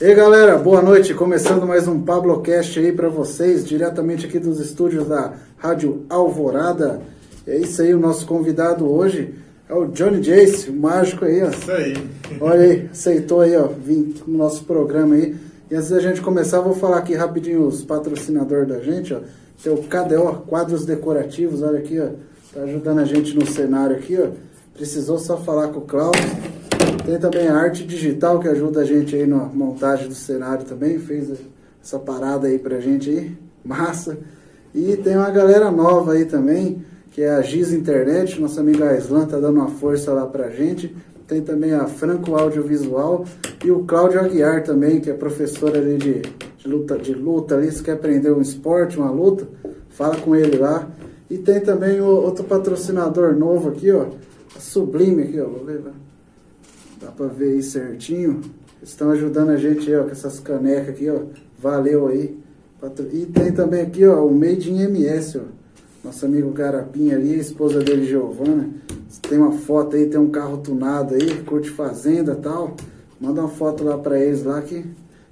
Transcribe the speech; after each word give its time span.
E 0.00 0.04
aí 0.04 0.14
galera, 0.14 0.58
boa 0.58 0.82
noite. 0.82 1.14
Começando 1.14 1.66
mais 1.66 1.86
um 1.86 2.00
Pablocast 2.00 2.78
aí 2.78 2.92
para 2.92 3.08
vocês, 3.08 3.64
diretamente 3.64 4.26
aqui 4.26 4.38
dos 4.38 4.58
estúdios 4.58 5.06
da 5.06 5.34
Rádio 5.56 6.04
Alvorada. 6.08 7.00
É 7.46 7.56
isso 7.56 7.82
aí, 7.82 7.94
o 7.94 8.00
nosso 8.00 8.26
convidado 8.26 8.90
hoje 8.90 9.34
é 9.68 9.74
o 9.74 9.86
Johnny 9.86 10.20
Jace, 10.20 10.70
o 10.70 10.74
mágico 10.74 11.24
aí, 11.24 11.42
ó. 11.42 11.50
Isso 11.50 11.70
aí. 11.70 11.94
Olha 12.40 12.60
aí, 12.62 12.88
aceitou 12.90 13.42
aí, 13.42 13.56
ó, 13.56 13.66
vir 13.66 14.16
no 14.26 14.38
nosso 14.38 14.64
programa 14.64 15.14
aí. 15.14 15.36
E 15.70 15.74
antes 15.74 15.90
da 15.90 16.00
gente 16.00 16.20
começar, 16.20 16.60
vou 16.60 16.74
falar 16.74 16.98
aqui 16.98 17.14
rapidinho 17.14 17.66
os 17.66 17.84
patrocinadores 17.84 18.68
da 18.68 18.80
gente, 18.80 19.14
ó. 19.14 19.20
Tem 19.62 19.72
o 19.72 19.76
KDO, 19.76 20.42
quadros 20.48 20.84
decorativos, 20.84 21.62
olha 21.62 21.78
aqui, 21.78 22.00
ó. 22.00 22.08
Tá 22.52 22.62
ajudando 22.62 22.98
a 22.98 23.04
gente 23.04 23.36
no 23.36 23.46
cenário 23.46 23.96
aqui, 23.96 24.18
ó. 24.18 24.28
Precisou 24.74 25.18
só 25.18 25.36
falar 25.36 25.68
com 25.68 25.78
o 25.78 25.82
Cláudio. 25.82 26.22
Tem 27.04 27.18
também 27.18 27.48
a 27.48 27.56
arte 27.56 27.84
digital 27.84 28.38
que 28.38 28.46
ajuda 28.46 28.80
a 28.80 28.84
gente 28.84 29.16
aí 29.16 29.26
na 29.26 29.44
montagem 29.46 30.08
do 30.08 30.14
cenário 30.14 30.64
também, 30.64 31.00
fez 31.00 31.32
essa 31.82 31.98
parada 31.98 32.46
aí 32.46 32.60
pra 32.60 32.78
gente 32.80 33.10
aí, 33.10 33.36
massa. 33.64 34.16
E 34.72 34.96
tem 34.96 35.16
uma 35.16 35.30
galera 35.30 35.68
nova 35.70 36.12
aí 36.12 36.24
também, 36.24 36.84
que 37.10 37.22
é 37.22 37.30
a 37.30 37.42
Giz 37.42 37.72
Internet, 37.72 38.40
nossa 38.40 38.60
amiga 38.60 38.88
Aislan 38.88 39.26
tá 39.26 39.38
dando 39.40 39.58
uma 39.58 39.68
força 39.68 40.12
lá 40.12 40.26
pra 40.26 40.50
gente. 40.50 40.94
Tem 41.26 41.42
também 41.42 41.72
a 41.72 41.86
Franco 41.86 42.36
Audiovisual 42.36 43.24
e 43.64 43.70
o 43.70 43.80
Cláudio 43.80 44.20
Aguiar 44.20 44.62
também, 44.62 45.00
que 45.00 45.10
é 45.10 45.14
professor 45.14 45.76
ali 45.76 45.98
de, 45.98 46.22
de, 46.56 46.68
luta, 46.68 46.96
de 46.98 47.14
luta 47.14 47.56
ali, 47.56 47.72
se 47.72 47.82
quer 47.82 47.92
aprender 47.92 48.30
um 48.30 48.40
esporte, 48.40 48.98
uma 48.98 49.10
luta, 49.10 49.48
fala 49.90 50.16
com 50.16 50.36
ele 50.36 50.56
lá. 50.56 50.88
E 51.28 51.36
tem 51.36 51.58
também 51.60 52.00
o, 52.00 52.06
outro 52.06 52.44
patrocinador 52.44 53.34
novo 53.34 53.70
aqui, 53.70 53.90
ó, 53.90 54.06
a 54.54 54.60
Sublime 54.60 55.24
aqui, 55.24 55.40
ó, 55.40 55.46
vou 55.46 55.64
levar. 55.64 56.11
Dá 57.02 57.10
pra 57.10 57.26
ver 57.26 57.54
aí 57.54 57.62
certinho. 57.62 58.40
Eles 58.78 58.90
estão 58.90 59.10
ajudando 59.10 59.50
a 59.50 59.56
gente 59.56 59.88
aí, 59.90 59.96
ó, 59.96 60.04
com 60.04 60.10
essas 60.10 60.38
canecas 60.38 60.90
aqui, 60.90 61.10
ó. 61.10 61.22
Valeu 61.58 62.06
aí. 62.06 62.38
E 63.12 63.26
tem 63.26 63.52
também 63.52 63.82
aqui, 63.82 64.06
ó, 64.06 64.24
o 64.24 64.32
Made 64.32 64.70
in 64.70 64.80
MS, 64.82 65.38
ó. 65.38 65.42
Nosso 66.04 66.26
amigo 66.26 66.50
Garapinha 66.50 67.16
ali, 67.16 67.34
a 67.34 67.38
esposa 67.38 67.80
dele, 67.80 68.06
Giovana. 68.06 68.70
Tem 69.28 69.38
uma 69.38 69.52
foto 69.52 69.96
aí, 69.96 70.06
tem 70.06 70.18
um 70.18 70.30
carro 70.30 70.58
tunado 70.58 71.14
aí, 71.14 71.42
curte 71.42 71.70
fazenda 71.70 72.34
tal. 72.34 72.76
Manda 73.20 73.40
uma 73.40 73.48
foto 73.48 73.84
lá 73.84 73.96
pra 73.98 74.18
eles 74.18 74.42
lá 74.42 74.60
que 74.62 74.84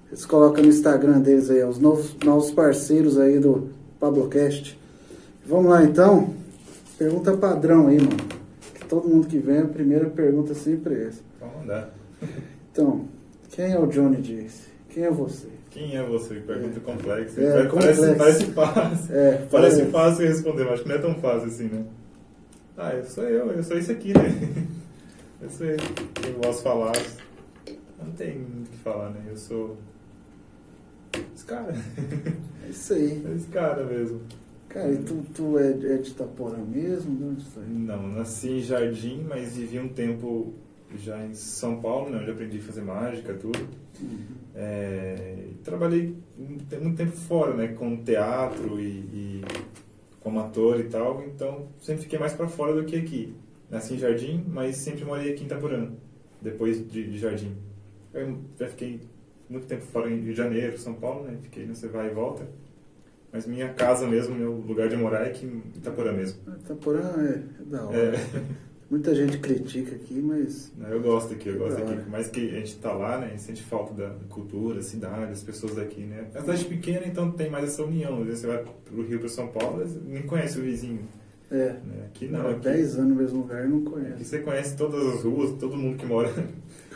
eles 0.09 0.25
colocam 0.25 0.63
no 0.63 0.69
Instagram 0.71 1.21
deles 1.21 1.51
aí, 1.51 1.63
ó, 1.63 1.69
os 1.69 1.79
novos, 1.79 2.17
novos 2.25 2.51
parceiros 2.51 3.19
aí 3.19 3.39
do 3.39 3.69
Pablocast. 3.99 4.79
Vamos 5.47 5.71
lá 5.71 5.85
então. 5.85 6.35
Pergunta 6.99 7.37
padrão 7.37 7.89
aí, 7.89 7.97
mano. 7.97 8.17
Que 8.75 8.85
todo 8.87 9.09
mundo 9.09 9.27
que 9.27 9.39
vem, 9.39 9.59
a 9.59 9.67
primeira 9.67 10.09
pergunta 10.09 10.55
sempre 10.55 10.95
é 10.95 11.07
essa. 11.09 11.30
Vamos 11.41 11.57
mandar. 11.57 11.91
Então, 12.73 13.09
quem 13.51 13.73
é 13.73 13.79
o 13.79 13.87
Johnny 13.87 14.21
Jace? 14.21 14.69
Quem 14.91 15.05
é 15.05 15.11
você? 15.11 15.49
Quem 15.71 15.97
é 15.97 16.03
você? 16.03 16.35
Pergunta 16.41 16.79
É. 16.79 16.81
complexa. 16.81 17.41
É, 17.41 17.51
parece, 17.53 17.69
complexa. 17.71 18.15
parece 18.17 18.45
fácil. 18.47 19.15
É, 19.17 19.33
parece 19.37 19.49
parece. 19.51 19.85
fácil 19.91 20.27
responder, 20.27 20.65
mas 20.65 20.73
acho 20.75 20.83
que 20.83 20.89
não 20.89 20.97
é 20.97 20.99
tão 20.99 21.15
fácil 21.17 21.49
assim, 21.49 21.65
né? 21.69 21.85
Ah, 22.77 22.93
eu 22.95 23.05
sou 23.05 23.25
eu, 23.25 23.51
eu 23.53 23.63
sou 23.63 23.79
isso 23.79 23.93
aqui, 23.93 24.13
né? 24.13 24.23
Eu 25.43 25.49
sou 25.49 25.65
eu. 25.67 25.77
Eu 25.77 26.35
posso 26.43 26.63
falar. 26.63 26.93
Não 27.99 28.13
tem 28.13 28.39
muito 28.41 28.69
o 28.69 28.71
que 28.73 28.77
falar, 28.77 29.09
né? 29.09 29.23
Eu 29.31 29.37
sou. 29.39 29.79
Esse 31.35 31.47
cara. 31.47 31.75
É 32.67 32.69
isso 32.69 32.93
aí. 32.93 33.25
Esse 33.35 33.47
cara 33.49 33.83
mesmo. 33.85 34.21
Cara, 34.69 34.93
e 34.93 34.99
tu, 34.99 35.25
tu 35.35 35.59
é, 35.59 35.71
é 35.71 35.97
de 35.97 36.11
Itaporã 36.11 36.59
mesmo? 36.59 37.35
É? 37.57 37.61
Não, 37.71 38.07
nasci 38.09 38.51
em 38.51 38.61
Jardim, 38.61 39.25
mas 39.27 39.57
vivi 39.57 39.79
um 39.79 39.89
tempo 39.89 40.53
já 40.99 41.25
em 41.25 41.35
São 41.35 41.81
Paulo, 41.81 42.11
né? 42.11 42.19
Onde 42.21 42.31
aprendi 42.31 42.59
a 42.59 42.63
fazer 42.63 42.83
mágica, 42.83 43.35
tudo. 43.35 43.59
É, 44.55 45.47
e 45.51 45.55
trabalhei 45.63 46.17
muito 46.37 46.97
tempo 46.97 47.13
fora, 47.13 47.55
né? 47.55 47.69
Com 47.69 47.97
teatro 48.03 48.81
e, 48.81 48.89
e 49.13 49.45
como 50.21 50.41
ator 50.41 50.81
e 50.81 50.85
tal. 50.85 51.25
Então, 51.25 51.69
sempre 51.81 52.03
fiquei 52.03 52.19
mais 52.19 52.33
para 52.33 52.49
fora 52.49 52.75
do 52.75 52.85
que 52.85 52.97
aqui. 52.97 53.35
Nasci 53.71 53.95
em 53.95 53.99
Jardim, 53.99 54.45
mas 54.49 54.77
sempre 54.77 55.05
morei 55.05 55.33
aqui 55.33 55.43
em 55.43 55.47
Itaporã, 55.47 55.91
depois 56.43 56.79
de, 56.91 57.09
de 57.09 57.19
Jardim. 57.19 57.55
Eu 58.13 58.39
já 58.59 58.67
fiquei 58.67 59.01
muito 59.49 59.67
tempo 59.67 59.83
fora 59.83 60.11
em 60.11 60.17
Rio 60.17 60.33
de 60.33 60.35
Janeiro, 60.35 60.77
São 60.79 60.95
Paulo, 60.95 61.25
né? 61.25 61.39
Fiquei 61.43 61.67
nesse 61.67 61.87
vai 61.87 62.09
e 62.09 62.15
volta. 62.15 62.47
Mas 63.33 63.47
minha 63.47 63.73
casa 63.73 64.09
mesmo, 64.09 64.35
meu 64.35 64.53
lugar 64.53 64.89
de 64.89 64.97
morar 64.97 65.25
é 65.25 65.29
aqui 65.29 65.47
em 65.47 65.63
Itaporã 65.77 66.13
mesmo. 66.13 66.41
Ah, 66.49 66.57
Itaporã 66.61 67.01
é, 67.19 67.61
é 67.61 67.65
da 67.65 67.85
hora. 67.85 67.97
É. 67.97 68.13
Muita 68.91 69.15
gente 69.15 69.39
critica 69.39 69.95
aqui, 69.95 70.21
mas 70.21 70.73
Eu 70.91 71.01
gosto 71.01 71.33
aqui, 71.35 71.49
eu 71.49 71.59
gosto 71.59 71.77
Da 71.77 71.83
aqui. 71.83 71.93
hora. 71.93 72.03
Por 72.03 72.11
mais 72.11 72.27
que 72.29 72.41
a 72.51 72.55
gente 72.59 72.77
tá 72.79 72.93
lá, 72.93 73.19
né? 73.19 73.27
A 73.27 73.31
gente 73.31 73.43
sente 73.43 73.63
falta 73.63 73.95
da 73.95 74.11
cultura, 74.29 74.83
cidade, 74.83 75.27
das 75.31 75.43
pessoas 75.45 75.77
daqui, 75.77 76.01
né? 76.01 76.27
É 76.35 76.39
uma 76.39 76.41
cidade 76.41 76.65
pequena, 76.65 77.07
então 77.07 77.31
tem 77.31 77.49
mais 77.49 77.65
essa 77.67 77.85
união. 77.85 78.19
Às 78.21 78.25
vezes 78.27 78.41
você 78.41 78.47
vai 78.49 78.65
pro 78.85 79.03
Rio, 79.07 79.21
para 79.21 79.29
São 79.29 79.47
Paulo, 79.47 79.85
nem 80.07 80.23
conhece 80.23 80.59
o 80.59 80.63
vizinho. 80.63 81.07
é. 81.53 81.75
Né? 81.75 82.07
Aqui 82.07 82.27
não, 82.27 82.49
aqui, 82.51 82.63
10 82.63 82.97
anos 82.99 83.09
no 83.11 83.15
mesmo 83.15 83.39
lugar 83.43 83.69
não 83.69 83.77
aqui 83.79 83.87
conhece. 83.91 84.25
você 84.25 84.39
conhece 84.41 84.77
todas 84.77 85.07
as 85.15 85.23
ruas, 85.23 85.53
todo 85.61 85.77
mundo 85.77 85.97
que 85.97 86.07
mora. 86.07 86.29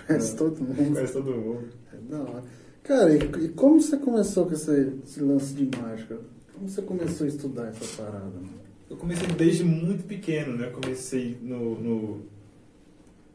Conhece 0.06 0.34
todo 0.36 0.60
mundo. 0.64 0.92
conhece 0.94 1.12
todo 1.12 1.30
mundo. 1.30 1.68
É 1.92 1.96
da 2.10 2.18
hora. 2.22 2.42
Cara, 2.82 3.14
e, 3.14 3.44
e 3.44 3.48
como 3.50 3.80
você 3.80 3.96
começou 3.96 4.46
com 4.46 4.52
esse, 4.52 4.92
esse 5.04 5.20
lance 5.20 5.54
de 5.54 5.70
mágica? 5.80 6.18
Como 6.54 6.68
você 6.68 6.82
começou 6.82 7.24
a 7.24 7.28
estudar 7.28 7.68
essa 7.68 8.02
parada? 8.02 8.24
mano? 8.24 8.63
Eu 8.94 8.98
comecei 8.98 9.26
desde 9.26 9.64
muito 9.64 10.04
pequeno, 10.04 10.56
né? 10.56 10.68
Eu 10.68 10.70
comecei 10.70 11.36
no, 11.42 11.80
no, 11.80 12.22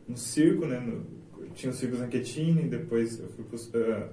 no 0.07 0.17
circo, 0.17 0.65
né? 0.65 0.79
No, 0.79 1.05
eu 1.43 1.49
tinha 1.49 1.69
o 1.69 1.75
Circo 1.75 1.97
Zanchettini, 1.97 2.63
depois 2.63 3.19
eu 3.19 3.27
fui 3.27 3.43
pro, 3.43 3.77
eh, 3.77 4.09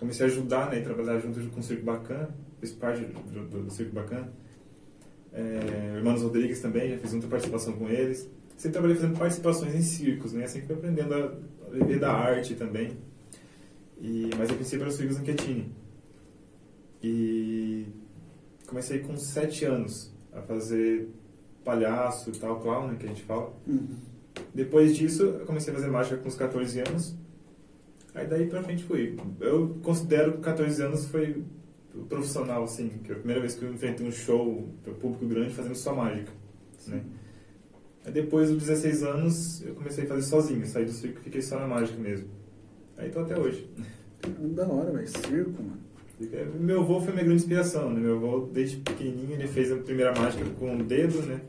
comecei 0.00 0.26
a 0.26 0.28
ajudar, 0.28 0.70
né? 0.70 0.80
E 0.80 0.82
trabalhar 0.82 1.20
junto 1.20 1.38
com 1.50 1.60
o 1.60 1.62
Circo 1.62 1.84
Bacana, 1.84 2.28
fiz 2.58 2.72
parte 2.72 3.04
do, 3.04 3.44
do, 3.44 3.62
do 3.62 3.70
Circo 3.70 3.94
Bacana. 3.94 4.32
É, 5.32 5.94
Irmãos 5.96 6.22
Rodrigues 6.22 6.58
também, 6.58 6.90
já 6.90 6.98
fiz 6.98 7.12
muita 7.12 7.28
participação 7.28 7.74
com 7.74 7.88
eles. 7.88 8.28
Sempre 8.56 8.72
trabalhei 8.72 8.96
fazendo 8.96 9.16
participações 9.16 9.74
em 9.76 9.82
circos, 9.82 10.32
né? 10.32 10.44
Que 10.44 10.60
fui 10.60 10.74
aprendendo 10.74 11.14
a, 11.14 11.36
a 11.68 11.70
viver 11.70 12.00
da 12.00 12.12
arte 12.12 12.56
também. 12.56 12.98
E, 14.00 14.28
mas 14.36 14.50
a 14.50 14.54
princípio 14.54 14.82
era 14.82 14.90
o 14.90 14.92
Circo 14.92 15.14
Zanchettini. 15.14 15.72
E 17.00 17.86
comecei 18.66 18.98
com 18.98 19.16
sete 19.16 19.64
anos 19.64 20.13
a 20.34 20.42
fazer 20.42 21.08
palhaço 21.64 22.30
e 22.30 22.38
tal, 22.38 22.60
clown, 22.60 22.88
né, 22.88 22.96
que 22.98 23.06
a 23.06 23.08
gente 23.08 23.22
fala. 23.22 23.52
Uhum. 23.66 23.96
Depois 24.52 24.96
disso, 24.96 25.22
eu 25.22 25.46
comecei 25.46 25.72
a 25.72 25.76
fazer 25.76 25.88
mágica 25.88 26.16
com 26.16 26.28
uns 26.28 26.36
14 26.36 26.80
anos. 26.80 27.16
Aí 28.14 28.26
daí 28.26 28.46
pra 28.46 28.62
frente 28.62 28.84
fui. 28.84 29.16
Eu 29.40 29.78
considero 29.82 30.32
que 30.34 30.38
14 30.40 30.82
anos 30.82 31.06
foi 31.06 31.42
profissional, 32.08 32.64
assim, 32.64 32.88
que 33.02 33.10
é 33.10 33.14
a 33.14 33.18
primeira 33.18 33.40
vez 33.40 33.54
que 33.54 33.64
eu 33.64 33.72
enfrentei 33.72 34.06
um 34.06 34.12
show 34.12 34.68
para 34.82 34.92
público 34.94 35.26
grande 35.26 35.54
fazendo 35.54 35.74
só 35.74 35.94
mágica, 35.94 36.32
né? 36.88 37.02
Aí 38.04 38.12
depois 38.12 38.50
dos 38.50 38.58
16 38.58 39.02
anos, 39.02 39.64
eu 39.64 39.74
comecei 39.74 40.04
a 40.04 40.06
fazer 40.06 40.22
sozinho, 40.22 40.66
saí 40.66 40.84
do 40.84 40.92
circo 40.92 41.20
e 41.20 41.24
fiquei 41.24 41.40
só 41.40 41.58
na 41.58 41.66
mágica 41.66 41.98
mesmo. 41.98 42.28
Aí 42.96 43.10
tô 43.10 43.20
até 43.20 43.38
hoje. 43.38 43.68
Da 44.54 44.66
hora, 44.66 44.92
velho. 44.92 45.08
Circo, 45.08 45.62
mano. 45.62 45.80
Meu 46.60 46.80
avô 46.80 47.00
foi 47.00 47.12
minha 47.12 47.24
grande 47.24 47.42
inspiração, 47.42 47.90
né? 47.90 48.00
Meu 48.00 48.16
avô, 48.16 48.48
desde 48.52 48.76
pequenininho, 48.76 49.32
ele 49.32 49.48
fez 49.48 49.70
a 49.72 49.76
primeira 49.76 50.12
mágica 50.14 50.44
com 50.58 50.76
o 50.76 50.82
dedo, 50.84 51.22
né? 51.22 51.40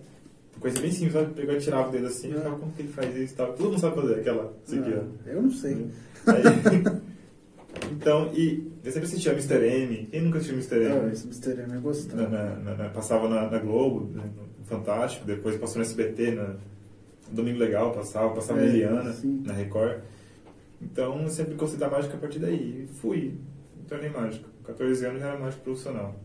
Coisa 0.60 0.80
bem 0.82 0.92
simples, 0.92 1.14
sabe? 1.14 1.34
Pegou 1.34 1.54
e 1.56 1.60
tirava 1.60 1.90
o 1.90 1.92
dedo 1.92 2.08
assim 2.08 2.30
e 2.30 2.34
Ah. 2.34 2.38
falava 2.38 2.56
como 2.58 2.72
que 2.72 2.82
ele 2.82 2.92
faz 2.92 3.16
isso 3.16 3.34
e 3.34 3.38
tal. 3.38 3.54
Todo 3.54 3.70
mundo 3.70 3.80
sabe 3.80 3.96
fazer 3.96 4.16
aquela, 4.16 4.54
isso 4.66 4.80
aqui, 4.80 4.94
ó. 4.94 5.00
Ah, 5.00 5.30
eu 5.30 5.42
não 5.44 5.52
sei. 5.52 5.88
Aí- 6.28 6.42
então, 7.92 8.32
e 8.34 8.72
eu 8.84 8.92
sempre 8.92 9.08
assistia 9.08 9.34
Mr. 9.34 9.56
M. 9.64 10.08
Quem 10.12 10.22
nunca 10.22 10.38
assistiu 10.40 10.56
Mr. 10.56 10.92
Ah, 10.92 11.04
M? 11.04 11.12
esse 11.12 11.28
mistério 11.28 11.66
é 11.72 11.78
gostar. 11.78 12.16
Na- 12.16 12.28
na- 12.30 12.56
na- 12.56 12.76
na- 12.76 12.90
passava 12.90 13.28
na, 13.30 13.60
Globo, 13.60 14.10
né, 14.16 14.24
no 14.60 14.66
Fantástico, 14.66 15.26
depois 15.26 15.56
passou 15.58 15.78
no 15.78 15.84
SBT, 15.84 16.32
na 16.32 16.56
no 17.30 17.36
Domingo 17.36 17.60
Legal, 17.60 17.92
passava, 17.92 18.34
passava 18.34 18.60
É, 18.60 18.64
na 18.64 18.70
Eliana, 18.70 19.14
sim. 19.14 19.42
na 19.46 19.54
Record. 19.54 20.00
Então, 20.82 21.22
eu 21.24 21.30
sempre 21.30 21.56
gostei 21.56 21.80
da 21.80 21.90
mágica 21.90 22.16
a 22.16 22.20
partir 22.20 22.40
daí. 22.40 22.84
E 22.84 22.88
fui, 22.96 23.34
me 23.76 23.84
tornei 23.88 24.10
mágico. 24.10 24.48
Com 24.66 24.72
14 24.74 25.06
anos 25.06 25.20
já 25.22 25.28
era 25.30 25.40
mágico 25.40 25.64
profissional. 25.64 26.16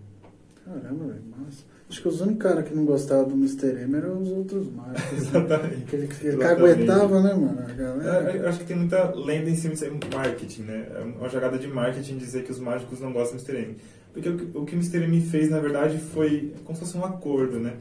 Caramba, 0.65 1.07
velho. 1.07 1.23
Nossa. 1.39 1.65
Acho 1.89 2.03
que 2.03 2.09
os 2.09 2.21
únicos 2.21 2.43
caras 2.43 2.69
que 2.69 2.75
não 2.75 2.85
gostavam 2.85 3.29
do 3.29 3.35
Mr. 3.35 3.83
M 3.83 3.97
eram 3.97 4.21
os 4.23 4.29
outros 4.29 4.71
mágicos. 4.73 5.11
né? 5.13 5.19
Exatamente. 5.19 5.85
Que 5.87 5.97
ele, 5.97 6.07
que 6.07 6.37
caguetava, 6.37 7.21
né, 7.23 7.35
mano? 7.35 7.59
A 7.67 7.71
É, 7.71 7.75
galera. 7.75 8.37
Eu 8.37 8.49
acho 8.49 8.59
que 8.61 8.65
tem 8.67 8.77
muita 8.77 9.13
lenda 9.17 9.51
em 9.51 9.57
cima 9.57 9.75
de 9.75 9.81
ser 9.81 9.91
marketing, 10.15 10.63
né? 10.63 10.87
É 10.95 11.01
uma 11.01 11.29
jogada 11.29 11.59
de 11.59 11.67
marketing 11.67 12.17
dizer 12.19 12.45
que 12.45 12.53
os 12.53 12.61
mágicos 12.61 13.01
não 13.01 13.13
gostam 13.13 13.37
do 13.39 13.43
Mr. 13.43 13.59
M. 13.71 13.77
Porque 14.13 14.29
o 14.29 14.37
que 14.37 14.59
o 14.59 14.65
que 14.65 14.75
o 14.75 14.79
Mr. 14.79 15.03
M 15.05 15.21
fez, 15.23 15.51
na 15.51 15.59
verdade, 15.59 15.99
foi 15.99 16.55
como 16.65 16.77
se 16.79 16.85
fosse 16.85 16.97
um 16.97 17.05
acordo, 17.05 17.59
né? 17.59 17.75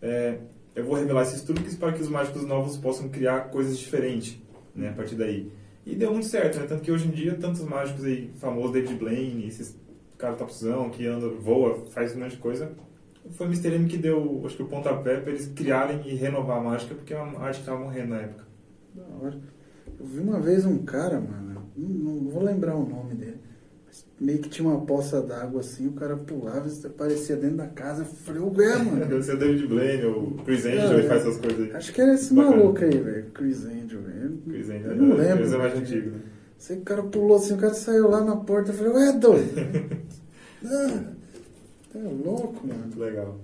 É, 0.00 0.38
eu 0.74 0.84
vou 0.84 0.94
revelar 0.94 1.22
esses 1.22 1.42
truques 1.42 1.74
para 1.76 1.92
que 1.92 2.00
os 2.02 2.08
mágicos 2.08 2.46
novos 2.46 2.76
possam 2.78 3.08
criar 3.10 3.50
coisas 3.50 3.78
diferentes, 3.78 4.38
né? 4.74 4.88
A 4.88 4.92
partir 4.92 5.14
daí. 5.16 5.50
E 5.84 5.94
deu 5.96 6.12
muito 6.12 6.26
certo, 6.26 6.58
né? 6.60 6.66
Tanto 6.66 6.80
que 6.82 6.92
hoje 6.92 7.08
em 7.08 7.10
dia, 7.10 7.34
tantos 7.34 7.60
mágicos 7.62 8.04
aí, 8.04 8.30
famosos, 8.38 8.72
David 8.72 8.94
Blaine, 8.94 9.46
esses 9.48 9.76
caras 10.22 10.38
topzão 10.38 10.88
que 10.90 11.06
anda, 11.06 11.28
voa, 11.28 11.84
faz 11.90 12.14
um 12.16 12.20
monte 12.20 12.32
de 12.32 12.36
coisa, 12.38 12.70
foi 13.32 13.46
o 13.46 13.50
Mr. 13.50 13.74
M 13.74 13.86
que 13.88 13.98
deu, 13.98 14.42
acho 14.46 14.56
que 14.56 14.62
o 14.62 14.66
pontapé 14.66 15.18
para 15.20 15.30
eles 15.32 15.46
criarem 15.54 16.00
e 16.06 16.14
renovar 16.14 16.58
a 16.58 16.60
mágica, 16.60 16.94
porque 16.94 17.12
é 17.12 17.16
arte 17.18 17.56
que 17.56 17.60
estava 17.60 17.78
morrendo 17.80 18.08
na 18.10 18.20
época. 18.20 18.44
Da 18.94 19.02
hora. 19.20 19.38
Eu 19.98 20.06
vi 20.06 20.20
uma 20.20 20.40
vez 20.40 20.64
um 20.64 20.78
cara, 20.78 21.20
mano. 21.20 21.62
não, 21.76 21.88
não 21.88 22.30
vou 22.30 22.42
lembrar 22.42 22.74
o 22.74 22.88
nome 22.88 23.14
dele. 23.14 23.36
Mas 23.86 24.04
meio 24.18 24.38
que 24.38 24.48
tinha 24.48 24.66
uma 24.68 24.80
poça 24.86 25.20
d'água 25.22 25.60
assim, 25.60 25.86
o 25.86 25.92
cara 25.92 26.16
pulava 26.16 26.66
e 26.68 26.86
aparecia 26.86 27.36
dentro 27.36 27.58
da 27.58 27.66
casa. 27.68 28.02
Eu 28.02 28.06
falei, 28.06 28.42
ué, 28.42 28.76
mano. 28.78 29.06
Deve 29.06 29.22
ser 29.22 29.36
David 29.38 29.66
Blaine 29.66 30.04
ou 30.06 30.32
Chris 30.44 30.64
Angel, 30.66 30.92
ele 30.94 31.06
é. 31.06 31.08
faz 31.08 31.22
essas 31.22 31.38
coisas 31.38 31.60
aí. 31.60 31.72
Acho 31.76 31.92
que 31.92 32.00
era 32.00 32.14
esse 32.14 32.34
Bacana. 32.34 32.56
maluco 32.56 32.84
aí, 32.84 32.98
velho. 32.98 33.26
Chris 33.32 33.64
Angel, 33.66 34.00
velho. 34.02 34.38
Chris 34.48 34.70
Angel, 34.70 34.90
Eu 34.92 34.96
não 34.96 35.12
é- 35.20 35.28
lembro. 35.28 35.44
esse 35.44 35.54
é 35.54 35.58
mais 35.58 35.74
antigo, 35.74 36.10
né? 36.10 36.18
Sei 36.62 36.76
que 36.76 36.82
o 36.82 36.84
cara 36.84 37.02
pulou 37.02 37.38
assim, 37.38 37.54
o 37.54 37.58
cara 37.58 37.74
saiu 37.74 38.08
lá 38.08 38.20
na 38.22 38.36
porta. 38.36 38.70
Eu 38.70 38.74
falei, 38.76 38.92
ué, 38.92 39.12
doido. 39.18 39.50
ah, 40.64 41.04
tá 41.92 41.98
louco, 41.98 42.64
mano. 42.64 42.82
Muito 42.82 43.00
legal. 43.00 43.40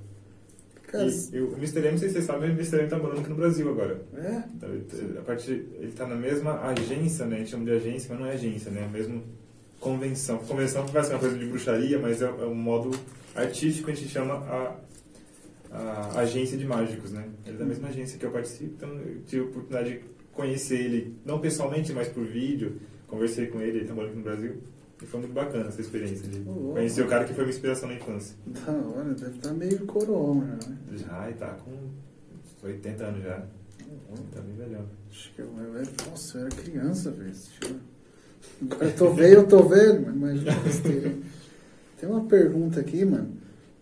Cara, 0.87 1.05
E, 1.05 1.35
e 1.37 1.41
o 1.41 1.53
Mr. 1.57 1.81
M, 1.81 1.91
não 1.91 1.99
sei 1.99 2.09
se 2.11 2.15
vocês 2.15 2.27
sabem, 2.27 2.51
o 2.51 2.53
Mr. 2.53 2.77
M 2.79 2.89
tá 2.89 2.97
morando 2.97 3.19
aqui 3.21 3.29
no 3.31 3.35
Brasil 3.35 3.69
agora. 3.69 4.01
é? 4.15 4.45
Então, 4.55 4.69
ele- 4.71 5.19
A 5.19 5.23
parte, 5.23 5.51
ele 5.51 5.91
tá 5.97 6.07
na 6.07 6.15
mesma 6.15 6.61
agência, 6.63 7.27
né? 7.27 7.35
A 7.35 7.39
gente 7.41 7.51
chama 7.51 7.65
de 7.65 7.73
agência, 7.73 8.07
mas 8.11 8.21
não 8.21 8.27
é 8.29 8.35
agência, 8.35 8.71
né? 8.71 8.85
É 8.85 8.97
mesmo 8.97 9.21
convenção. 9.81 10.39
Convenção 10.39 10.87
parece 10.87 11.11
uma 11.11 11.19
coisa 11.19 11.37
de 11.37 11.45
bruxaria, 11.45 11.99
mas 11.99 12.23
é, 12.23 12.27
é 12.27 12.47
um 12.47 12.55
modo 12.55 12.97
artístico, 13.35 13.91
a 13.91 13.95
gente 13.95 14.11
chama 14.11 14.35
a, 14.35 14.77
a 15.73 16.21
agência 16.21 16.57
de 16.57 16.65
mágicos, 16.65 17.11
né? 17.11 17.25
Ele 17.45 17.57
é 17.57 17.59
da 17.59 17.65
mesma 17.65 17.89
agência 17.89 18.17
que 18.17 18.25
eu 18.25 18.31
participo, 18.31 18.75
então 18.77 18.89
eu 18.91 19.23
tive 19.27 19.43
a 19.43 19.45
oportunidade 19.47 19.91
de 19.95 20.05
conhecer 20.33 20.79
ele, 20.81 21.17
não 21.27 21.41
pessoalmente, 21.41 21.93
mas 21.93 22.07
por 22.07 22.25
vídeo. 22.25 22.77
Conversei 23.09 23.47
com 23.47 23.61
ele, 23.61 23.79
ele 23.79 23.89
tá 23.89 23.95
morando 23.95 24.11
aqui 24.11 24.19
no 24.19 24.25
Brasil. 24.25 24.57
E 25.03 25.07
foi 25.07 25.21
muito 25.21 25.33
bacana 25.33 25.69
essa 25.69 25.81
experiência 25.81 26.29
de 26.29 26.43
Oh, 26.49 26.73
conhecer 26.73 27.03
o 27.03 27.09
cara 27.09 27.25
que 27.25 27.33
foi 27.33 27.45
minha 27.45 27.55
inspiração 27.55 27.89
na 27.89 27.95
infância. 27.95 28.37
Da 28.47 28.73
hora, 28.73 29.15
deve 29.15 29.37
estar 29.37 29.53
meio 29.55 29.87
coroa, 29.87 30.35
né? 30.45 30.59
Já, 30.93 31.31
e 31.31 31.35
tá 31.35 31.55
com 31.65 31.71
uns 31.71 32.65
80 32.65 33.05
anos 33.05 33.23
já. 33.23 33.45
Tá 34.33 34.41
bem 34.41 34.57
velhão. 34.57 34.85
Acho 35.11 35.33
que 35.35 35.41
eu, 35.41 35.47
eu 35.57 35.77
era, 35.77 35.87
nossa, 36.11 36.39
eu 36.39 36.47
era 36.47 36.51
criança, 36.57 37.11
velho. 37.11 37.33
Agora 38.63 38.85
eu 38.87 38.97
tô 38.97 39.13
velho, 39.15 39.35
eu 39.35 39.47
tô 39.47 39.63
velho, 39.63 40.03
mas 40.03 40.15
imagina 40.43 40.55
besteira. 40.65 41.15
Tem 41.99 42.09
uma 42.09 42.25
pergunta 42.25 42.81
aqui, 42.81 43.05
mano, 43.05 43.33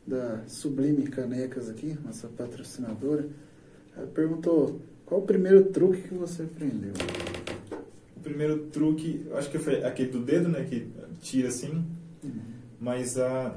da 0.07 0.43
Sublime 0.47 1.05
Canecas 1.05 1.69
aqui, 1.69 1.97
nossa 2.05 2.29
patrocinadora. 2.29 3.27
Ela 3.97 4.07
perguntou, 4.09 4.81
qual 5.07 5.23
o 5.23 5.25
primeiro 5.25 5.65
truque 5.65 6.03
que 6.03 6.15
você 6.15 6.43
aprendeu? 6.43 6.93
Primeiro 8.27 8.59
truque, 8.73 9.25
eu 9.25 9.37
acho 9.37 9.49
que 9.49 9.57
foi 9.57 9.85
aquele 9.85 10.11
do 10.11 10.19
dedo, 10.19 10.49
né? 10.49 10.67
Que 10.69 10.89
tira 11.21 11.47
assim. 11.47 11.87
Mas 12.81 13.17
a. 13.17 13.57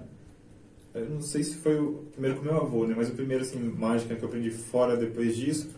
Eu 0.94 1.10
não 1.10 1.22
sei 1.22 1.44
se 1.44 1.56
foi 1.56 1.80
o 1.80 2.08
primeiro 2.12 2.38
com 2.38 2.46
meu 2.46 2.56
avô, 2.56 2.86
né? 2.86 2.94
Mas 2.96 3.10
o 3.10 3.14
primeiro, 3.14 3.44
assim, 3.44 3.58
mágica 3.60 4.16
que 4.16 4.22
eu 4.22 4.28
aprendi 4.28 4.52
fora 4.52 4.96
depois 4.96 5.36
disso. 5.36 5.72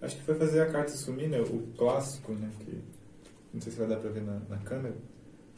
Acho 0.00 0.16
que 0.16 0.22
foi 0.22 0.36
fazer 0.36 0.60
a 0.60 0.70
carta 0.70 0.92
sumir, 0.92 1.28
né? 1.28 1.40
O 1.40 1.66
clássico, 1.76 2.32
né? 2.32 2.48
Que, 2.60 2.78
não 3.52 3.60
sei 3.60 3.72
se 3.72 3.78
vai 3.78 3.88
dar 3.88 3.96
pra 3.96 4.10
ver 4.10 4.22
na, 4.22 4.40
na 4.48 4.58
câmera. 4.58 4.94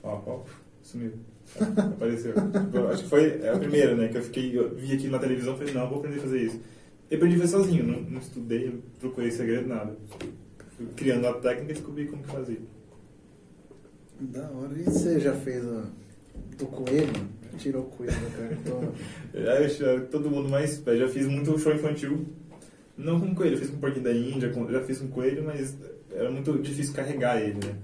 Ó, 0.03 0.23
ó, 0.27 0.43
sumiu. 0.83 1.13
Apareceu. 1.61 2.33
Eu 2.73 2.89
acho 2.89 3.03
que 3.03 3.11
foi 3.11 3.43
é 3.43 3.51
a 3.51 3.59
primeira, 3.59 3.95
né? 3.95 4.09
Que 4.09 4.17
eu 4.17 4.23
fiquei, 4.23 4.59
eu 4.59 4.75
vi 4.75 4.95
aqui 4.95 5.09
na 5.09 5.19
televisão 5.19 5.55
e 5.55 5.59
falei, 5.59 5.75
não, 5.75 5.87
vou 5.87 5.99
aprender 5.99 6.19
a 6.19 6.23
fazer 6.23 6.43
isso. 6.45 6.61
E 7.11 7.15
aprendi 7.15 7.37
a 7.37 7.41
fazer 7.41 7.53
sozinho, 7.53 7.85
não, 7.87 8.01
não 8.01 8.21
estudei, 8.21 8.71
não 8.71 8.81
procurei 8.99 9.31
segredo, 9.31 9.69
nada. 9.69 9.95
Fui 10.87 10.95
criando 10.97 11.27
a 11.27 11.35
técnica 11.35 11.73
e 11.73 11.75
descobri 11.75 12.07
como 12.07 12.23
que 12.23 12.29
fazia. 12.31 12.59
Da 14.21 14.49
hora. 14.51 14.73
E 14.77 14.85
você 14.85 15.19
já 15.21 15.33
fez 15.35 15.65
a, 15.67 15.85
do 16.59 16.67
coelho? 16.67 17.13
Tirou 17.59 17.83
o 17.83 17.87
coelho 17.87 18.13
da 18.13 18.49
cartola? 18.49 18.93
É, 19.35 19.65
eu 19.65 19.69
já- 19.69 20.01
todo 20.07 20.31
mundo 20.31 20.49
mais. 20.49 20.83
Já 20.85 21.09
fiz 21.09 21.27
muito 21.27 21.59
show 21.59 21.73
infantil. 21.73 22.27
Não 22.97 23.19
com 23.21 23.35
coelho, 23.35 23.55
eu 23.55 23.59
fiz 23.59 23.71
com 23.71 23.79
porquinho 23.79 24.05
da 24.05 24.13
Índia, 24.13 24.51
com- 24.51 24.71
já 24.71 24.83
fiz 24.83 24.99
com 24.99 25.09
coelho, 25.09 25.43
mas 25.45 25.75
era 26.11 26.31
muito 26.31 26.59
difícil 26.59 26.93
carregar 26.95 27.41
ele, 27.41 27.55
né? 27.67 27.75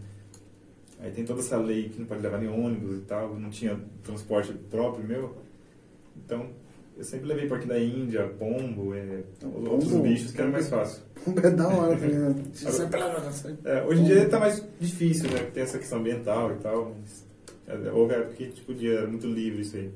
Aí 1.01 1.11
tem 1.13 1.25
toda 1.25 1.41
essa 1.41 1.57
lei 1.57 1.89
que 1.89 1.99
não 1.99 2.07
pode 2.07 2.21
levar 2.21 2.39
nem 2.39 2.49
ônibus 2.49 2.99
e 2.99 3.01
tal, 3.03 3.39
não 3.39 3.49
tinha 3.51 3.79
transporte 4.03 4.53
próprio 4.71 5.07
meu. 5.07 5.37
Então, 6.17 6.51
eu 6.99 7.05
sempre 7.05 7.29
levei 7.29 7.47
porquinho 7.47 7.71
da 7.71 7.79
Índia, 7.81 8.27
pombo, 8.39 8.93
é, 8.95 9.23
Então, 9.37 9.51
outros 9.55 9.91
pombo- 9.93 10.03
bichos 10.03 10.33
que 10.33 10.41
era 10.41 10.51
mais 10.51 10.69
fácil. 10.69 11.03
É 11.43 11.51
da 11.51 11.69
hora, 11.69 11.97
tá 11.97 12.07
ligado? 12.07 12.43
Agora- 12.67 13.33
Sai- 13.33 13.57
É, 13.65 13.83
hoje 13.85 14.01
em 14.03 14.05
dia 14.05 14.29
tá 14.29 14.39
mais 14.41 14.63
difícil, 14.81 15.31
né? 15.31 15.51
Tem 15.55 15.63
essa 15.63 15.79
questão 15.79 15.99
ambiental 15.99 16.53
e 16.53 16.57
tal, 16.57 16.95
mas 17.01 17.25
é, 17.67 17.91
houve 17.93 18.15
época 18.15 18.35
que 18.35 18.47
tipo, 18.51 18.73
era 18.85 19.07
muito 19.07 19.27
livre 19.27 19.63
isso 19.63 19.77
aí. 19.77 19.91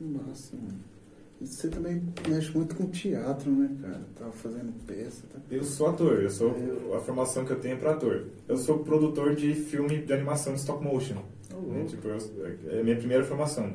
Nossa, 0.00 0.56
mano. 0.56 0.90
E 1.40 1.46
você 1.46 1.68
também 1.68 2.02
mexe 2.28 2.50
muito 2.56 2.74
com 2.76 2.86
teatro, 2.86 3.50
né, 3.50 3.70
cara? 3.80 4.00
Tava 4.14 4.32
fazendo 4.32 4.72
peça, 4.86 5.22
tá? 5.32 5.38
Eu 5.50 5.64
sou 5.64 5.88
ator, 5.88 6.20
eu 6.22 6.28
sou 6.30 6.54
a 6.94 7.00
formação 7.00 7.44
que 7.46 7.50
eu 7.52 7.58
tenho 7.58 7.74
é 7.74 7.78
para 7.78 7.92
ator. 7.92 8.26
Eu 8.46 8.58
sou 8.58 8.80
produtor 8.80 9.34
de 9.34 9.54
filme 9.54 10.02
de 10.02 10.12
animação 10.12 10.52
de 10.52 10.60
stop 10.60 10.84
motion. 10.84 11.22
Oh, 11.54 11.72
né? 11.72 11.84
Tipo, 11.88 12.08
eu- 12.08 12.18
é 12.70 12.80
a 12.80 12.84
minha 12.84 12.96
primeira 12.96 13.24
formação. 13.24 13.72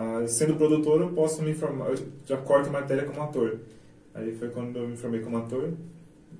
Ah, 0.00 0.24
sendo 0.28 0.54
produtor, 0.54 1.00
eu 1.00 1.08
posso 1.12 1.42
me 1.42 1.52
formar, 1.54 1.88
eu 1.90 1.96
já 2.24 2.36
corto 2.36 2.70
matéria 2.70 3.04
como 3.04 3.20
ator. 3.20 3.58
Aí 4.14 4.32
foi 4.36 4.48
quando 4.48 4.78
eu 4.78 4.86
me 4.88 4.96
formei 4.96 5.20
como 5.20 5.38
ator. 5.38 5.72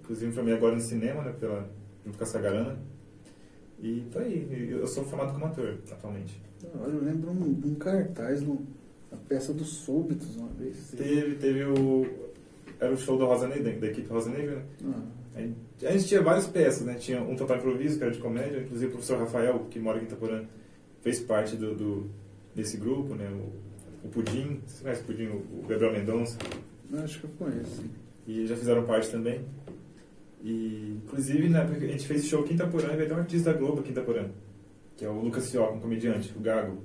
Inclusive 0.01 0.29
me 0.29 0.33
formei 0.33 0.55
agora 0.55 0.77
no 0.77 0.81
cinema, 0.81 1.23
né, 1.25 1.35
pela, 1.39 1.69
junto 2.07 2.17
com 2.17 2.23
a 2.23 2.27
Sagarana. 2.27 2.79
E 3.81 4.03
tá 4.13 4.21
aí, 4.21 4.69
eu 4.71 4.87
sou 4.87 5.05
formado 5.05 5.33
como 5.33 5.47
ator 5.47 5.77
atualmente. 5.91 6.41
Hora, 6.81 6.91
Eu 6.91 7.03
lembro 7.03 7.31
um, 7.31 7.61
um 7.65 7.75
cartaz 7.75 8.43
no, 8.43 8.65
na 9.11 9.17
peça 9.29 9.53
dos 9.53 9.69
Súbitos 9.69 10.37
uma 10.37 10.49
vez. 10.51 10.91
Teve, 10.97 11.35
teve 11.37 11.65
o. 11.65 12.07
Era 12.81 12.93
o 12.93 12.97
show 12.97 13.19
da 13.19 13.25
Rosa 13.25 13.49
Negra, 13.49 13.73
da 13.73 13.87
equipe 13.89 14.09
Rosa 14.09 14.31
Negra, 14.31 14.57
né? 14.57 14.63
Ah, 14.85 15.03
Aí, 15.37 15.53
a 15.85 15.93
gente 15.93 16.07
tinha 16.07 16.23
várias 16.23 16.47
peças, 16.47 16.85
né? 16.87 16.95
Tinha 16.95 17.21
um 17.23 17.35
total 17.37 17.57
improviso, 17.59 17.99
que 17.99 18.05
era 18.05 18.13
de 18.13 18.19
comédia, 18.21 18.61
inclusive 18.61 18.87
o 18.87 18.91
professor 18.93 19.19
Rafael, 19.19 19.67
que 19.71 19.79
mora 19.81 19.97
aqui 19.99 20.07
em 20.07 20.09
Itaporã, 20.09 20.45
fez 21.01 21.21
parte 21.21 21.57
do, 21.57 21.75
do- 21.75 22.11
desse 22.59 22.77
grupo, 22.77 23.15
né? 23.15 23.31
O, 23.31 24.07
o 24.07 24.11
Pudim, 24.11 24.61
você 24.67 24.83
conhece 24.83 25.03
o 25.03 25.05
Pudim? 25.05 25.27
O, 25.27 25.37
o 25.37 25.67
Gabriel 25.69 25.93
Mendonça, 25.93 26.37
acho 27.05 27.21
que 27.21 27.25
eu 27.25 27.31
conheço. 27.39 27.85
e 28.27 28.47
já 28.47 28.57
fizeram 28.57 28.85
parte 28.85 29.11
também. 29.11 29.41
E, 30.43 30.99
inclusive, 31.05 31.49
na 31.49 31.61
época 31.61 31.79
que 31.79 31.85
a 31.87 31.89
gente 31.89 32.07
fez 32.07 32.27
show 32.27 32.41
aqui 32.41 32.53
em 32.53 32.57
Itaporã, 32.57 32.93
e 32.93 32.97
veio 32.97 33.05
até 33.07 33.15
um 33.15 33.19
artista 33.19 33.53
da 33.53 33.59
Globo 33.59 33.81
aqui 33.81 33.89
em 33.89 33.93
Itaporã, 33.93 34.29
que 34.97 35.05
é 35.05 35.09
o 35.09 35.21
Lucas 35.21 35.51
Fioca, 35.51 35.73
um 35.73 35.81
comediante, 35.81 36.33
o 36.37 36.41
Gago. 36.41 36.79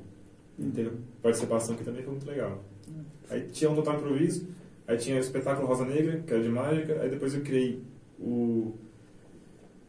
Ele 0.59 0.71
teve 0.71 0.91
participação 1.21 1.73
aqui 1.73 1.83
também, 1.83 2.03
foi 2.03 2.11
muito 2.11 2.27
legal. 2.27 2.63
Aí 3.29 3.41
tinha 3.51 3.69
um 3.69 3.75
total 3.75 3.95
improviso, 3.95 4.47
aí 4.87 4.97
tinha 4.97 5.17
o 5.17 5.19
espetáculo 5.19 5.67
Rosa 5.67 5.85
Negra, 5.85 6.19
que 6.19 6.33
era 6.33 6.43
de 6.43 6.49
mágica, 6.49 7.01
aí 7.01 7.09
depois 7.09 7.33
eu 7.33 7.41
criei 7.41 7.81
o. 8.19 8.75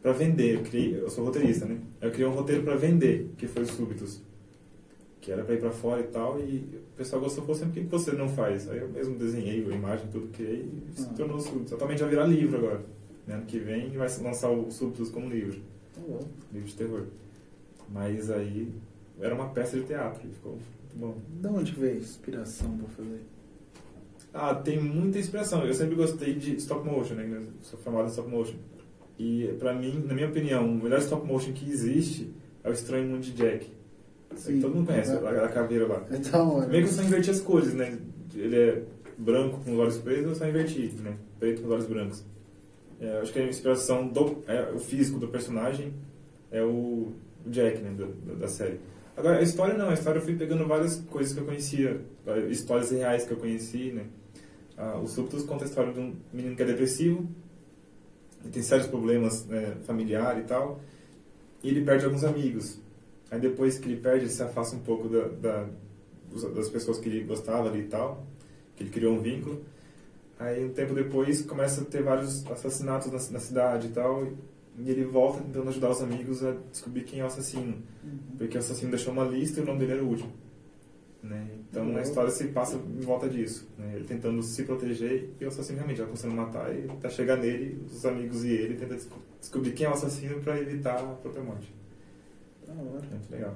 pra 0.01 0.13
vender, 0.13 0.55
eu, 0.55 0.61
criei, 0.63 0.99
eu 0.99 1.09
sou 1.09 1.25
roteirista, 1.25 1.65
né? 1.65 1.79
Eu 2.01 2.11
criei 2.11 2.27
um 2.27 2.33
roteiro 2.33 2.63
pra 2.63 2.75
vender, 2.75 3.29
que 3.37 3.47
foi 3.47 3.63
o 3.63 3.67
Súbitos. 3.67 4.21
Que 5.25 5.31
era 5.31 5.43
pra 5.43 5.55
ir 5.55 5.59
pra 5.59 5.71
fora 5.71 6.01
e 6.01 6.03
tal, 6.03 6.39
e 6.39 6.57
o 6.93 6.95
pessoal 6.95 7.19
gostou, 7.19 7.43
falou 7.43 7.55
sempre, 7.59 7.71
por 7.73 7.79
que 7.79 7.85
que 7.85 7.91
você 7.91 8.11
não 8.11 8.29
faz? 8.29 8.69
Aí 8.69 8.77
eu 8.77 8.89
mesmo 8.89 9.17
desenhei 9.17 9.65
a 9.65 9.73
imagem, 9.75 10.05
tudo, 10.11 10.27
criei 10.27 10.69
e 10.95 10.99
se 11.01 11.07
Ah. 11.09 11.13
tornou 11.17 11.37
o 11.37 11.41
Súbitos. 11.41 11.73
Atualmente 11.73 12.01
vai 12.01 12.09
virar 12.11 12.25
livro 12.27 12.57
agora. 12.59 12.81
Né? 13.25 13.33
Ano 13.33 13.45
que 13.47 13.57
vem 13.57 13.89
vai 13.97 14.07
lançar 14.21 14.51
o 14.51 14.69
Súbitos 14.69 15.09
como 15.09 15.27
livro, 15.27 15.59
Tá 15.95 16.01
bom. 16.07 16.19
livro 16.53 16.67
de 16.69 16.75
terror. 16.75 17.05
Mas 17.89 18.29
aí 18.29 18.71
era 19.19 19.33
uma 19.33 19.49
peça 19.49 19.79
de 19.79 19.83
teatro, 19.85 20.21
e 20.29 20.31
ficou 20.31 20.51
muito 20.51 20.95
bom. 20.95 21.17
Da 21.41 21.49
onde 21.49 21.71
veio 21.71 21.93
a 21.95 21.97
inspiração 21.97 22.77
pra 22.77 22.87
fazer? 22.89 23.21
Ah, 24.31 24.53
tem 24.53 24.79
muita 24.79 25.17
inspiração. 25.17 25.65
Eu 25.65 25.73
sempre 25.73 25.95
gostei 25.95 26.35
de 26.35 26.55
stop 26.57 26.85
motion, 26.87 27.15
né? 27.15 27.27
Eu 27.33 27.47
sou 27.63 27.79
formado 27.79 28.05
em 28.05 28.09
stop 28.11 28.29
motion. 28.29 28.57
E 29.17 29.47
pra 29.57 29.73
mim, 29.73 30.03
na 30.05 30.13
minha 30.13 30.27
opinião, 30.27 30.65
o 30.69 30.75
melhor 30.83 30.99
stop 30.99 31.25
motion 31.25 31.51
que 31.53 31.67
existe 31.67 32.31
é 32.63 32.69
o 32.69 32.73
Estranho 32.73 33.07
Mundo 33.09 33.21
de 33.21 33.31
Jack. 33.33 33.73
Sim. 34.35 34.61
Todo 34.61 34.75
mundo 34.75 34.87
conhece, 34.87 35.11
É. 35.11 35.15
a, 35.15 35.45
a 35.45 35.49
caveira 35.49 35.87
lá. 35.87 36.03
É 36.11 36.17
da 36.17 36.43
hora. 36.43 36.67
Meio 36.67 36.83
que 36.83 36.89
eu 36.89 36.93
só 36.93 37.03
inverti 37.03 37.29
as 37.31 37.41
cores, 37.41 37.73
né? 37.73 37.97
Ele 38.35 38.55
é 38.55 38.83
branco 39.17 39.59
com 39.63 39.73
os 39.73 39.79
olhos 39.79 39.97
pretos, 39.97 40.25
eu 40.25 40.35
só 40.35 40.47
inverti, 40.47 40.91
né? 41.01 41.15
Preto 41.39 41.61
com 41.61 41.67
os 41.67 41.73
olhos 41.73 41.85
brancos. 41.87 42.23
É, 42.99 43.19
acho 43.19 43.31
que 43.33 43.39
a 43.39 43.47
inspiração 43.47 44.07
do 44.07 44.37
é, 44.47 44.71
o 44.73 44.79
físico 44.79 45.19
do 45.19 45.27
personagem 45.27 45.93
é 46.51 46.63
o, 46.63 47.11
Jack, 47.47 47.81
né? 47.81 47.91
do- 47.91 48.07
do- 48.07 48.35
da 48.37 48.47
série. 48.47 48.79
Agora, 49.17 49.37
a 49.39 49.41
história 49.41 49.73
não. 49.73 49.89
A 49.89 49.93
história 49.93 50.19
eu 50.19 50.23
fui 50.23 50.35
pegando 50.35 50.65
várias 50.67 50.95
coisas 51.09 51.33
que 51.33 51.39
eu 51.39 51.45
conhecia, 51.45 52.01
histórias 52.49 52.91
reais 52.91 53.23
que 53.25 53.31
eu 53.31 53.37
conheci, 53.37 53.91
né? 53.91 54.03
Ah, 54.77 54.97
o 55.01 55.07
Súbitos 55.07 55.43
conta 55.43 55.63
a 55.63 55.67
história 55.67 55.93
de 55.93 55.99
um 55.99 56.13
menino 56.33 56.53
que 56.55 56.63
é 56.63 56.65
depressivo, 56.65 57.25
e 58.45 58.49
tem 58.49 58.61
sérios 58.61 58.87
problemas 58.87 59.45
né, 59.45 59.75
familiares 59.85 60.43
e 60.43 60.47
tal, 60.47 60.81
e 61.63 61.69
ele 61.69 61.81
perde 61.85 62.03
alguns 62.05 62.23
amigos. 62.25 62.79
Aí 63.35 63.41
depois 63.41 63.77
que 63.77 63.89
ele 63.89 63.99
perde, 63.99 64.25
ele 64.25 64.31
se 64.31 64.41
afasta 64.41 64.75
um 64.77 64.79
pouco 64.79 65.09
da, 65.09 65.27
da- 65.27 65.67
das 66.55 66.69
pessoas 66.69 66.97
que 66.99 67.09
ele 67.09 67.23
gostava 67.25 67.67
ali 67.69 67.81
e 67.81 67.87
tal, 67.87 68.25
que 68.75 68.83
ele 68.83 68.89
criou 68.89 69.13
um 69.13 69.19
vínculo. 69.21 69.61
Aí 70.39 70.63
um 70.65 70.69
tempo 70.69 70.93
depois 70.93 71.41
começa 71.41 71.81
a 71.81 71.85
ter 71.85 72.01
vários 72.01 72.45
assassinatos 72.49 73.07
na, 73.11 73.31
na 73.33 73.39
cidade 73.39 73.87
e 73.87 73.91
tal, 73.91 74.25
e 74.77 74.89
ele 74.89 75.03
volta 75.05 75.41
tentando 75.41 75.69
ajudar 75.69 75.89
os 75.91 76.01
amigos 76.01 76.43
a 76.43 76.55
descobrir 76.71 77.03
quem 77.03 77.19
é 77.19 77.23
o 77.23 77.27
assassino. 77.27 77.77
Uhum. 78.03 78.17
Porque 78.37 78.57
o 78.57 78.59
assassino 78.59 78.89
deixou 78.91 79.11
uma 79.13 79.23
lista 79.25 79.59
e 79.59 79.63
o 79.63 79.65
nome 79.65 79.79
dele 79.79 79.91
era 79.93 80.03
o 80.03 80.07
último. 80.07 80.31
Né? 81.23 81.47
Então 81.69 81.87
Uhum. 81.89 81.97
a 81.97 82.01
história 82.01 82.29
se 82.29 82.45
passa 82.49 82.75
em 82.75 82.99
volta 83.01 83.27
disso. 83.27 83.67
Né? 83.77 83.93
Ele 83.95 84.03
tentando 84.05 84.41
se 84.43 84.63
proteger 84.63 85.29
e 85.39 85.45
o 85.45 85.47
assassino 85.47 85.77
realmente 85.77 85.97
já 85.97 86.05
começando 86.05 86.31
a 86.31 86.35
matar 86.35 86.73
e 86.75 86.89
até 86.89 87.09
chegar 87.09 87.37
nele, 87.37 87.81
os 87.85 88.05
amigos 88.05 88.43
e 88.45 88.49
ele 88.51 88.75
tentam 88.75 88.95
desco- 88.97 89.19
descobrir 89.39 89.71
quem 89.71 89.85
é 89.85 89.89
o 89.89 89.93
assassino 89.93 90.39
para 90.41 90.59
evitar 90.59 90.99
a 90.99 91.03
própria 91.15 91.43
morte. 91.43 91.73
Da 92.67 92.73
hora. 92.73 93.05
Muito 93.11 93.31
legal. 93.31 93.53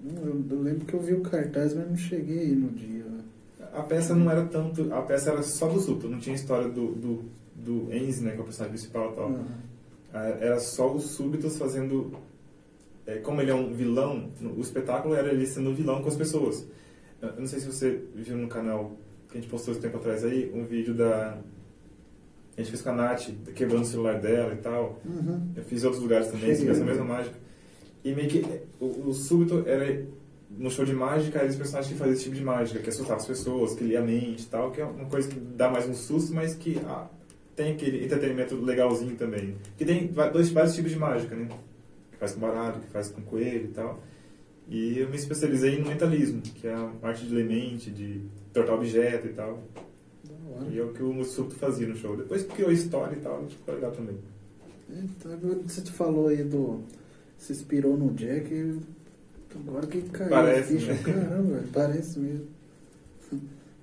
Não, 0.00 0.22
Eu, 0.22 0.44
eu 0.50 0.62
lembro 0.62 0.84
que 0.84 0.94
eu 0.94 1.00
vi 1.00 1.14
o 1.14 1.20
cartaz, 1.22 1.74
mas 1.74 1.88
não 1.88 1.96
cheguei 1.96 2.40
aí 2.40 2.54
no 2.54 2.68
dia. 2.70 3.04
né? 3.04 3.20
A 3.72 3.82
peça 3.82 4.14
não 4.14 4.30
era 4.30 4.44
tanto. 4.44 4.92
A 4.92 5.02
peça 5.02 5.30
era 5.30 5.42
só 5.42 5.68
do 5.68 5.80
Supto, 5.80 6.08
não 6.08 6.18
tinha 6.18 6.34
história 6.36 6.68
do, 6.68 6.92
do, 6.94 7.24
do 7.56 7.92
Enzi, 7.94 8.22
né, 8.22 8.32
que 8.32 8.38
é 8.38 8.40
o 8.40 8.44
personagem 8.44 8.76
principal 8.76 9.12
e 9.12 9.16
tal. 9.16 9.34
Ah, 10.12 10.28
Era 10.28 10.60
só 10.60 10.92
os 10.94 11.04
súbitos 11.12 11.56
fazendo. 11.56 12.12
é, 13.06 13.16
como 13.16 13.40
ele 13.40 13.50
é 13.50 13.54
um 13.54 13.72
vilão, 13.72 14.30
o 14.56 14.60
espetáculo 14.60 15.14
era 15.14 15.32
ele 15.32 15.46
sendo 15.46 15.74
vilão 15.74 16.02
com 16.02 16.08
as 16.08 16.16
pessoas. 16.16 16.64
Eu 17.20 17.30
eu 17.30 17.40
não 17.40 17.46
sei 17.46 17.58
se 17.58 17.66
você 17.66 18.00
viu 18.14 18.36
no 18.36 18.46
canal 18.48 18.92
que 19.30 19.38
a 19.38 19.40
gente 19.40 19.50
postou 19.50 19.72
esse 19.72 19.80
tempo 19.80 19.96
atrás 19.96 20.24
aí, 20.24 20.52
um 20.54 20.64
vídeo 20.64 20.94
da. 20.94 21.38
A 22.56 22.60
gente 22.60 22.70
fez 22.70 22.82
com 22.82 22.90
a 22.90 22.92
Nath, 22.92 23.30
quebrando 23.56 23.82
o 23.82 23.86
celular 23.86 24.20
dela 24.20 24.52
e 24.54 24.58
tal. 24.58 25.00
Uhum. 25.04 25.48
Eu 25.56 25.64
fiz 25.64 25.82
em 25.82 25.86
outros 25.86 26.02
lugares 26.02 26.28
também, 26.28 26.54
Cheguei. 26.54 26.70
essa 26.70 26.84
mesma 26.84 27.04
mágica. 27.04 27.36
E 28.04 28.14
meio 28.14 28.28
que 28.28 28.44
o, 28.80 29.08
o 29.08 29.14
súbito 29.14 29.64
era. 29.66 30.04
No 30.56 30.70
show 30.70 30.84
de 30.84 30.92
mágica, 30.92 31.40
eram 31.40 31.48
os 31.50 31.56
personagens 31.56 31.92
que 31.92 31.98
faziam 31.98 32.14
esse 32.14 32.24
tipo 32.24 32.36
de 32.36 32.44
mágica, 32.44 32.78
que 32.78 32.88
assustava 32.88 33.18
as 33.18 33.26
pessoas, 33.26 33.74
que 33.74 33.82
lia 33.82 33.98
a 33.98 34.02
mente 34.02 34.44
e 34.44 34.46
tal, 34.46 34.70
que 34.70 34.80
é 34.80 34.84
uma 34.84 35.06
coisa 35.06 35.28
que 35.28 35.40
dá 35.40 35.68
mais 35.68 35.88
um 35.88 35.94
susto, 35.94 36.32
mas 36.32 36.54
que 36.54 36.80
ah, 36.86 37.08
tem 37.56 37.72
aquele 37.72 38.04
entretenimento 38.04 38.54
legalzinho 38.54 39.16
também. 39.16 39.56
Que 39.76 39.84
tem 39.84 40.06
dois, 40.32 40.50
vários 40.50 40.74
tipos 40.76 40.92
de 40.92 40.98
mágica, 40.98 41.34
né? 41.34 41.48
Que 42.12 42.18
faz 42.18 42.32
com 42.32 42.40
baralho, 42.40 42.80
que 42.80 42.86
faz 42.86 43.10
com 43.10 43.20
coelho 43.22 43.64
e 43.64 43.68
tal. 43.68 44.00
E 44.68 44.98
eu 44.98 45.10
me 45.10 45.16
especializei 45.16 45.78
no 45.78 45.88
mentalismo, 45.88 46.40
que 46.40 46.66
é 46.66 46.72
a 46.72 46.90
arte 47.02 47.26
de 47.26 47.34
ler 47.34 47.46
mente, 47.46 47.90
de 47.90 48.22
tortar 48.52 48.76
objeto 48.76 49.26
e 49.26 49.32
tal. 49.32 49.62
E 50.70 50.78
é 50.78 50.82
o 50.82 50.92
que 50.92 51.02
o 51.02 51.24
súbito 51.24 51.56
fazia 51.56 51.86
no 51.86 51.96
show. 51.96 52.16
Depois 52.16 52.44
criou 52.44 52.70
história 52.70 53.16
e 53.16 53.20
tal, 53.20 53.44
ficou 53.48 53.74
legal 53.74 53.90
também. 53.92 54.16
Então, 54.88 55.38
você 55.66 55.82
te 55.82 55.90
falou 55.90 56.28
aí 56.28 56.42
do. 56.42 56.80
Se 57.38 57.52
inspirou 57.52 57.96
no 57.96 58.12
Jack. 58.14 58.52
eu- 58.52 58.78
Agora 59.68 59.86
que 59.86 60.02
caiu 60.02 60.30
Parece, 60.30 60.74
a 60.76 60.78
ficha. 60.80 60.92
né? 60.94 61.00
Caramba, 61.04 61.62
parece 61.72 62.18
mesmo. 62.18 62.46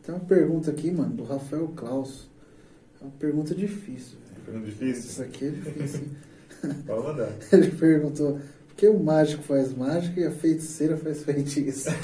Tem 0.04 0.14
uma 0.16 0.20
pergunta 0.20 0.70
aqui, 0.70 0.92
mano, 0.92 1.14
do 1.16 1.24
Rafael 1.24 1.68
Klaus. 1.70 2.28
É 3.00 3.06
uma 3.06 3.14
pergunta 3.18 3.56
difícil. 3.56 4.18
Pergunta 4.46 4.68
Isso 4.68 4.80
difícil? 4.84 5.24
aqui 5.24 5.46
é 5.46 5.50
difícil. 5.50 6.02
Pode 6.86 7.04
mandar. 7.08 7.32
Ele 7.54 7.72
perguntou 7.72 8.34
por 8.68 8.76
que 8.76 8.88
o 8.90 9.00
mágico 9.00 9.44
faz 9.44 9.74
mágica 9.74 10.20
e 10.20 10.26
a 10.26 10.32
feiticeira 10.32 10.98
faz 10.98 11.24
feitiço? 11.24 11.90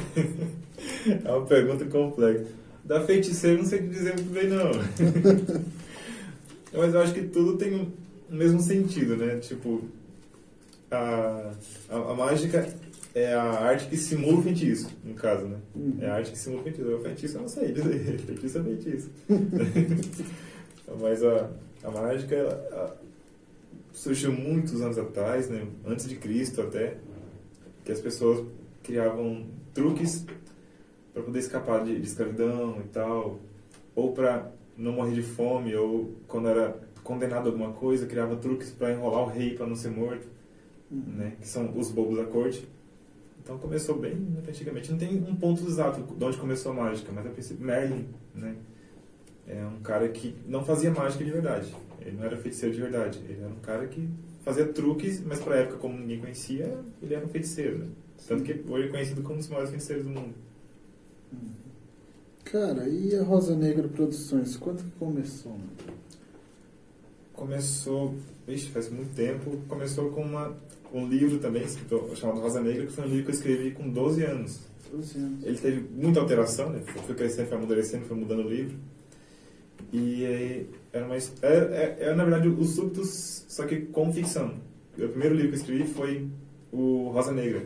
É 1.26 1.32
uma 1.32 1.46
pergunta 1.46 1.86
complexa. 1.86 2.46
Da 2.86 3.04
feiticeira, 3.04 3.58
não 3.58 3.66
sei 3.66 3.80
que 3.80 3.88
dizer 3.88 4.14
muito 4.14 4.32
bem, 4.32 4.48
não. 4.48 4.70
Mas 6.74 6.94
eu 6.94 7.02
acho 7.02 7.14
que 7.14 7.24
tudo 7.24 7.58
tem 7.58 7.74
o 7.76 7.92
mesmo 8.36 8.60
sentido, 8.62 9.16
né? 9.18 9.38
Tipo, 9.40 9.82
a, 10.92 11.52
a, 11.90 11.96
a 11.96 12.14
mágica 12.16 12.68
é 13.14 13.34
a 13.34 13.44
arte 13.44 13.88
que 13.88 13.98
simula 13.98 14.40
o 14.40 14.44
feitiço, 14.44 14.90
no 15.04 15.14
caso, 15.14 15.46
né? 15.46 15.58
Uhum. 15.76 15.98
É 16.00 16.08
a 16.08 16.16
arte 16.16 16.32
que 16.32 16.38
simula 16.38 16.62
o 16.62 16.64
feitiço. 16.64 16.96
O 16.96 17.02
feitiço 17.02 17.38
eu 17.38 17.42
não 17.42 17.50
sei 17.50 17.72
dizer. 17.72 18.20
Feitiço 18.22 18.58
é 18.58 18.64
feitiço. 18.64 19.10
Mas 21.02 21.24
a, 21.24 21.50
a 21.84 21.92
mágica 21.92 22.36
ela, 22.36 22.98
surgiu 23.92 24.32
muitos 24.32 24.82
anos 24.82 24.98
atrás, 24.98 25.50
né? 25.50 25.68
Antes 25.86 26.08
de 26.08 26.16
Cristo 26.16 26.62
até, 26.62 26.98
que 27.84 27.92
as 27.92 28.00
pessoas 28.00 28.46
criavam 28.84 29.46
truques 29.74 30.26
para 31.14 31.24
poder 31.24 31.40
escapar 31.40 31.84
de, 31.84 32.00
de 32.00 32.08
escravidão 32.08 32.80
e 32.80 32.88
tal, 32.90 33.40
ou 33.96 34.14
para 34.14 34.52
não 34.78 34.92
morrer 34.94 35.16
de 35.16 35.24
fome, 35.24 35.76
ou 35.76 36.14
quando 36.28 36.48
era 36.48 36.80
condenado 37.04 37.48
a 37.48 37.52
alguma 37.52 37.74
coisa, 37.74 38.06
criava 38.06 38.36
truques 38.36 38.70
para 38.70 38.92
enrolar 38.92 39.24
o 39.24 39.26
rei 39.26 39.56
para 39.56 39.66
não 39.66 39.76
ser 39.76 39.90
morto, 39.90 40.28
Uhum. 40.90 41.04
né? 41.18 41.34
Que 41.40 41.48
são 41.48 41.78
os 41.78 41.92
bobos 41.92 42.18
da 42.18 42.26
corte. 42.26 42.68
Então 43.44 43.58
começou 43.58 43.98
bem 43.98 44.16
muito 44.16 44.50
antigamente. 44.50 44.92
Não 44.92 44.98
tem 44.98 45.16
um 45.18 45.36
ponto 45.36 45.66
exato 45.66 46.02
de 46.02 46.24
onde 46.24 46.38
começou 46.38 46.72
a 46.72 46.76
mágica, 46.76 47.12
mas 47.14 47.26
a 47.26 47.30
princípio 47.30 47.66
Merlin, 47.66 48.06
né? 48.36 48.56
É 49.48 49.66
um 49.66 49.80
cara 49.82 50.10
que 50.10 50.36
não 50.46 50.66
fazia 50.66 50.92
mágica 50.92 51.24
de 51.24 51.32
verdade. 51.32 51.74
Ele 52.02 52.18
não 52.18 52.26
era 52.26 52.36
feiticeiro 52.38 52.76
de 52.76 52.82
verdade. 52.82 53.20
Ele 53.28 53.42
era 53.42 53.50
um 53.50 53.60
cara 53.60 53.88
que 53.88 54.10
fazia 54.44 54.66
truques, 54.66 55.22
mas 55.26 55.40
para 55.40 55.56
a 55.56 55.58
época, 55.60 55.78
como 55.78 55.98
ninguém 55.98 56.20
conhecia, 56.20 56.78
ele 57.02 57.14
era 57.14 57.26
um 57.26 57.30
feiticeiro, 57.30 57.80
né? 57.80 57.88
Tanto 58.28 58.44
que 58.44 58.64
hoje 58.68 58.88
é 58.88 58.92
conhecido 58.92 59.22
como 59.22 59.36
um 59.36 59.38
dos 59.38 59.48
maiores 59.48 59.70
feiticeiros 59.70 60.06
do 60.06 60.12
mundo. 60.12 60.34
Cara, 62.44 62.88
e 62.88 63.14
a 63.14 63.24
Rosa 63.24 63.56
Negra 63.56 63.88
Produções? 63.90 64.56
Quando 64.56 64.84
que 64.84 64.92
começou? 64.92 65.58
Começou, 67.34 68.16
vixe, 68.48 68.70
faz 68.70 68.90
muito 68.90 69.14
tempo, 69.14 69.58
começou 69.68 70.10
com 70.12 70.22
uma, 70.22 70.56
um 70.98 71.08
livro 71.08 71.40
também, 71.40 71.64
escrito, 71.64 72.10
chamado 72.16 72.40
Rosa 72.42 72.62
Negra, 72.62 72.86
que 72.86 72.92
foi 72.92 73.06
um 73.06 73.08
livro 73.08 73.24
que 73.26 73.32
eu 73.32 73.36
escrevi 73.36 73.72
com 73.72 73.90
12 73.90 74.24
anos. 74.24 74.60
12 74.92 75.18
anos. 75.18 75.44
Ele 75.46 75.58
teve 75.58 75.82
muita 75.92 76.20
alteração, 76.20 76.70
né? 76.70 76.82
Foi 77.06 77.16
crescendo, 77.16 77.48
foi 77.48 77.58
amadurecendo, 77.58 78.06
foi 78.06 78.18
mudando 78.18 78.46
o 78.46 78.50
livro. 78.50 78.76
E 79.94 80.26
aí, 80.26 80.70
era 80.92 81.06
uma 81.06 81.16
his- 81.18 81.32
era, 81.42 81.56
era, 81.76 81.98
era, 82.00 82.16
na 82.16 82.24
verdade 82.24 82.48
os 82.50 82.70
súbitos, 82.72 83.46
só 83.48 83.66
que 83.66 83.82
com 83.82 84.12
ficção. 84.12 84.56
O 84.98 85.08
primeiro 85.10 85.36
livro 85.36 85.52
que 85.52 85.56
eu 85.58 85.60
escrevi 85.62 85.84
foi 85.88 86.28
o 86.72 87.10
Rosa 87.14 87.32
Negra. 87.32 87.66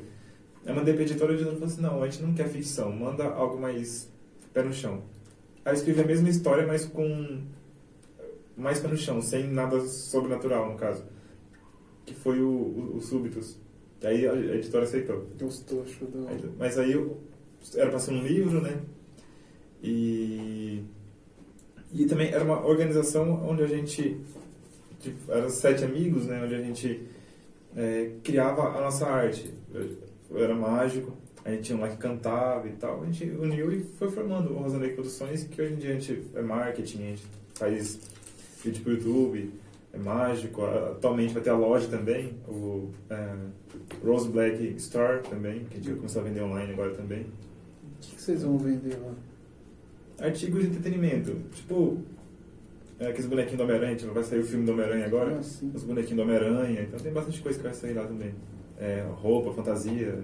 Eu 0.65 0.75
mandei 0.75 0.93
pra 0.93 1.03
editora 1.03 1.31
e 1.31 1.35
a 1.35 1.37
editora 1.37 1.55
falou 1.57 1.67
assim: 1.73 1.81
não, 1.81 2.03
a 2.03 2.09
gente 2.09 2.21
não 2.23 2.33
quer 2.33 2.47
ficção, 2.49 2.91
manda 2.91 3.23
algo 3.25 3.59
mais 3.59 4.09
pé 4.53 4.61
no 4.63 4.73
chão. 4.73 5.01
Aí 5.65 5.71
eu 5.73 5.77
escrevi 5.77 6.01
a 6.01 6.05
mesma 6.05 6.29
história, 6.29 6.67
mas 6.67 6.85
com 6.85 7.41
mais 8.57 8.79
pé 8.79 8.87
no 8.87 8.97
chão, 8.97 9.21
sem 9.21 9.47
nada 9.47 9.79
sobrenatural, 9.87 10.71
no 10.71 10.77
caso. 10.77 11.03
Que 12.13 12.19
foi 12.19 12.41
o, 12.41 12.47
o, 12.49 12.97
o 12.97 13.01
Súbitos. 13.01 13.57
Aí 14.03 14.27
a 14.27 14.33
a 14.33 14.55
editora 14.55 14.83
aceitou. 14.83 15.27
Hora. 16.25 16.29
Aí- 16.29 16.51
Mas 16.57 16.77
aí 16.77 16.91
eu, 16.91 17.17
era 17.75 17.89
para 17.89 17.99
ser 17.99 18.11
um 18.11 18.21
livro, 18.23 18.61
né? 18.61 18.79
E, 19.83 20.83
e 21.93 22.05
também 22.05 22.31
era 22.31 22.43
uma 22.43 22.65
organização 22.65 23.43
onde 23.47 23.63
a 23.63 23.67
gente, 23.67 24.17
tipo, 24.99 25.31
eram 25.31 25.49
sete 25.49 25.83
amigos, 25.83 26.25
né? 26.25 26.41
Onde 26.43 26.55
a 26.55 26.61
gente 26.61 27.01
é, 27.75 28.11
criava 28.23 28.77
a 28.77 28.81
nossa 28.81 29.05
arte. 29.07 29.51
Eu, 29.73 29.97
eu 30.31 30.43
era 30.43 30.55
mágico, 30.55 31.13
a 31.43 31.51
gente 31.51 31.63
tinha 31.63 31.77
um 31.77 31.81
lá 31.81 31.89
que 31.89 31.97
cantava 31.97 32.67
e 32.67 32.73
tal. 32.73 33.01
A 33.01 33.05
gente 33.05 33.25
uniu 33.29 33.71
e 33.71 33.81
foi 33.97 34.09
formando 34.09 34.51
o 34.51 34.57
Rosa 34.57 34.77
Negra 34.77 34.95
Produções, 34.95 35.43
que 35.45 35.61
hoje 35.61 35.73
em 35.73 35.77
dia 35.77 35.91
a 35.91 35.93
gente 35.93 36.23
é 36.35 36.41
marketing, 36.41 36.97
a 36.97 37.05
gente 37.07 37.23
faz 37.55 37.99
vídeo 38.63 38.83
pro 38.83 38.93
YouTube, 38.93 39.51
é 39.93 39.97
mágico. 39.97 40.63
Atualmente 40.63 41.33
vai 41.33 41.43
ter 41.43 41.49
a 41.49 41.57
loja 41.57 41.87
também, 41.87 42.33
o 42.47 42.89
é, 43.09 43.35
Rose 44.03 44.29
Black 44.29 44.63
Store 44.77 45.21
também, 45.29 45.65
que 45.65 45.73
a 45.73 45.77
gente 45.77 45.87
vai 45.89 45.95
começar 45.97 46.19
a 46.21 46.23
vender 46.23 46.41
online 46.41 46.73
agora 46.73 46.91
também. 46.93 47.21
O 47.21 47.27
que, 48.01 48.15
que 48.15 48.21
vocês 48.21 48.43
vão 48.43 48.57
vender 48.57 48.97
lá? 48.99 49.13
Artigos 50.25 50.61
de 50.61 50.67
entretenimento, 50.69 51.35
tipo 51.53 51.97
é, 52.99 53.07
aqueles 53.07 53.25
bonequinhos 53.25 53.57
do 53.57 53.63
Homem-Aranha, 53.63 53.95
tipo, 53.95 54.13
vai 54.13 54.23
sair 54.23 54.39
o 54.39 54.43
filme 54.45 54.63
do 54.65 54.71
Homem-Aranha 54.73 55.05
agora, 55.07 55.35
Ah, 55.37 55.39
os 55.73 55.83
bonequinhos 55.83 56.17
do 56.17 56.21
Homem-Aranha, 56.21 56.81
então 56.83 56.99
tem 56.99 57.11
bastante 57.11 57.41
coisa 57.41 57.57
que 57.57 57.63
vai 57.63 57.73
sair 57.73 57.93
lá 57.93 58.05
também. 58.05 58.33
É, 58.79 59.03
roupa, 59.15 59.51
fantasia, 59.53 60.19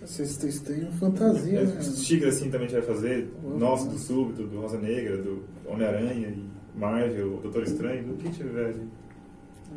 Vocês 0.00 0.60
têm 0.60 0.82
uma 0.82 0.92
fantasia, 0.92 1.60
é, 1.60 1.64
né? 1.64 1.82
xícara 1.82 2.30
assim 2.30 2.50
também 2.50 2.66
a 2.66 2.70
gente 2.70 2.84
vai 2.84 2.94
fazer, 2.96 3.28
Uhum. 3.44 3.58
nosso 3.58 3.88
do 3.88 3.98
Súbito, 3.98 4.42
do 4.44 4.60
Rosa 4.60 4.78
Negra, 4.78 5.16
do 5.18 5.44
Homem-Aranha, 5.66 6.28
e 6.28 6.49
Marvel, 6.76 7.38
Doutor 7.42 7.62
Estranho, 7.62 8.04
do 8.04 8.14
que 8.14 8.30
tiver 8.30 8.66
ali. 8.66 8.88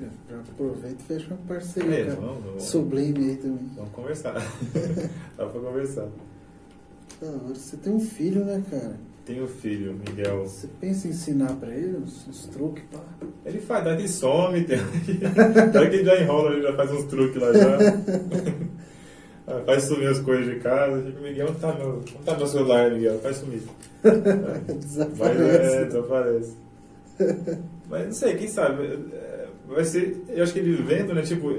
É, 0.01 0.33
aproveita 0.35 0.97
e 0.99 1.03
fecha 1.05 1.27
uma 1.27 1.37
parceria 1.47 1.95
É, 1.97 2.03
vamos, 2.15 2.43
vamos, 2.43 2.63
Sublime 2.63 3.29
aí 3.29 3.35
também. 3.35 3.69
vamos 3.75 3.91
conversar. 3.91 4.33
Dá 5.37 5.45
pra 5.45 5.59
conversar. 5.61 6.07
Hora. 7.21 7.53
Você 7.53 7.77
tem 7.77 7.93
um 7.93 7.99
filho, 7.99 8.43
né, 8.43 8.63
cara? 8.71 8.95
Tem 9.25 9.41
o 9.41 9.47
filho, 9.47 9.93
Miguel. 9.93 10.41
Você 10.47 10.67
pensa 10.81 11.07
em 11.07 11.11
ensinar 11.11 11.55
pra 11.57 11.69
ele 11.73 11.95
uns, 11.97 12.27
uns 12.27 12.45
truques, 12.47 12.83
pá? 12.91 12.99
Ele 13.45 13.59
faz, 13.59 13.83
daí 13.85 13.99
ele 13.99 14.07
some, 14.07 14.63
tem... 14.65 14.77
Daí 15.71 15.89
que 15.89 15.95
ele 15.97 16.03
já 16.05 16.21
enrola, 16.21 16.51
ele 16.53 16.63
já 16.63 16.73
faz 16.75 16.91
uns 16.91 17.03
truques 17.05 17.41
lá 17.41 17.53
já. 17.53 17.77
Ah, 19.45 19.61
faz 19.65 19.83
sumir 19.83 20.07
as 20.07 20.19
coisas 20.19 20.45
de 20.53 20.61
casa. 20.61 21.01
Tipo, 21.01 21.21
Miguel, 21.21 21.47
onde 21.49 21.59
tá 21.59 21.73
meu, 21.75 21.97
onde 21.97 22.13
tá 22.25 22.37
meu 22.37 22.47
celular, 22.47 22.89
Miguel? 22.91 23.19
Faz 23.19 23.35
sumir. 23.35 23.61
Vai, 24.01 24.59
Desaparece. 24.79 25.75
é, 25.75 25.85
desaparece. 25.85 26.53
Mas 27.89 28.05
não 28.05 28.13
sei, 28.13 28.35
quem 28.35 28.47
sabe? 28.47 28.83
é, 29.13 29.47
Vai 29.67 29.83
ser. 29.83 30.23
Eu 30.29 30.43
acho 30.43 30.53
que 30.53 30.59
ele 30.59 30.75
vendo, 30.83 31.13
né? 31.13 31.21
Tipo, 31.21 31.49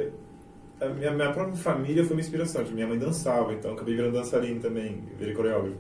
a 0.81 0.89
minha, 0.89 1.11
minha 1.13 1.33
própria 1.33 1.57
família 1.57 2.05
foi 2.05 2.17
uma 2.17 2.21
inspiração. 2.21 2.63
Tipo, 2.63 2.75
minha 2.75 2.87
mãe 2.87 2.99
dançava, 2.99 3.53
então 3.53 3.71
eu 3.71 3.77
acabei 3.77 3.95
virando 3.97 4.15
dançarino 4.15 4.61
também, 4.61 5.03
virei 5.19 5.35
coreógrafo. 5.35 5.77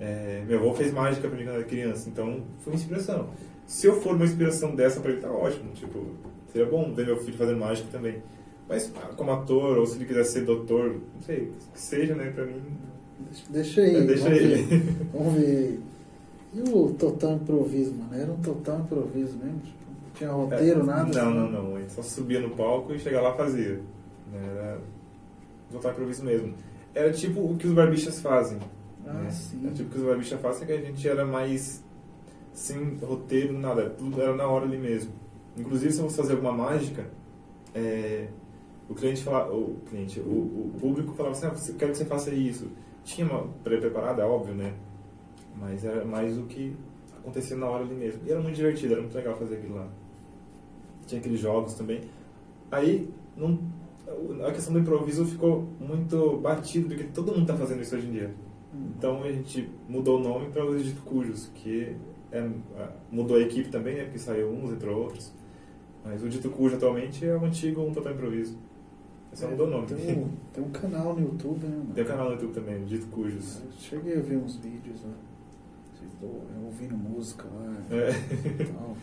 É, 0.00 0.44
meu 0.46 0.58
avô 0.58 0.74
fez 0.74 0.92
mágica 0.92 1.28
pra 1.28 1.36
mim 1.36 1.44
quando 1.44 1.56
era 1.56 1.64
criança, 1.64 2.08
então 2.08 2.42
foi 2.60 2.72
uma 2.72 2.78
inspiração. 2.78 3.30
Se 3.66 3.86
eu 3.86 4.00
for 4.00 4.14
uma 4.14 4.24
inspiração 4.24 4.74
dessa 4.74 5.00
pra 5.00 5.10
ele, 5.10 5.20
tá 5.20 5.30
ótimo. 5.30 5.72
Tipo, 5.72 6.06
seria 6.52 6.66
bom 6.66 6.92
ver 6.94 7.06
meu 7.06 7.16
filho 7.18 7.36
fazendo 7.36 7.58
mágica 7.58 7.88
também. 7.90 8.22
Mas 8.68 8.92
ah, 8.96 9.10
como 9.16 9.32
ator, 9.32 9.78
ou 9.78 9.86
se 9.86 9.96
ele 9.96 10.04
quiser 10.04 10.24
ser 10.24 10.42
doutor, 10.44 11.00
não 11.14 11.22
sei, 11.22 11.50
que 11.72 11.80
seja, 11.80 12.14
né? 12.14 12.30
Pra 12.30 12.44
mim. 12.44 12.62
Deixa, 13.18 13.44
deixa 13.50 13.80
aí. 13.80 13.96
É, 13.96 14.00
deixa 14.02 14.24
vamos 14.24 14.38
ele. 14.38 14.62
Ver. 14.62 14.82
Vamos 15.12 15.34
ver. 15.34 15.80
E 16.54 16.60
o 16.62 16.94
total 16.94 17.32
improviso, 17.34 17.94
mano? 17.94 18.14
Era 18.14 18.32
um 18.32 18.40
total 18.40 18.80
improviso 18.80 19.36
mesmo? 19.36 19.60
Tipo, 19.60 19.78
não 19.90 20.10
tinha 20.14 20.30
roteiro, 20.32 20.80
É, 20.80 20.84
nada? 20.84 21.02
Não, 21.02 21.30
assim? 21.30 21.38
não, 21.38 21.50
não. 21.50 21.76
A 21.76 21.80
gente 21.80 21.92
só 21.92 22.02
subia 22.02 22.40
no 22.40 22.50
palco 22.50 22.92
e 22.92 22.98
chegava 22.98 23.28
lá 23.28 23.34
e 23.34 23.36
fazia. 23.36 23.80
Né, 24.32 24.54
Era, 24.56 24.78
ao 25.72 25.90
improviso 25.92 26.24
mesmo. 26.24 26.54
Era 26.94 27.12
tipo 27.12 27.40
o 27.40 27.56
que 27.56 27.66
os 27.66 27.74
barbichas 27.74 28.20
fazem. 28.20 28.58
Ah, 29.06 29.12
né? 29.12 29.30
sim. 29.30 29.60
Era 29.64 29.74
tipo 29.74 29.88
o 29.90 29.92
que 29.92 29.98
os 29.98 30.04
barbichas 30.04 30.40
fazem, 30.40 30.66
que 30.66 30.72
a 30.72 30.80
gente 30.80 31.06
era 31.08 31.24
mais 31.24 31.84
sem 32.52 32.96
roteiro, 32.96 33.56
nada, 33.56 33.90
tudo 33.90 34.20
era 34.20 34.34
na 34.34 34.46
hora 34.48 34.64
ali 34.64 34.78
mesmo. 34.78 35.12
Inclusive, 35.56 35.92
se 35.92 35.98
eu 36.00 36.04
fosse 36.04 36.16
fazer 36.16 36.32
alguma 36.32 36.52
mágica, 36.52 37.06
é, 37.74 38.26
o 38.88 38.94
cliente 38.94 39.22
falava, 39.22 39.52
o 39.54 39.76
cliente, 39.88 40.18
o, 40.20 40.22
o 40.24 40.72
público 40.80 41.12
falava 41.14 41.36
assim, 41.36 41.46
ah, 41.46 41.54
eu 41.70 41.74
quero 41.76 41.92
que 41.92 41.98
você 41.98 42.04
faça 42.04 42.34
isso. 42.34 42.68
Tinha 43.04 43.26
uma 43.26 43.46
pré-preparada, 43.62 44.26
óbvio, 44.26 44.54
né? 44.54 44.72
Mas 45.58 45.84
era 45.84 46.04
mais 46.04 46.38
o 46.38 46.44
que 46.44 46.74
acontecia 47.18 47.56
na 47.56 47.66
hora 47.66 47.84
ali 47.84 47.94
mesmo. 47.94 48.22
E 48.26 48.30
era 48.30 48.40
muito 48.40 48.56
divertido, 48.56 48.92
era 48.92 49.02
muito 49.02 49.14
legal 49.14 49.36
fazer 49.36 49.56
aquilo 49.56 49.76
lá. 49.76 49.88
Tinha 51.06 51.20
aqueles 51.20 51.40
jogos 51.40 51.74
também. 51.74 52.02
Aí, 52.70 53.08
não, 53.36 53.58
a 54.46 54.52
questão 54.52 54.72
do 54.72 54.78
improviso 54.78 55.24
ficou 55.24 55.66
muito 55.80 56.38
batido, 56.38 56.88
porque 56.88 57.04
todo 57.04 57.32
mundo 57.32 57.42
está 57.42 57.56
fazendo 57.56 57.82
isso 57.82 57.94
hoje 57.96 58.06
em 58.06 58.12
dia. 58.12 58.34
Então 58.96 59.22
a 59.22 59.32
gente 59.32 59.68
mudou 59.88 60.20
o 60.20 60.22
nome 60.22 60.50
para 60.50 60.64
os 60.64 60.84
Dito 60.84 61.02
Cujos, 61.02 61.50
que 61.54 61.96
é, 62.30 62.48
mudou 63.10 63.36
a 63.36 63.40
equipe 63.40 63.70
também, 63.70 63.96
né? 63.96 64.04
Porque 64.04 64.18
saiu 64.18 64.50
uns, 64.50 64.70
entrou 64.70 65.04
outros. 65.04 65.32
Mas 66.04 66.22
o 66.22 66.28
Dito 66.28 66.50
Cujo 66.50 66.76
atualmente 66.76 67.26
é 67.26 67.34
o 67.34 67.44
antigo 67.44 67.82
Um 67.82 67.92
Total 67.92 68.12
Improviso. 68.12 68.56
Só 69.32 69.46
É, 69.46 69.50
mudou 69.50 69.66
o 69.66 69.70
nome. 69.70 69.86
Tem 69.86 70.16
um, 70.16 70.28
tem 70.52 70.64
um 70.64 70.70
canal 70.70 71.14
no 71.14 71.20
YouTube, 71.20 71.66
né? 71.66 71.76
mano? 71.76 71.94
Tem 71.94 72.04
o 72.04 72.06
canal 72.06 72.26
no 72.26 72.32
YouTube 72.32 72.52
também, 72.52 72.84
Dito 72.84 73.06
Cujos. 73.08 73.62
Eu 73.64 73.72
cheguei 73.72 74.18
a 74.18 74.20
ver 74.20 74.36
uns 74.36 74.56
vídeos 74.56 75.02
lá. 75.04 75.12
Do- 76.20 76.26
eu 76.56 76.64
ouvindo 76.66 76.96
música 76.96 77.44
lá 77.44 77.74
É. 77.90 78.10
e 78.60 78.64
tal. 78.72 78.96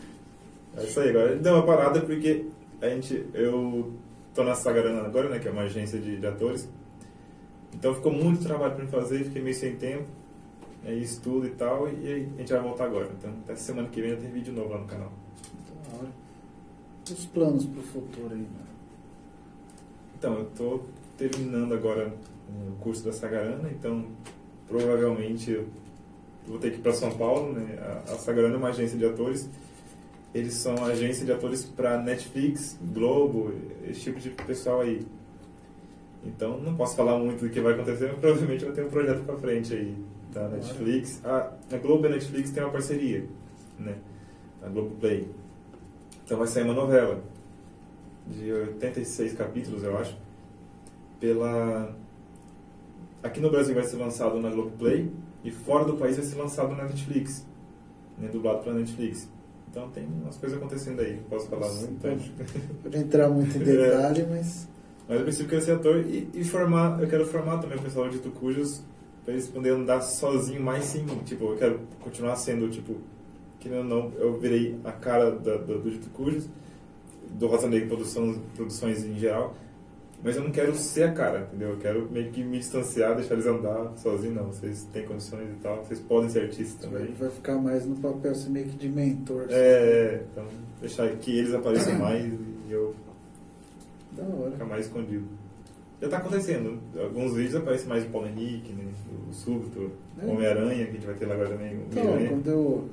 É 0.78 0.84
isso 0.84 1.00
aí, 1.00 1.10
agora 1.10 1.36
deu 1.38 1.54
uma 1.54 1.66
parada 1.66 2.02
porque 2.02 2.46
a 2.82 2.90
gente, 2.90 3.26
eu 3.34 3.94
tô 4.34 4.44
na 4.44 4.54
Sagarana 4.56 5.02
agora, 5.06 5.30
né, 5.30 5.40
que 5.40 5.48
é 5.48 5.52
uma 5.52 5.62
agência 5.64 6.00
de, 6.00 6.18
de 6.20 6.28
atores. 6.28 6.68
Então 7.74 7.94
ficou 7.96 8.12
muito 8.12 8.44
trabalho 8.44 8.76
pra 8.76 8.84
mim 8.84 8.90
fazer, 8.92 9.24
fiquei 9.26 9.42
meio 9.42 9.56
sem 9.56 9.76
tempo, 9.76 10.06
aí 10.86 11.02
estudo 11.02 11.48
e 11.48 11.52
tal, 11.52 11.88
e 11.90 12.12
a 12.36 12.40
gente 12.40 12.52
vai 12.52 12.62
voltar 12.62 12.86
agora. 12.86 13.10
Então 13.18 13.32
até 13.44 13.56
semana 13.56 13.88
que 13.90 14.02
vem 14.02 14.12
já 14.12 14.18
tem 14.18 14.30
vídeo 14.30 14.54
novo 14.54 14.70
lá 14.74 14.80
no 14.80 14.86
canal. 14.88 15.12
Da 15.92 15.98
hora. 15.98 16.08
E 17.10 17.14
os 17.14 17.26
planos 17.26 17.66
pro 17.66 17.82
futuro 17.82 18.30
aí, 18.34 18.40
mano? 18.40 18.66
Então, 20.18 20.34
eu 20.40 20.46
tô 20.58 20.80
terminando 21.18 21.74
agora 21.74 22.12
o 22.50 22.76
curso 22.82 23.04
da 23.04 23.12
Sagarana, 23.14 23.70
então 23.70 24.06
provavelmente 24.68 25.66
vou 26.48 26.60
ter 26.60 26.72
que 26.72 26.78
ir 26.78 26.82
para 26.82 26.94
São 26.94 27.12
Paulo, 27.12 27.54
né? 27.54 27.78
A, 27.82 28.14
a 28.14 28.18
Sagarana 28.18 28.56
é 28.56 28.58
uma 28.58 28.70
agência 28.70 28.98
de 28.98 29.06
atores. 29.06 29.50
Eles 30.34 30.54
são 30.54 30.84
agência 30.84 31.26
de 31.26 31.32
atores 31.32 31.64
para 31.64 32.02
Netflix, 32.02 32.78
Globo, 32.82 33.54
esse 33.88 34.02
tipo 34.02 34.20
de 34.20 34.30
pessoal 34.30 34.82
aí. 34.82 35.06
Então, 36.26 36.60
não 36.60 36.76
posso 36.76 36.96
falar 36.96 37.18
muito 37.18 37.46
do 37.46 37.50
que 37.50 37.62
vai 37.62 37.74
acontecer, 37.74 38.08
mas 38.08 38.20
provavelmente 38.20 38.66
vou 38.66 38.74
ter 38.74 38.86
um 38.86 38.90
projeto 38.90 39.24
para 39.24 39.38
frente 39.38 39.74
aí 39.74 39.96
da 40.34 40.50
Netflix. 40.50 41.24
A, 41.24 41.54
a 41.72 41.78
Globo 41.78 42.06
e 42.06 42.08
a 42.08 42.12
Netflix 42.12 42.52
têm 42.52 42.64
uma 42.64 42.72
parceria, 42.72 43.26
né? 43.80 43.96
A 44.62 44.68
Globo 44.68 44.96
Play. 45.00 45.30
Então 46.26 46.38
vai 46.38 46.48
sair 46.48 46.64
uma 46.64 46.74
novela 46.74 47.24
de 48.28 48.52
86 48.52 49.34
capítulos, 49.34 49.84
eu 49.84 49.98
acho, 49.98 50.18
pela 51.20 51.96
aqui 53.22 53.40
no 53.40 53.50
Brasil 53.50 53.74
vai 53.74 53.84
ser 53.84 53.98
lançado 53.98 54.40
na 54.40 54.50
Globoplay 54.50 55.12
e 55.46 55.52
fora 55.52 55.86
do 55.86 55.94
país 55.96 56.18
vai 56.18 56.26
ser 56.26 56.36
lançado 56.36 56.76
na 56.76 56.84
Netflix, 56.84 57.46
né, 58.18 58.28
dublado 58.28 58.64
pela 58.64 58.76
Netflix. 58.76 59.30
Então 59.72 59.90
tem 59.92 60.06
umas 60.06 60.36
coisas 60.38 60.58
acontecendo 60.58 61.00
aí, 61.02 61.16
não 61.18 61.24
posso 61.24 61.48
falar 61.48 61.68
Nossa, 61.68 61.86
muito. 61.86 62.02
pode- 62.02 62.34
Pode 62.84 62.98
entrar 62.98 63.30
muito 63.30 63.56
em 63.58 63.60
detalhe, 63.64 64.26
mas. 64.30 64.68
Mas 65.08 65.18
eu 65.20 65.24
preciso 65.24 65.48
quero 65.48 65.62
ser 65.62 65.72
ator 65.74 65.98
e, 66.06 66.28
e 66.34 66.44
formar, 66.44 67.00
eu 67.02 67.08
quero 67.08 67.26
formar 67.28 67.60
também 67.60 67.78
o 67.78 67.82
pessoal 67.82 68.10
de 68.10 68.18
Tucujos 68.20 68.82
para 69.24 69.34
eles 69.34 69.48
poderem 69.48 69.80
andar 69.82 70.02
sozinho 70.02 70.62
mais 70.62 70.84
sim, 70.86 71.06
tipo, 71.26 71.44
eu 71.46 71.58
quero 71.58 71.80
continuar 72.00 72.36
sendo, 72.38 72.68
tipo, 72.70 72.96
querendo 73.60 73.80
ou 73.80 73.84
não, 73.84 74.12
eu 74.18 74.40
virei 74.40 74.80
a 74.84 74.92
cara 74.92 75.30
da, 75.32 75.58
da, 75.58 75.74
do 75.76 75.92
Dito 75.92 76.10
Cujos, 76.12 76.48
do 77.32 77.48
Rosa 77.48 77.68
Negra 77.68 77.88
Produção, 77.88 78.40
Produções 78.56 79.04
em 79.04 79.16
geral, 79.20 79.56
mas 80.26 80.36
eu 80.36 80.44
não 80.44 80.52
quero 80.52 80.74
ser 80.76 81.04
a 81.04 81.12
cara, 81.14 81.42
entendeu? 81.42 81.70
Eu 81.70 81.78
quero 81.78 82.10
meio 82.12 82.32
que 82.32 82.44
me 82.44 82.58
distanciar, 82.58 83.16
deixar 83.16 83.36
eles 83.36 83.46
andar 83.46 83.94
sozinho, 83.98 84.34
não. 84.34 84.48
Vocês 84.48 84.84
têm 84.92 85.06
condições 85.06 85.48
e 85.52 85.56
tal, 85.62 85.86
vocês 85.86 86.00
podem 86.02 86.30
ser 86.30 86.40
artistas 86.42 86.82
também. 86.90 87.14
Vai 87.14 87.30
ficar 87.30 87.56
mais 87.58 87.86
no 87.86 87.96
papel 87.96 88.32
assim, 88.32 88.50
meio 88.50 88.66
que 88.66 88.76
de 88.76 88.90
mentor. 88.90 89.44
assim. 89.44 89.54
É, 89.54 90.24
então, 90.32 90.46
deixar 90.82 91.08
que 91.18 91.38
eles 91.38 91.54
apareçam 91.54 91.98
mais 92.00 92.26
e 92.26 92.72
eu 92.72 92.94
Da 94.12 94.24
hora. 94.24 94.52
ficar 94.52 94.66
mais 94.66 94.86
escondido. 94.88 95.24
Já 96.02 96.10
tá 96.10 96.18
acontecendo. 96.18 96.78
Alguns 97.00 97.34
vídeos 97.36 97.56
aparecem 97.56 97.88
mais 97.88 98.04
o 98.04 98.10
Paulo 98.10 98.28
Henrique, 98.28 98.74
né? 98.74 98.84
o 99.30 99.34
Súbito, 99.34 99.92
É. 100.22 100.26
Homem-Aranha, 100.26 100.86
que 100.86 100.92
a 100.92 100.94
gente 100.94 101.06
vai 101.06 101.16
ter 101.16 101.26
lá 101.26 101.36
agora 101.36 101.50
também. 101.50 101.74
Então, 101.90 102.04
quando 102.30 102.48
eu, 102.50 102.90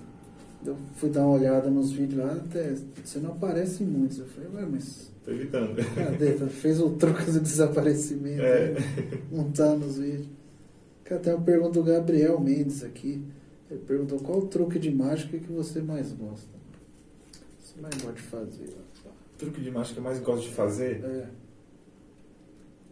eu 0.65 0.77
fui 0.97 1.11
dar 1.11 1.27
uma 1.27 1.35
olhada 1.37 1.69
nos 1.71 1.93
vídeos 1.93 2.25
lá, 2.25 2.33
até, 2.33 2.75
você 3.05 3.19
não 3.19 3.33
aparece 3.33 3.83
em 3.83 3.87
muitos. 3.87 4.19
Eu 4.19 4.27
falei, 4.27 4.49
ué, 4.55 4.67
mas 4.71 5.11
Tô 5.25 5.31
evitando. 5.31 5.77
cadê? 5.95 6.33
Fez 6.49 6.81
o 6.81 6.91
truque 6.91 7.31
do 7.31 7.41
desaparecimento. 7.41 8.43
É. 8.43 8.71
né? 9.31 9.51
Tá 9.55 9.75
nos 9.77 9.99
vídeos. 9.99 10.29
Cara, 11.05 11.21
tem 11.21 11.35
uma 11.35 11.43
pergunta 11.45 11.73
do 11.81 11.85
Gabriel 11.85 12.41
Mendes 12.41 12.83
aqui. 12.83 13.23
Ele 13.71 13.81
perguntou 13.81 14.19
qual 14.21 14.39
o 14.41 14.47
truque 14.49 14.79
de 14.79 14.91
mágica 14.91 15.39
que 15.39 15.51
você 15.53 15.81
mais 15.81 16.13
gosta? 16.13 16.49
Você 17.59 17.81
mais 17.81 17.95
gosta 17.97 18.13
de 18.13 18.23
fazer? 18.23 18.77
truque 19.39 19.61
de 19.61 19.71
mágica 19.71 19.95
que 19.95 19.99
eu 20.01 20.05
mais 20.05 20.21
gosto 20.21 20.43
de 20.45 20.51
fazer, 20.55 21.03
É. 21.05 21.27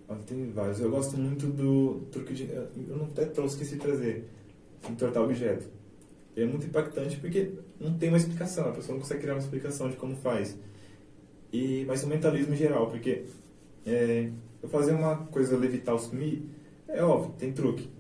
ó, 0.09 0.14
tem 0.16 0.50
vários. 0.50 0.80
Eu 0.80 0.90
gosto 0.90 1.16
muito 1.16 1.46
do 1.46 2.00
truque 2.11 2.35
de. 2.35 2.44
Eu 2.50 2.96
não 2.96 3.04
até 3.06 3.24
trouxe, 3.26 3.54
esqueci 3.54 3.74
de 3.76 3.80
trazer. 3.83 4.28
Entortar 4.90 5.22
objeto. 5.22 5.68
E 6.40 6.42
é 6.42 6.46
muito 6.46 6.66
impactante 6.66 7.18
porque 7.18 7.53
não 7.79 7.92
tem 7.98 8.09
uma 8.09 8.16
explicação, 8.16 8.70
a 8.70 8.72
pessoa 8.72 8.94
não 8.94 9.03
consegue 9.03 9.20
criar 9.20 9.35
uma 9.35 9.40
explicação 9.40 9.90
de 9.90 9.96
como 9.96 10.16
faz. 10.16 10.57
E, 11.53 11.85
mas 11.87 12.03
o 12.03 12.07
mentalismo 12.07 12.55
em 12.55 12.57
geral, 12.57 12.87
porque 12.88 13.24
é, 13.85 14.31
eu 14.62 14.68
fazer 14.70 14.92
uma 14.92 15.16
coisa 15.26 15.55
levitar 15.57 15.92
ou 15.92 15.98
sumir, 15.98 16.42
é 16.88 17.05
óbvio, 17.05 17.35
tem 17.38 17.53
truque. 17.53 17.90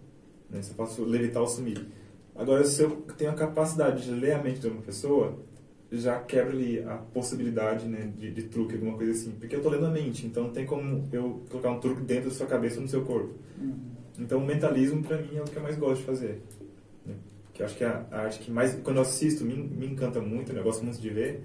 Né? 0.48 0.62
Se 0.62 0.70
eu 0.70 0.74
faço 0.74 1.04
levitar 1.04 1.42
ou 1.42 1.48
sumir. 1.48 1.86
Agora, 2.34 2.64
se 2.64 2.82
eu 2.82 3.02
tenho 3.18 3.30
a 3.30 3.34
capacidade 3.34 4.04
de 4.04 4.10
ler 4.10 4.32
a 4.32 4.42
mente 4.42 4.60
de 4.60 4.68
uma 4.68 4.80
pessoa, 4.80 5.38
já 5.92 6.18
quebra 6.20 6.54
ali 6.54 6.82
a 6.82 6.96
possibilidade 6.96 7.86
né, 7.86 8.10
de, 8.16 8.30
de 8.30 8.44
truque, 8.44 8.74
alguma 8.74 8.96
coisa 8.96 9.12
assim. 9.12 9.32
Porque 9.32 9.54
eu 9.54 9.62
tô 9.62 9.68
lendo 9.68 9.84
a 9.84 9.90
mente, 9.90 10.24
então 10.24 10.44
não 10.44 10.50
tem 10.50 10.64
como 10.64 11.06
eu 11.12 11.42
colocar 11.50 11.70
um 11.72 11.78
truque 11.78 12.00
dentro 12.00 12.30
da 12.30 12.34
sua 12.34 12.46
cabeça 12.46 12.76
ou 12.76 12.82
no 12.82 12.88
seu 12.88 13.04
corpo. 13.04 13.34
Uhum. 13.60 13.74
Então, 14.18 14.38
o 14.38 14.46
mentalismo, 14.46 15.02
pra 15.02 15.18
mim, 15.18 15.36
é 15.36 15.42
o 15.42 15.44
que 15.44 15.56
eu 15.56 15.62
mais 15.62 15.76
gosto 15.76 16.00
de 16.00 16.06
fazer. 16.06 16.42
Que 17.60 17.62
eu 17.62 17.66
acho 17.66 17.76
que 17.76 17.84
é 17.84 17.88
a 17.88 18.20
arte 18.22 18.38
que 18.38 18.50
mais, 18.50 18.74
quando 18.76 18.96
eu 18.96 19.02
assisto, 19.02 19.44
me, 19.44 19.54
me 19.54 19.86
encanta 19.86 20.18
muito, 20.18 20.50
né? 20.50 20.60
eu 20.60 20.64
gosto 20.64 20.82
muito 20.82 20.98
de 20.98 21.10
ver. 21.10 21.42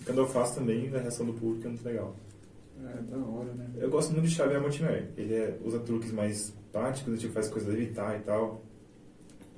E 0.00 0.04
quando 0.04 0.18
eu 0.18 0.26
faço 0.26 0.54
também, 0.54 0.88
a 0.94 0.98
reação 0.98 1.26
do 1.26 1.34
público 1.34 1.66
é 1.66 1.68
muito 1.68 1.84
legal. 1.84 2.16
É, 2.82 3.02
da 3.02 3.18
hora, 3.18 3.52
né? 3.52 3.68
Eu 3.76 3.90
gosto 3.90 4.12
muito 4.12 4.26
de 4.26 4.34
Xavier 4.34 4.58
Mortimer. 4.58 5.10
Ele 5.18 5.34
é, 5.34 5.58
usa 5.62 5.80
truques 5.80 6.12
mais 6.12 6.56
práticos, 6.72 7.20
tipo, 7.20 7.34
faz 7.34 7.48
coisas 7.48 7.68
levitar 7.68 8.16
e 8.18 8.22
tal. 8.22 8.64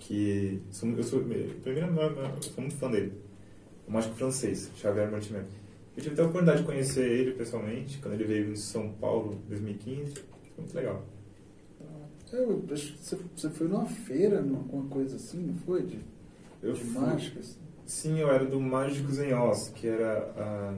Que 0.01 0.61
sou, 0.73 0.89
eu 0.89 1.05
sou, 1.05 1.21
primeiro, 1.21 1.55
eu 1.65 1.73
eu 1.73 2.43
sou 2.43 2.61
muito 2.61 2.75
fã 2.75 2.91
dele. 2.91 3.13
O 3.87 3.93
mágico 3.93 4.17
francês, 4.17 4.73
Xavier 4.75 5.09
Mortimer. 5.09 5.45
Eu 5.97 6.03
tive 6.03 6.15
até 6.15 6.23
a 6.23 6.25
oportunidade 6.25 6.63
de 6.63 6.67
conhecer 6.67 7.09
ele 7.09 7.31
pessoalmente, 7.33 7.99
quando 7.99 8.15
ele 8.15 8.25
veio 8.25 8.51
em 8.51 8.57
São 8.57 8.91
Paulo 8.95 9.41
em 9.47 9.49
2015. 9.51 10.15
Foi 10.15 10.25
muito 10.59 10.75
legal. 10.75 11.07
Eu 12.33 12.65
acho 12.73 12.93
que 12.95 12.99
você, 13.05 13.19
você 13.37 13.51
foi 13.51 13.69
numa 13.69 13.87
feira, 13.87 14.39
alguma 14.41 14.89
coisa 14.89 15.17
assim, 15.17 15.39
não 15.47 15.55
foi? 15.55 15.83
De, 15.83 15.99
Eu 16.63 16.73
de 16.73 16.81
fui- 16.81 17.01
mágicas? 17.01 17.59
Sim, 17.87 18.21
eu 18.21 18.31
era 18.31 18.45
do 18.45 18.61
Mágicos 18.61 19.19
em 19.19 19.35
Oz, 19.35 19.71
que 19.75 19.89
era 19.89 20.33
a, 20.37 20.75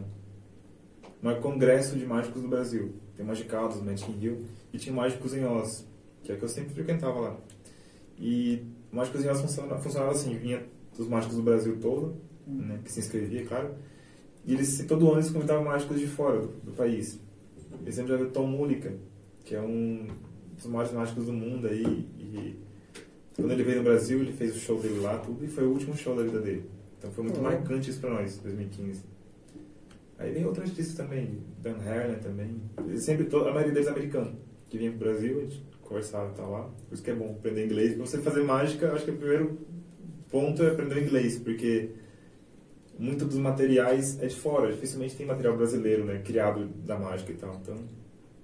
um 1.23 1.41
congresso 1.43 1.97
de 1.99 2.07
mágicos 2.07 2.41
do 2.41 2.49
Brasil. 2.49 2.95
Tem 3.15 3.23
o 3.25 3.29
Magicados, 3.29 3.77
o 3.77 3.85
Magic 3.85 4.11
in 4.11 4.15
Rio, 4.15 4.45
e 4.73 4.79
tinha 4.79 4.93
o 4.95 4.97
Mágicos 4.97 5.35
em 5.35 5.45
Oz, 5.45 5.87
que 6.23 6.33
é 6.33 6.37
que 6.37 6.43
eu 6.43 6.49
sempre 6.49 6.73
frequentava 6.73 7.21
lá. 7.21 7.37
E 8.19 8.63
o 8.91 8.97
Mágicos 8.97 9.23
em 9.25 9.29
Oz 9.29 9.41
funcionava, 9.43 9.79
funcionava 9.81 10.13
assim, 10.13 10.35
vinha 10.39 10.65
dos 10.97 11.07
mágicos 11.09 11.37
do 11.37 11.43
Brasil 11.43 11.79
todo, 11.81 12.17
né, 12.47 12.81
que 12.85 12.91
se 12.93 13.01
inscrevia, 13.01 13.47
claro, 13.47 13.75
e 14.47 14.53
eles, 14.55 14.85
todo 14.87 15.09
ano 15.09 15.17
eles 15.21 15.31
convidavam 15.31 15.65
mágicos 15.65 15.99
de 15.99 16.07
fora 16.07 16.41
do, 16.41 16.49
do 16.49 16.73
país. 16.73 17.19
Eu 17.85 17.93
sempre 17.93 18.17
já 18.17 18.23
o 18.23 18.31
Tom 18.31 18.47
Mullica, 18.47 18.93
que 19.45 19.55
é 19.55 19.61
um 19.61 20.07
dos 20.63 20.71
maiores 20.71 20.93
mágicos 20.93 21.27
do 21.27 21.33
mundo 21.33 21.67
aí, 21.67 21.83
e 22.19 22.57
quando 23.37 23.51
ele 23.53 23.63
veio 23.63 23.79
no 23.79 23.85
Brasil, 23.85 24.21
ele 24.21 24.33
fez 24.33 24.57
o 24.57 24.59
show 24.59 24.81
dele 24.81 25.01
lá, 25.01 25.19
tudo, 25.19 25.45
e 25.45 25.49
foi 25.49 25.65
o 25.65 25.71
último 25.71 25.97
show 25.97 26.15
da 26.15 26.23
vida 26.23 26.41
dele. 26.41 26.65
Então 26.99 27.11
foi 27.11 27.25
muito 27.25 27.41
Oh. 27.41 27.43
marcante 27.43 27.91
isso 27.91 28.01
pra 28.01 28.11
nós, 28.11 28.39
2015. 28.39 29.03
Aí 30.19 30.33
vem 30.33 30.45
outros 30.47 30.69
artistas 30.69 30.95
também, 30.95 31.39
Dan 31.61 31.77
Harlan 31.79 32.15
também. 32.17 32.61
Eles 32.87 33.03
sempre, 33.03 33.27
a 33.35 33.53
maioria 33.53 33.73
deles 33.73 33.89
é 33.89 33.91
americano, 33.91 34.37
que 34.69 34.79
vinha 34.79 34.91
pro 34.91 35.01
Brasil, 35.01 35.39
a 35.39 35.41
gente 35.43 35.63
conversava 35.81 36.31
e 36.33 36.37
tal 36.37 36.51
lá. 36.51 36.63
Por 36.89 36.95
isso 36.95 37.03
que 37.03 37.11
é 37.11 37.15
bom 37.15 37.31
aprender 37.39 37.65
inglês. 37.67 37.95
Pra 37.95 38.07
você 38.07 38.19
fazer 38.19 38.43
mágica, 38.45 38.93
acho 38.93 39.05
que 39.05 39.11
o 39.11 39.17
primeiro 39.17 39.59
ponto 40.31 40.63
é 40.63 40.69
aprender 40.71 41.03
inglês, 41.03 41.39
porque 41.39 41.91
muito 42.99 43.25
dos 43.25 43.39
materiais 43.39 44.23
é 44.23 44.27
de 44.29 44.37
fora. 44.37 44.71
Dificilmente 44.71 45.17
tem 45.17 45.27
material 45.27 45.57
brasileiro, 45.57 46.05
né, 46.05 46.23
criado 46.25 46.67
da 46.87 46.97
mágica 46.97 47.33
e 47.33 47.35
tal. 47.35 47.59
Então, 47.61 47.77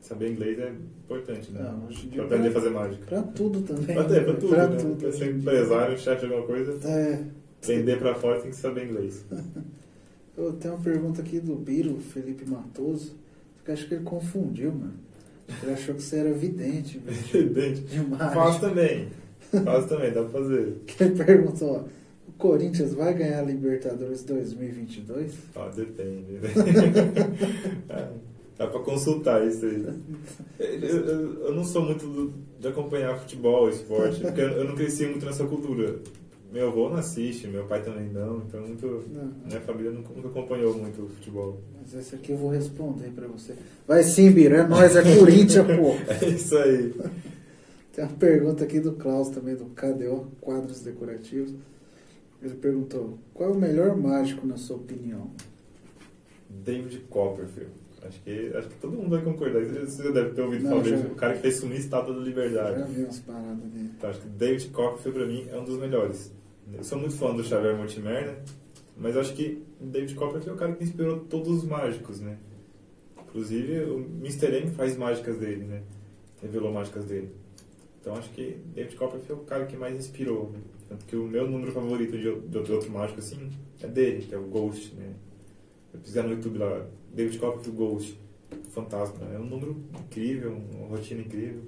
saber 0.01 0.33
inglês 0.33 0.59
é 0.59 0.71
importante, 1.05 1.51
né? 1.53 1.63
Não, 1.63 1.87
hoje 1.87 2.07
pra 2.09 2.25
aprender 2.25 2.49
a 2.49 2.51
pra- 2.51 2.61
fazer 2.61 2.73
mágica. 2.75 3.07
Pra 3.07 3.23
tudo 3.23 3.61
também. 3.63 3.97
Até 3.99 4.21
pra 4.21 4.35
tudo, 4.35 4.49
Pra 4.49 4.67
né? 4.69 4.77
tudo. 4.77 4.97
Pra 4.97 5.13
ser 5.13 5.35
empresário, 5.35 5.99
chefe 5.99 6.27
de 6.27 6.33
alguma 6.33 6.47
coisa, 6.47 6.89
É. 6.89 7.23
vender 7.63 7.99
pra 7.99 8.15
fora 8.15 8.41
tem 8.41 8.51
que 8.51 8.57
saber 8.57 8.87
inglês. 8.87 9.25
Eu 10.37 10.53
tenho 10.53 10.75
uma 10.75 10.83
pergunta 10.85 11.21
aqui 11.21 11.41
do 11.41 11.57
Biro, 11.57 11.99
Felipe 11.99 12.49
Matoso. 12.49 13.17
Eu 13.67 13.75
acho 13.75 13.87
que 13.89 13.95
ele 13.95 14.05
confundiu, 14.05 14.71
mano. 14.73 14.95
Ele 15.63 15.73
achou 15.73 15.95
que 15.95 16.03
você 16.03 16.17
era 16.17 16.33
vidente, 16.33 16.99
velho. 17.05 17.51
Dente. 17.51 17.81
Demais. 17.83 18.33
Faço 18.33 18.61
também. 18.61 19.09
Faço 19.65 19.89
também, 19.89 20.13
dá 20.13 20.23
pra 20.23 20.31
fazer. 20.41 20.75
Que 20.87 21.03
ele 21.05 21.23
perguntou, 21.25 21.69
ó, 21.77 21.81
o 22.29 22.33
Corinthians 22.39 22.95
vai 22.95 23.13
ganhar 23.15 23.41
a 23.41 23.43
Libertadores 23.43 24.23
2022? 24.23 25.33
Ah, 25.57 25.71
depende. 25.75 26.39
Né? 28.59 28.65
Dá 28.65 28.67
pra 28.67 28.81
consultar 28.81 29.47
isso 29.47 29.65
aí. 29.65 29.87
Eu, 30.59 30.89
eu- 31.07 31.45
eu 31.47 31.55
não 31.55 31.65
sou 31.65 31.83
muito 31.83 32.07
do- 32.07 32.33
de 32.59 32.67
acompanhar 32.69 33.17
futebol, 33.19 33.69
esporte, 33.69 34.21
porque 34.21 34.41
eu 34.41 34.49
eu 34.49 34.65
não 34.65 34.75
cresci 34.75 35.07
muito 35.07 35.25
nessa 35.25 35.45
cultura. 35.45 35.97
Meu 36.53 36.69
avô 36.69 36.89
não 36.89 36.97
assiste, 36.97 37.47
meu 37.47 37.65
pai 37.67 37.83
também 37.83 38.09
não, 38.09 38.39
então 38.39 38.61
muito, 38.63 38.87
Não. 39.13 39.31
minha 39.47 39.61
família 39.61 39.91
nunca, 39.91 40.09
nunca 40.15 40.29
acompanhou 40.29 40.75
muito 40.75 41.03
o 41.03 41.09
futebol. 41.09 41.61
Mas 41.79 41.93
esse 41.95 42.15
aqui 42.15 42.33
eu 42.33 42.39
vou 42.39 42.51
responder 42.51 43.09
pra 43.15 43.27
você. 43.29 43.53
Vai 43.87 44.03
sim, 44.03 44.31
Biro, 44.33 44.55
é 44.57 44.67
nós, 44.67 44.97
é 44.97 45.03
Corinthians, 45.19 45.67
pô. 45.67 45.95
É 46.25 46.29
isso 46.31 46.57
aí. 46.57 46.95
Tem 47.93 48.03
uma 48.05 48.15
pergunta 48.15 48.65
aqui 48.65 48.81
do 48.81 48.93
Klaus 48.93 49.29
também, 49.29 49.55
do 49.57 49.67
KDO, 49.67 50.29
Quadros 50.41 50.81
Decorativos. 50.81 51.53
Ele 52.43 52.55
perguntou, 52.55 53.19
qual 53.35 53.51
é 53.51 53.53
o 53.53 53.57
melhor 53.57 53.95
mágico 53.97 54.47
na 54.47 54.57
sua 54.57 54.77
opinião? 54.77 55.31
David 56.49 57.01
Copperfield. 57.11 57.73
Acho 58.03 58.21
que, 58.23 58.53
acho 58.55 58.69
que 58.69 58.75
todo 58.77 58.97
mundo 58.97 59.11
vai 59.11 59.23
concordar. 59.23 59.65
Você 59.65 60.03
já 60.05 60.11
deve 60.11 60.31
ter 60.31 60.43
ouvido 60.43 60.63
Não, 60.65 60.71
falar 60.71 60.85
já. 60.85 60.97
dele. 60.97 61.09
O 61.13 61.15
cara 61.17 61.35
que 61.35 61.41
fez 61.41 61.57
sumir 61.57 61.77
a 61.77 61.79
estátua 61.79 62.15
da 62.15 62.21
liberdade. 62.21 62.79
Já 62.81 62.87
vi 62.87 63.03
umas 63.05 63.19
paradas 63.21 63.57
dele. 63.71 63.91
Então, 63.97 64.11
acho 64.11 64.21
que 64.21 64.29
David 64.29 64.69
Copperfield, 64.69 65.19
pra 65.19 65.27
mim, 65.27 65.47
é 65.51 65.59
um 65.59 65.65
dos 65.65 65.79
melhores. 65.79 66.33
Eu 66.73 66.85
sou 66.85 66.99
muito 66.99 67.17
fã 67.17 67.35
do 67.35 67.43
Xavier 67.43 67.77
Mortimer, 67.77 68.27
né? 68.27 68.37
Mas 68.97 69.17
acho 69.17 69.33
que 69.35 69.63
David 69.81 70.15
Copperfield 70.15 70.51
é 70.51 70.53
o 70.53 70.57
cara 70.57 70.73
que 70.75 70.85
inspirou 70.85 71.21
todos 71.21 71.49
os 71.49 71.65
mágicos, 71.65 72.21
né? 72.21 72.37
Inclusive, 73.29 73.81
o 73.85 73.99
Mr. 74.21 74.47
M 74.63 74.71
faz 74.71 74.97
mágicas 74.97 75.39
dele, 75.39 75.65
né? 75.65 75.83
Revelou 76.43 76.73
mágicas 76.73 77.05
dele. 77.05 77.31
Então, 78.01 78.15
acho 78.17 78.31
que 78.31 78.59
David 78.75 78.97
Copperfield 78.97 79.41
é 79.41 79.43
o 79.43 79.47
cara 79.47 79.67
que 79.67 79.77
mais 79.77 79.97
inspirou. 79.97 80.53
Tanto 80.89 81.05
que 81.05 81.17
o 81.17 81.27
meu 81.27 81.49
número 81.51 81.73
favorito 81.73 82.13
de, 82.17 82.35
de 82.63 82.73
outro 82.73 82.91
mágico, 82.91 83.19
assim, 83.19 83.51
é 83.83 83.87
dele, 83.87 84.25
que 84.27 84.35
é 84.35 84.39
o 84.39 84.45
Ghost, 84.47 84.95
né? 84.95 85.13
Eu 85.95 86.01
fizer 86.01 86.23
no 86.23 86.31
YouTube 86.31 86.59
lá, 86.59 86.87
David 87.15 87.39
Copperfield 87.39 87.77
Ghost, 87.79 88.21
Fantasma. 88.71 89.27
É 89.35 89.39
um 89.39 89.45
número 89.47 89.77
incrível, 90.01 90.57
uma 90.75 90.89
rotina 90.89 91.21
incrível. 91.21 91.63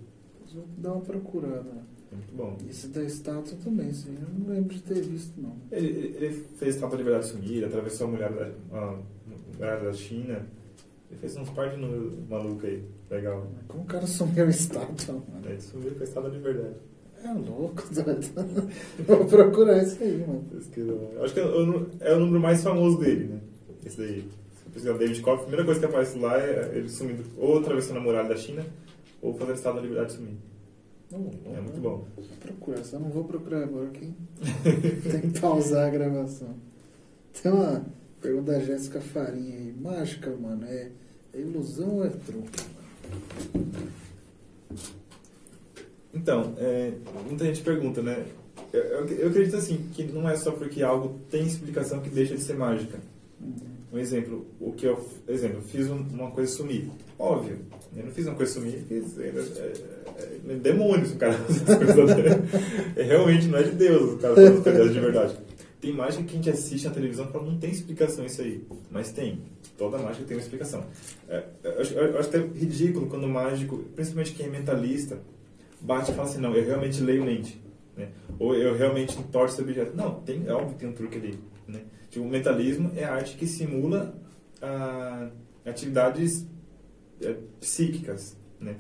Vou 0.55 0.65
dar 0.79 0.93
uma 0.93 1.01
procurada. 1.03 1.91
É 2.13 2.17
muito 2.17 2.35
bom. 2.35 2.57
Esse 2.69 2.89
da 2.89 3.03
estátua 3.05 3.57
também, 3.63 3.93
sim. 3.93 4.17
Eu 4.21 4.29
não 4.39 4.53
lembro 4.55 4.75
de 4.75 4.83
ter 4.83 5.01
visto, 5.03 5.41
não. 5.41 5.55
Ele, 5.71 5.87
ele- 6.17 6.45
fez 6.57 6.75
Estátua 6.75 6.97
da 6.97 7.05
Liberdade 7.05 7.27
Sumir, 7.29 7.65
atravessou 7.65 8.09
a 8.09 8.11
mulher 8.11 8.33
da, 8.33 8.51
a 8.77 8.99
mulher 9.57 9.81
da 9.85 9.93
China. 9.93 10.45
Ele 11.09 11.21
fez 11.21 11.37
uns 11.37 11.51
par 11.51 11.71
de 11.71 11.77
números 11.77 12.15
malucos 12.29 12.65
aí. 12.65 12.83
Legal. 13.11 13.47
Mas 13.57 13.67
Como 13.69 13.83
o 13.85 13.87
cara 13.87 14.07
sumiu 14.07 14.45
a 14.45 14.49
estátua, 14.49 15.15
mano? 15.15 15.47
Ele 15.49 15.61
sumiu 15.61 15.93
com 15.95 16.01
a 16.01 16.05
Estátua 16.05 16.31
da 16.31 16.37
Liberdade. 16.37 16.75
É 17.23 17.33
louco. 17.33 17.83
Vou 19.07 19.25
procurar 19.27 19.83
isso 19.83 20.03
aí, 20.03 20.25
mano. 20.27 20.45
Acho 21.23 21.35
que 21.35 21.41
é 21.41 21.45
o, 21.45 21.87
é 22.01 22.15
o 22.17 22.21
número 22.21 22.41
mais 22.41 22.63
famoso 22.63 22.99
dele, 22.99 23.25
né? 23.27 23.41
Esse 23.85 23.97
daí. 23.97 24.23
Se 24.23 24.65
você 24.65 24.71
pesquisar 24.73 24.99
David 24.99 25.21
Koch, 25.23 25.35
a 25.35 25.43
primeira 25.43 25.65
coisa 25.65 25.81
que 25.81 25.87
aparece 25.87 26.19
lá 26.19 26.39
é 26.39 26.73
ele 26.75 26.89
sumindo, 26.89 27.25
ou 27.39 27.59
atravessando 27.59 27.99
a 27.99 28.01
muralha 28.01 28.29
da 28.29 28.37
China, 28.37 28.65
ou 29.21 29.33
fazendo 29.33 29.53
a 29.53 29.55
Estátua 29.55 29.81
da 29.81 29.87
Liberdade 29.87 30.13
sumir. 30.13 30.35
Oh, 31.13 31.57
É 31.57 31.61
muito 31.61 31.81
bom. 31.81 32.07
Vou 32.17 32.25
procurar, 32.39 32.85
só 32.85 32.99
não 32.99 33.11
vou 33.11 33.25
procurar 33.25 33.65
agora 33.65 33.89
que 33.89 34.13
tem 35.11 35.31
que 35.33 35.41
pausar 35.41 35.89
a 35.89 35.91
gravação. 35.91 36.55
Tem 37.43 37.51
uma 37.51 37.85
pergunta 38.21 38.53
da 38.53 38.61
Jéssica 38.61 39.01
Farinha 39.01 39.57
aí. 39.57 39.75
Mágica, 39.81 40.31
mano, 40.31 40.65
é, 40.67 40.91
é 41.35 41.41
ilusão 41.41 41.97
ou 41.97 42.05
é 42.05 42.11
truque? 42.11 42.65
Então, 46.15 46.55
é, 46.59 46.93
muita 47.27 47.45
gente 47.45 47.63
pergunta, 47.63 48.03
né? 48.03 48.25
Eu, 48.73 48.81
eu, 48.81 49.09
eu 49.09 49.29
acredito 49.31 49.57
assim, 49.57 49.89
que 49.93 50.05
não 50.05 50.29
é 50.29 50.37
só 50.37 50.53
porque 50.53 50.83
algo 50.83 51.19
tem 51.29 51.45
explicação 51.45 52.01
que 52.01 52.11
deixa 52.11 52.37
de 52.37 52.43
ser 52.43 52.55
mágica. 52.55 52.99
Um 53.93 53.99
exemplo, 53.99 54.47
o 54.61 54.73
que 54.73 54.87
eu, 54.87 55.05
exemplo, 55.27 55.61
fiz 55.63 55.89
um- 55.91 56.07
uma 56.13 56.31
coisa 56.31 56.51
sumir. 56.53 56.89
Óbvio, 57.19 57.59
eu 57.97 58.05
não 58.05 58.13
fiz 58.13 58.27
uma 58.27 58.37
coisa 58.37 58.53
sumir, 58.53 58.85
fiz, 58.89 59.19
é, 59.19 59.27
é, 59.27 60.53
é, 60.53 60.55
demônios 60.55 61.11
o 61.13 61.17
cara. 61.17 61.35
É, 62.97 63.03
realmente 63.03 63.47
não 63.49 63.59
é 63.59 63.63
de 63.65 63.73
Deus 63.73 64.15
o 64.15 64.19
cara 64.19 64.35
faz 64.35 64.49
as 64.49 64.63
coisas 64.63 64.93
de 64.93 65.01
verdade. 65.01 65.37
Tem 65.81 65.93
mágica 65.93 66.23
que 66.25 66.33
a 66.33 66.37
gente 66.37 66.51
assiste 66.51 66.85
na 66.87 66.91
televisão 66.93 67.27
e 67.27 67.33
fala, 67.33 67.47
não 67.47 67.59
tem 67.59 67.71
explicação 67.71 68.25
isso 68.27 68.43
aí. 68.43 68.63
Mas 68.91 69.11
tem. 69.13 69.41
Toda 69.79 69.97
mágica 69.99 70.25
tem 70.27 70.37
uma 70.37 70.43
explicação. 70.43 70.85
É, 71.29 71.43
eu, 71.65 71.81
acho, 71.81 71.95
eu 71.95 72.19
acho 72.19 72.29
até 72.29 72.39
ridículo 72.39 73.07
quando 73.07 73.25
o 73.25 73.29
mágico, 73.29 73.79
principalmente 73.97 74.35
quem 74.35 74.47
é 74.47 74.49
mentalista, 74.51 75.19
bate 75.81 76.11
e 76.11 76.15
fala 76.15 76.29
assim, 76.29 76.39
não, 76.41 76.55
eu 76.55 76.65
realmente 76.65 77.03
leio 77.03 77.25
mente. 77.25 77.59
Né? 77.97 78.09
Ou 78.39 78.55
eu 78.55 78.77
realmente 78.77 79.19
entorto 79.19 79.55
esse 79.55 79.63
objeto. 79.63 79.97
Não, 79.97 80.21
tem, 80.21 80.45
é 80.47 80.53
óbvio 80.53 80.75
que 80.75 80.81
tem 80.81 80.89
um 80.89 80.93
truque 80.93 81.17
ali. 81.17 81.39
Né? 81.71 81.83
Tipo, 82.11 82.25
o 82.25 82.29
mentalismo 82.29 82.93
é 82.97 83.05
a 83.05 83.15
arte 83.15 83.37
que 83.37 83.47
simula 83.47 84.15
ah, 84.61 85.31
atividades 85.65 86.47
eh, 87.23 87.37
psíquicas. 87.61 88.37
Né? 88.61 88.77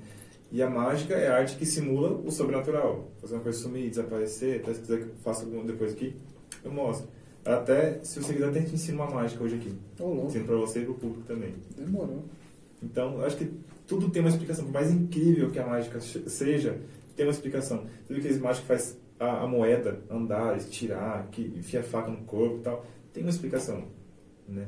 E 0.52 0.62
a 0.62 0.68
mágica 0.68 1.14
é 1.14 1.28
a 1.28 1.36
arte 1.36 1.56
que 1.56 1.64
simula 1.64 2.10
o 2.10 2.30
sobrenatural. 2.30 3.10
Fazer 3.20 3.34
uma 3.34 3.42
coisa 3.42 3.58
sumir, 3.58 3.88
desaparecer, 3.88 4.60
até 4.60 4.74
se 4.74 4.80
quiser 4.80 4.98
que 4.98 5.04
eu 5.04 5.14
faça 5.22 5.44
alguma 5.44 5.64
depois 5.64 5.92
aqui, 5.92 6.16
eu 6.64 6.72
mostro. 6.72 7.08
Até, 7.44 8.00
se 8.02 8.20
você 8.20 8.34
quiser, 8.34 8.48
até 8.48 8.62
te 8.62 8.74
ensino 8.74 9.02
uma 9.02 9.10
mágica 9.10 9.42
hoje 9.42 9.56
aqui. 9.56 9.72
Ensino 10.26 10.44
pra 10.44 10.56
você 10.56 10.80
e 10.80 10.84
pro 10.84 10.94
público 10.94 11.22
também. 11.22 11.54
demorou. 11.76 12.24
Então, 12.82 13.18
eu 13.18 13.24
acho 13.24 13.36
que 13.36 13.50
tudo 13.86 14.10
tem 14.10 14.20
uma 14.20 14.28
explicação. 14.28 14.64
Por 14.64 14.74
mais 14.74 14.90
incrível 14.90 15.50
que 15.50 15.58
a 15.58 15.66
mágica 15.66 16.00
seja, 16.00 16.78
tem 17.16 17.24
uma 17.24 17.32
explicação. 17.32 17.86
Você 18.04 18.14
viu 18.14 18.18
aqueles 18.18 18.38
mágicos 18.38 18.60
que 18.60 18.66
faz 18.66 18.98
a, 19.20 19.42
a 19.42 19.46
moeda 19.46 20.02
andar, 20.10 20.56
estirar, 20.56 21.28
que 21.30 21.42
enfia 21.42 21.80
a 21.80 21.82
faca 21.82 22.10
no 22.10 22.24
corpo 22.24 22.56
e 22.56 22.60
tal. 22.62 22.86
Tem 23.12 23.22
uma 23.22 23.30
explicação, 23.30 23.84
né? 24.48 24.66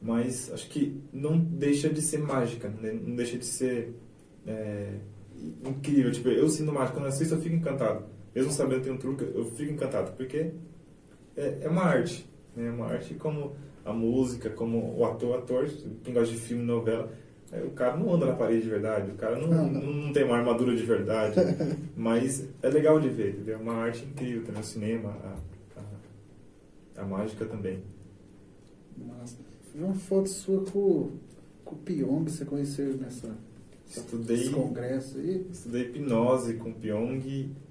Mas 0.00 0.50
acho 0.52 0.68
que 0.68 1.00
não 1.12 1.38
deixa 1.38 1.88
de 1.88 2.00
ser 2.00 2.18
mágica, 2.18 2.68
né? 2.68 2.92
não 2.92 3.14
deixa 3.14 3.36
de 3.36 3.44
ser 3.44 3.94
é, 4.46 4.98
incrível. 5.64 6.10
Tipo, 6.10 6.28
eu 6.28 6.48
sinto 6.48 6.72
mágica, 6.72 6.94
quando 6.94 7.04
eu 7.04 7.10
assisto 7.10 7.34
eu 7.34 7.40
fico 7.40 7.54
encantado. 7.54 8.04
Mesmo 8.34 8.50
sabendo 8.50 8.78
que 8.78 8.84
tem 8.84 8.92
um 8.92 8.98
truque, 8.98 9.24
eu 9.24 9.44
fico 9.44 9.72
encantado, 9.72 10.12
porque 10.16 10.52
é, 11.36 11.58
é 11.62 11.68
uma 11.68 11.82
arte. 11.82 12.28
Né? 12.56 12.68
É 12.68 12.70
uma 12.70 12.86
arte 12.86 13.14
como 13.14 13.54
a 13.84 13.92
música, 13.92 14.50
como 14.50 14.96
o 14.96 15.04
ator, 15.04 15.38
ator, 15.38 15.68
quem 16.02 16.14
gosta 16.14 16.32
de 16.32 16.40
filme, 16.40 16.62
novela, 16.62 17.12
o 17.60 17.70
cara 17.72 17.96
não 17.96 18.14
anda 18.14 18.26
na 18.26 18.32
parede 18.34 18.62
de 18.62 18.70
verdade, 18.70 19.10
o 19.10 19.14
cara 19.14 19.38
não, 19.38 19.48
Não, 19.48 19.70
não. 19.70 19.80
não. 20.06 20.12
tem 20.12 20.24
uma 20.24 20.36
armadura 20.38 20.74
de 20.74 20.82
verdade, 20.84 21.34
mas 21.96 22.46
é 22.62 22.68
legal 22.68 22.98
de 23.00 23.08
ver, 23.10 23.34
entendeu? 23.34 23.56
É 23.56 23.58
uma 23.60 23.74
arte 23.74 24.04
incrível 24.04 24.44
também, 24.44 24.60
o 24.60 24.64
cinema, 24.64 25.10
a, 25.10 25.80
a, 26.98 27.02
a 27.02 27.06
mágica 27.06 27.44
também. 27.44 27.82
Massa. 28.96 29.36
Vi 29.74 29.82
uma 29.82 29.94
foto 29.94 30.28
sua 30.28 30.64
com, 30.64 31.10
com 31.64 31.74
o 31.74 31.78
Pyong, 31.78 32.24
você 32.30 32.44
conheceu 32.44 32.94
nessa, 32.96 33.36
Estudei, 33.88 34.48
congresso 34.50 35.18
aí? 35.18 35.46
estudei 35.52 35.82
hipnose 35.82 36.54
com 36.54 36.72
Pyong 36.72 37.20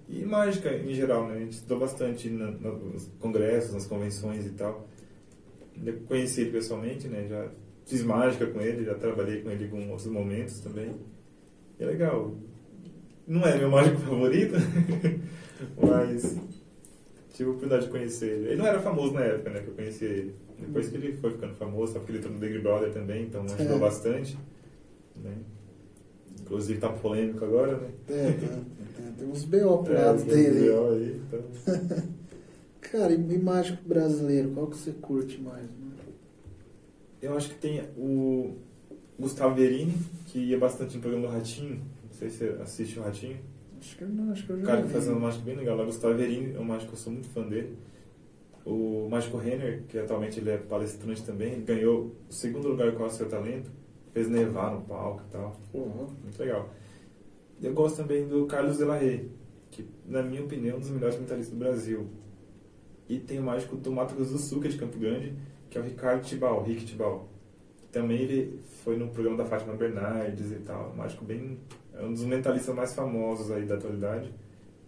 e 0.07 0.23
mágica 0.25 0.71
em 0.75 0.93
geral, 0.93 1.27
né? 1.27 1.35
A 1.35 1.39
gente 1.39 1.53
estudou 1.53 1.79
bastante 1.79 2.29
na- 2.29 2.51
nos 2.51 3.09
congressos, 3.19 3.73
nas 3.73 3.87
convenções 3.87 4.45
e 4.45 4.49
tal. 4.51 4.87
Eu 5.83 5.99
conheci 6.07 6.41
ele 6.41 6.51
pessoalmente, 6.51 7.07
né? 7.07 7.25
Já 7.27 7.49
fiz 7.85 8.03
mágica 8.03 8.45
com 8.47 8.61
ele, 8.61 8.85
já 8.85 8.95
trabalhei 8.95 9.41
com 9.41 9.49
ele 9.51 9.65
em 9.65 9.89
outros 9.89 10.07
momentos 10.07 10.59
também. 10.59 10.91
E 11.79 11.83
é 11.83 11.85
legal. 11.85 12.33
Não 13.27 13.43
é 13.43 13.57
meu 13.57 13.69
mágico 13.69 13.97
favorito, 14.01 14.53
mas 15.81 16.37
tive 17.33 17.45
a 17.49 17.51
oportunidade 17.51 17.85
de 17.85 17.91
conhecer 17.91 18.25
ele. 18.33 18.47
Ele 18.49 18.55
não 18.57 18.67
era 18.67 18.79
famoso 18.79 19.13
na 19.13 19.21
época, 19.21 19.49
né? 19.51 19.61
Que 19.61 19.67
eu 19.69 19.73
conheci 19.73 20.05
ele. 20.05 20.35
Depois 20.59 20.89
que 20.89 20.95
ele 20.97 21.13
foi 21.17 21.31
ficando 21.31 21.55
famoso? 21.55 21.93
Porque 21.93 22.11
ele 22.11 22.19
entrou 22.19 22.33
no 22.33 22.39
Big 22.39 22.59
Brother 22.59 22.91
também, 22.91 23.23
então 23.23 23.43
ajudou 23.45 23.77
É. 23.77 23.79
bastante. 23.79 24.37
Né? 25.15 25.33
Inclusive 26.41 26.79
tá 26.79 26.89
polêmico 26.89 27.43
agora, 27.45 27.77
né? 27.77 27.89
É, 28.09 28.31
tá, 28.31 28.47
tá, 28.47 29.11
tem 29.17 29.27
uns 29.27 29.43
B.O. 29.45 29.77
pro 29.79 29.93
É, 29.93 30.05
lado 30.05 30.23
dele. 30.23 30.69
BO 30.71 30.89
aí, 30.91 31.21
então. 31.27 32.03
Cara, 32.81 33.13
e, 33.13 33.15
e 33.15 33.37
mágico 33.39 33.87
brasileiro, 33.87 34.49
qual 34.51 34.67
que 34.67 34.77
você 34.77 34.91
curte 34.91 35.39
mais? 35.41 35.65
Eu 37.21 37.35
acho 37.37 37.49
que 37.49 37.55
tem 37.55 37.81
o 37.97 38.57
Gustavo 39.19 39.55
Verini, 39.55 39.93
que 40.25 40.39
ia 40.39 40.57
bastante 40.57 40.95
no 40.95 41.01
programa 41.01 41.27
do 41.27 41.33
Ratinho. 41.33 41.75
Não 41.75 42.11
sei 42.11 42.29
se 42.29 42.37
você 42.37 42.61
assiste 42.61 42.99
o 42.99 43.03
Ratinho. 43.03 43.37
Acho 43.79 43.97
que 43.97 44.05
não, 44.05 44.31
acho 44.31 44.45
que 44.45 44.51
eu 44.51 44.55
O 44.55 44.59
já 44.59 44.65
cara 44.65 44.81
que 44.83 44.89
faz 44.89 45.07
uma 45.07 45.19
mágica 45.19 45.43
bem 45.43 45.55
legal 45.55 45.75
lá, 45.77 45.83
Gustavo 45.85 46.15
Verini, 46.15 46.55
é 46.55 46.59
um 46.59 46.63
mágico 46.63 46.91
que 46.91 46.97
eu 46.97 47.01
sou 47.01 47.13
muito 47.13 47.29
fã 47.29 47.47
dele. 47.47 47.77
O 48.63 49.07
Mágico 49.09 49.37
Renner, 49.37 49.83
que 49.87 49.97
atualmente 49.97 50.39
ele 50.39 50.51
é 50.51 50.57
palestrante 50.57 51.23
também, 51.23 51.53
ele 51.53 51.63
ganhou 51.63 52.15
o 52.29 52.33
segundo 52.33 52.67
lugar 52.67 52.91
com 52.91 53.03
o 53.03 53.09
Seu 53.09 53.27
Talento. 53.27 53.71
fez 54.13 54.27
nevar 54.27 54.71
no 54.71 54.81
palco 54.81 55.23
e 55.27 55.31
tal. 55.31 55.59
Uhum. 55.73 56.07
Muito 56.21 56.39
legal. 56.39 56.69
Eu 57.61 57.73
gosto 57.73 57.97
também 57.97 58.27
do 58.27 58.45
Carlos 58.45 58.77
Delarrey, 58.77 59.31
que, 59.71 59.85
na 60.05 60.21
minha 60.21 60.43
opinião, 60.43 60.75
é 60.75 60.77
um 60.77 60.79
dos 60.79 60.89
melhores 60.89 61.17
mentalistas 61.17 61.53
do 61.53 61.59
Brasil. 61.59 62.07
E 63.07 63.19
tem 63.19 63.39
o 63.39 63.43
mágico 63.43 63.75
do 63.75 63.91
Mato 63.91 64.15
Grosso 64.15 64.33
do 64.33 64.39
Sul, 64.39 64.61
que 64.61 64.67
é 64.67 64.71
de 64.71 64.77
Campo 64.77 64.97
Grande, 64.97 65.33
que 65.71 65.77
é 65.77 65.81
o 65.81 65.83
Ricardo 65.83 66.23
Tibal, 66.23 66.61
Rick 66.63 66.85
Tibal. 66.85 67.27
Também 67.91 68.19
ele 68.21 68.59
foi 68.83 68.95
no 68.97 69.07
programa 69.09 69.37
da 69.37 69.45
Fátima 69.45 69.73
Bernardes 69.73 70.51
e 70.51 70.55
tal. 70.59 70.91
Um 70.91 70.97
mágico 70.97 71.25
bem. 71.25 71.57
É 71.93 72.03
um 72.05 72.13
dos 72.13 72.23
mentalistas 72.23 72.75
mais 72.75 72.93
famosos 72.93 73.49
aí 73.51 73.65
da 73.65 73.75
atualidade. 73.75 74.31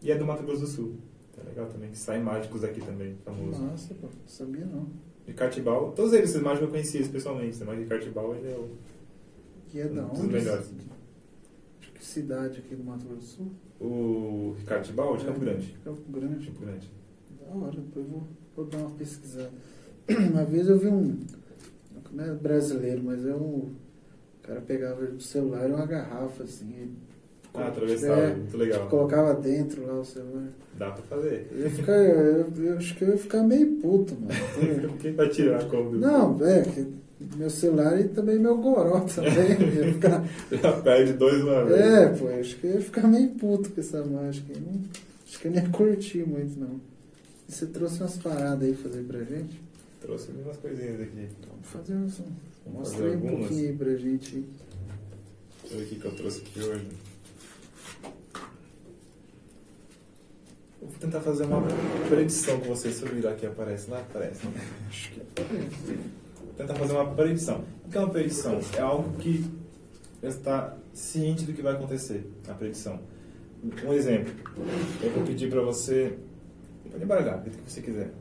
E 0.01 0.11
é 0.11 0.17
do 0.17 0.25
Mato 0.25 0.43
Grosso 0.43 0.61
do 0.61 0.67
Sul. 0.67 0.95
Tá 1.35 1.41
legal 1.43 1.65
também, 1.67 1.89
que 1.89 1.97
saem 1.97 2.21
mágicos 2.21 2.61
daqui 2.61 2.79
também, 2.81 3.15
famosos. 3.25 3.59
Nossa, 3.59 3.93
pô, 3.95 4.07
não 4.07 4.27
sabia 4.27 4.65
não. 4.65 4.87
Ricardo 5.25 5.53
Tibal, 5.53 5.91
todos 5.93 6.13
eles, 6.13 6.29
esses 6.29 6.41
mágicos 6.41 6.67
eu 6.67 6.71
conheci 6.71 7.09
pessoalmente, 7.09 7.57
né? 7.59 7.65
mas 7.67 7.79
Ricardo 7.79 8.03
Tibal 8.03 8.35
ele 8.35 8.51
é 8.51 8.55
o, 8.55 8.69
E 9.73 9.79
é 9.79 9.87
da 9.87 10.05
um 10.05 10.09
dos 10.09 10.19
onde? 10.19 10.33
melhores. 10.33 10.71
Que 11.95 12.05
cidade 12.05 12.59
aqui 12.59 12.75
do 12.75 12.83
Mato 12.83 13.05
Grosso 13.05 13.19
do 13.19 13.23
Sul? 13.25 13.51
O 13.79 14.53
Ricardo 14.59 14.83
Tibal 14.85 15.17
de 15.17 15.25
Campo 15.25 15.37
É. 15.41 15.45
Grande. 15.45 15.77
Campo 15.83 16.01
Grande. 16.11 16.45
Campo 16.47 16.59
Grande. 16.59 16.91
Da 17.39 17.55
hora, 17.55 17.81
depois 17.81 18.05
vou, 18.05 18.23
vou 18.55 18.65
dar 18.65 18.77
uma 18.79 18.89
pesquisada. 18.91 19.51
Uma 20.09 20.43
vez 20.43 20.67
eu 20.67 20.77
vi 20.77 20.87
um. 20.87 21.17
Não 22.11 22.23
é 22.25 22.31
brasileiro, 22.33 23.01
mas 23.03 23.25
é 23.25 23.33
um. 23.33 23.69
O 23.69 24.45
cara 24.47 24.61
pegava 24.61 25.01
o 25.03 25.21
celular 25.21 25.69
e 25.69 25.71
uma 25.73 25.85
garrafa 25.85 26.43
assim. 26.43 26.89
Ah, 27.55 27.67
atravessava, 27.67 28.19
É, 28.21 28.35
muito 28.35 28.57
legal. 28.57 28.87
Colocava 28.89 29.33
dentro 29.35 29.85
lá 29.85 29.99
o 29.99 30.05
celular. 30.05 30.47
Dá 30.77 30.91
pra 30.91 31.03
fazer. 31.03 31.47
Eu, 31.51 31.69
ficar, 31.69 31.93
eu, 31.93 32.47
eu 32.57 32.77
acho 32.77 32.95
que 32.97 33.03
eu 33.03 33.09
ia 33.09 33.17
ficar 33.17 33.43
meio 33.43 33.73
puto, 33.77 34.15
mano. 34.15 34.93
Quem 34.99 35.13
vai 35.13 35.29
tirar 35.29 35.61
a 35.61 35.65
conta? 35.65 35.95
Não, 35.95 36.37
é, 36.43 36.63
meu 37.37 37.49
celular 37.49 37.99
e 38.01 38.05
também 38.09 38.39
meu 38.39 38.57
goró 38.57 39.01
também. 39.07 39.51
ia 39.75 39.93
ficar- 39.93 40.23
Já 40.51 40.71
perde 40.81 41.13
dois 41.13 41.41
uma 41.43 41.63
vez. 41.65 41.79
é, 41.79 42.07
pô, 42.09 42.25
eu 42.29 42.39
acho 42.39 42.55
que 42.57 42.67
eu 42.67 42.71
ia 42.73 42.81
ficar 42.81 43.07
meio 43.07 43.29
puto 43.29 43.69
com 43.71 43.79
essa 43.79 44.03
mágica. 44.03 44.51
acho 45.25 45.39
que 45.39 45.47
eu 45.47 45.51
não 45.51 45.61
ia 45.61 45.69
curtir 45.69 46.27
muito, 46.27 46.59
não. 46.59 46.81
E 47.47 47.51
você 47.51 47.67
trouxe 47.67 47.99
umas 48.01 48.17
paradas 48.17 48.63
aí 48.67 48.73
pra 48.73 48.89
fazer 48.89 49.03
pra 49.03 49.19
gente? 49.23 49.61
Trouxe 50.03 50.31
algumas 50.31 50.57
coisinhas 50.57 50.99
aqui. 50.99 51.29
Vamos 51.47 51.67
fazer. 51.69 51.93
Vamos 51.93 52.21
Mostra 52.65 53.05
aí 53.05 53.15
um 53.15 53.21
pouquinho 53.21 53.69
aí 53.69 53.77
pra 53.77 53.95
gente. 53.95 54.45
ver 55.71 55.81
o 55.81 55.85
que 55.85 56.03
eu 56.03 56.15
trouxe 56.17 56.41
aqui 56.41 56.59
hoje. 56.59 56.87
Eu 60.81 60.87
vou 60.89 60.97
tentar 60.99 61.21
fazer 61.21 61.45
uma 61.45 61.61
predição 62.09 62.59
com 62.59 62.65
vocês 62.65 62.95
sobre 62.95 63.25
o 63.25 63.35
que 63.37 63.45
aparece 63.45 63.89
lá. 63.89 63.99
Aparece, 63.99 64.45
né? 64.45 64.61
Acho 64.89 65.11
que 65.11 65.21
Vou 66.41 66.53
tentar 66.57 66.75
fazer 66.75 66.91
uma 66.91 67.15
predição. 67.15 67.63
O 67.85 67.89
que 67.89 67.97
é 67.97 68.01
uma 68.01 68.09
predição? 68.09 68.59
É 68.75 68.81
algo 68.81 69.17
que 69.19 69.49
está 70.21 70.75
ciente 70.91 71.45
do 71.45 71.53
que 71.53 71.61
vai 71.61 71.75
acontecer. 71.75 72.29
A 72.49 72.53
predição. 72.53 72.99
Um 73.85 73.93
exemplo. 73.93 74.33
Eu 75.01 75.11
vou 75.11 75.23
pedir 75.23 75.49
para 75.49 75.61
você. 75.61 76.17
Pode 76.91 77.05
embaralhar, 77.05 77.41
do 77.41 77.49
que 77.49 77.71
você 77.71 77.81
quiser. 77.81 78.11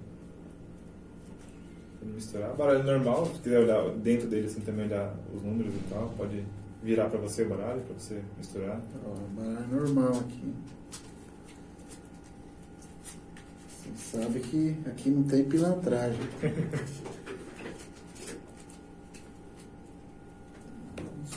Misturar. 2.03 2.55
Baralho 2.55 2.85
normal, 2.85 3.27
se 3.27 3.41
quiser 3.41 3.61
olhar 3.61 3.89
dentro 3.97 4.29
dele 4.29 4.47
assim 4.47 4.61
também 4.61 4.87
olhar 4.87 5.15
os 5.35 5.43
números 5.43 5.73
e 5.75 5.89
tal, 5.89 6.09
pode 6.17 6.45
virar 6.83 7.09
para 7.09 7.19
você 7.21 7.43
o 7.43 7.49
baralho, 7.49 7.81
para 7.83 7.95
você 7.95 8.21
misturar. 8.37 8.81
Ó, 9.05 9.15
baralho 9.41 9.67
normal 9.69 10.21
aqui. 10.21 10.55
Você 13.79 14.19
sabe 14.19 14.41
que 14.41 14.77
aqui 14.87 15.11
não 15.11 15.23
tem 15.25 15.45
pilantragem. 15.45 16.21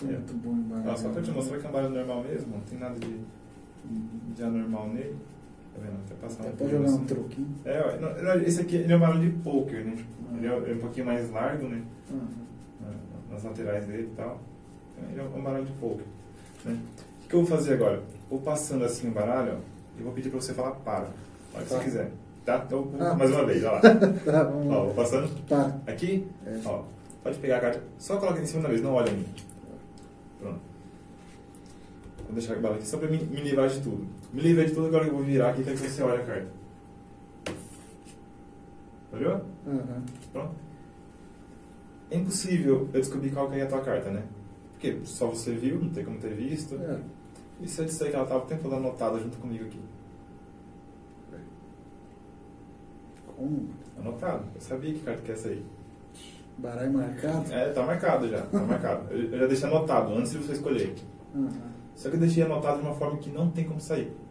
É. 0.04 0.12
muito 0.12 0.34
bom 0.34 0.52
em 0.52 0.62
baralho. 0.64 0.92
Ah, 0.92 0.98
só 0.98 1.10
para 1.10 1.22
te 1.22 1.32
mostrar 1.32 1.58
que 1.60 1.66
é 1.66 1.70
um 1.70 1.72
baralho 1.72 1.94
normal 1.94 2.24
mesmo, 2.24 2.54
não 2.54 2.62
tem 2.62 2.78
nada 2.78 3.00
de, 3.00 3.20
de 4.36 4.44
anormal 4.44 4.90
nele. 4.90 5.16
Tá 5.76 5.82
vendo? 5.82 6.00
Até 6.06 6.16
passar 6.16 6.44
um 6.48 6.52
pra 6.56 6.68
jogar 6.68 6.82
um 6.82 6.86
assim. 6.96 7.06
truquinho. 7.06 7.48
É, 7.66 7.98
não, 8.00 8.24
não, 8.24 8.42
esse 8.42 8.62
aqui 8.62 8.76
ele 8.78 8.94
é 8.94 8.96
um 8.96 9.00
baralho 9.00 9.22
de 9.22 9.30
poker, 9.40 9.84
né? 9.86 9.96
Ah. 10.32 10.38
Ele 10.38 10.48
é, 10.48 10.72
é 10.72 10.74
um 10.76 10.80
pouquinho 10.80 11.06
mais 11.06 11.30
largo, 11.32 11.68
né? 11.68 11.82
Aham. 12.12 12.20
Na- 12.82 13.34
Nas 13.36 13.44
laterais 13.44 13.86
dele 13.86 14.10
e 14.12 14.16
tal. 14.16 14.40
Então, 14.98 15.10
Ele 15.12 15.20
é 15.20 15.38
um 15.40 15.44
baralho 15.44 15.66
de 15.66 15.72
poker. 15.74 16.06
Né? 16.64 16.74
O 16.74 17.22
que, 17.22 17.28
que 17.30 17.36
eu 17.36 17.44
vou 17.44 17.58
fazer 17.58 17.74
agora? 17.74 18.02
Vou 18.30 18.40
passando 18.40 18.86
assim 18.86 19.10
o 19.10 19.12
baralho, 19.12 19.54
ó, 19.56 20.00
e 20.00 20.04
vou 20.04 20.14
pedir 20.14 20.30
pra 20.30 20.40
você 20.42 20.54
falar 20.54 20.72
para. 20.72 21.08
Pode 21.52 21.66
que 21.66 21.70
Tá. 21.70 21.78
você 21.78 21.84
quiser. 21.84 22.12
Tá? 22.46 22.64
Então, 22.66 22.88
Ah. 23.00 23.14
mais 23.16 23.32
uma 23.32 23.46
vez, 23.46 23.64
olha 23.64 23.72
lá. 23.74 23.82
Tá, 24.26 24.44
vamos 24.44 24.74
ó, 24.74 24.86
vou 24.86 24.94
passando 24.94 25.30
Tá. 25.48 25.78
aqui, 25.88 26.26
É. 26.46 26.60
ó. 26.66 26.84
Pode 27.24 27.40
pegar 27.40 27.58
a 27.58 27.60
carta, 27.62 27.82
só 27.98 28.18
coloca 28.18 28.40
em 28.40 28.46
cima 28.46 28.62
da 28.64 28.70
mesa, 28.70 28.84
não 28.84 28.94
olha 28.94 29.10
em 29.10 29.18
mim. 29.18 29.26
Pronto. 30.40 30.60
Vou 32.26 32.34
deixar 32.34 32.54
a 32.56 32.60
bala 32.60 32.76
aqui 32.76 32.88
só 32.88 32.98
pra 32.98 33.08
me, 33.10 33.18
me 33.18 33.42
livrar 33.42 33.68
de 33.70 33.82
tudo. 33.82 34.06
Me 34.36 34.42
livrei 34.42 34.66
de 34.66 34.74
tudo, 34.74 34.88
agora 34.88 35.08
eu 35.08 35.14
vou 35.14 35.24
virar 35.24 35.52
aqui, 35.52 35.64
quero 35.64 35.78
que 35.78 35.88
você 35.88 36.04
olhe 36.04 36.22
a 36.22 36.26
carta. 36.26 36.48
Olhou? 39.14 39.42
Aham. 39.66 40.04
Pronto. 40.34 40.56
É 42.12 42.18
impossível 42.18 42.90
eu 42.94 43.00
descobrir 43.00 43.32
qual 43.32 43.50
que 43.50 43.56
é 43.56 43.62
a 43.62 43.68
tua 43.68 43.80
carta, 43.80 44.12
né? 44.12 44.24
Porque 44.74 45.00
só 45.06 45.28
você 45.28 45.54
viu, 45.54 45.80
não 45.80 45.90
tem 45.90 46.04
como 46.04 46.20
ter 46.20 46.34
visto. 46.34 46.76
É. 46.76 47.00
E 47.62 47.68
se 47.70 47.80
eu 47.80 47.86
disser 47.86 48.10
que 48.10 48.16
ela 48.16 48.26
estava 48.26 48.44
o 48.44 48.46
tempo 48.46 48.64
todo 48.64 48.76
anotada 48.76 49.18
junto 49.20 49.38
comigo 49.38 49.64
aqui? 49.64 49.80
Como? 53.38 53.70
Anotado. 53.98 54.44
Eu 54.54 54.60
sabia 54.60 54.94
que 54.94 55.00
carta 55.00 55.22
que 55.22 55.32
é 55.32 55.34
essa 55.34 55.48
aí. 55.48 55.66
Baralho 56.58 56.92
marcado? 56.92 57.54
É, 57.54 57.70
tá 57.72 57.86
marcado 57.86 58.28
já. 58.28 58.42
Tá 58.42 58.60
marcado. 58.60 59.14
Eu, 59.14 59.32
eu 59.32 59.40
já 59.40 59.48
deixei 59.48 59.70
anotado 59.70 60.14
antes 60.14 60.34
de 60.34 60.40
você 60.40 60.52
escolher. 60.52 60.94
Aham. 61.34 61.72
Só 61.96 62.10
que 62.10 62.18
eu 62.18 62.20
deixei 62.20 62.44
anotado 62.44 62.82
de 62.82 62.86
uma 62.86 62.96
forma 62.96 63.18
que 63.18 63.30
não 63.30 63.50
tem 63.50 63.64
como 63.64 63.80
sair. 63.80 64.25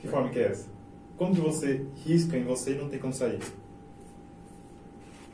Que 0.00 0.08
forma 0.08 0.28
que 0.30 0.38
é 0.38 0.48
essa? 0.48 0.68
Como 1.16 1.34
que 1.34 1.40
você 1.40 1.86
risca 1.96 2.36
em 2.36 2.44
você 2.44 2.72
e 2.74 2.78
não 2.78 2.88
tem 2.88 2.98
como 2.98 3.12
sair? 3.12 3.38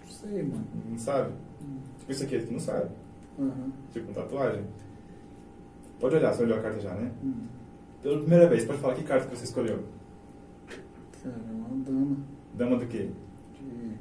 Não 0.04 0.12
sei, 0.12 0.42
mano. 0.42 0.66
Não 0.90 0.98
sabe? 0.98 1.32
Hum. 1.62 1.78
Tipo 2.00 2.12
isso 2.12 2.24
aqui, 2.24 2.38
tu 2.40 2.52
não 2.52 2.60
sabe. 2.60 2.90
Aham. 3.38 3.72
Tipo, 3.92 4.06
com 4.08 4.12
tatuagem. 4.12 4.64
Pode 6.00 6.16
olhar, 6.16 6.32
você 6.34 6.42
olhou 6.42 6.58
a 6.58 6.62
carta 6.62 6.80
já, 6.80 6.94
né? 6.94 7.12
Hum. 7.22 7.46
Pela 8.02 8.18
primeira 8.18 8.48
vez, 8.48 8.64
pode 8.64 8.80
falar 8.80 8.94
que 8.94 9.04
carta 9.04 9.28
que 9.28 9.36
você 9.36 9.44
escolheu. 9.44 9.84
Cara, 11.22 11.36
é 11.48 11.52
uma 11.52 11.84
dama 11.84 12.16
Dama 12.54 12.76
do 12.78 12.86
quê? 12.86 13.10
de 13.54 13.96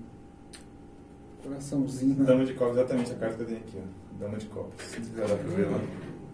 coraçãozinho. 1.44 2.16
né? 2.16 2.26
Dama 2.26 2.44
de 2.46 2.54
copas, 2.56 2.78
exatamente 2.78 3.12
a 3.12 3.16
carta 3.16 3.36
que 3.36 3.42
eu 3.44 3.48
tenho 3.48 3.60
aqui, 3.60 3.78
ó. 3.78 4.20
Dama 4.20 4.38
de 4.38 4.46
copas. 4.48 4.82
Se 4.88 4.98
quiser 4.98 5.28
dar 5.28 5.38
pra 5.38 5.48
ver 5.56 5.70
lá. 5.70 5.80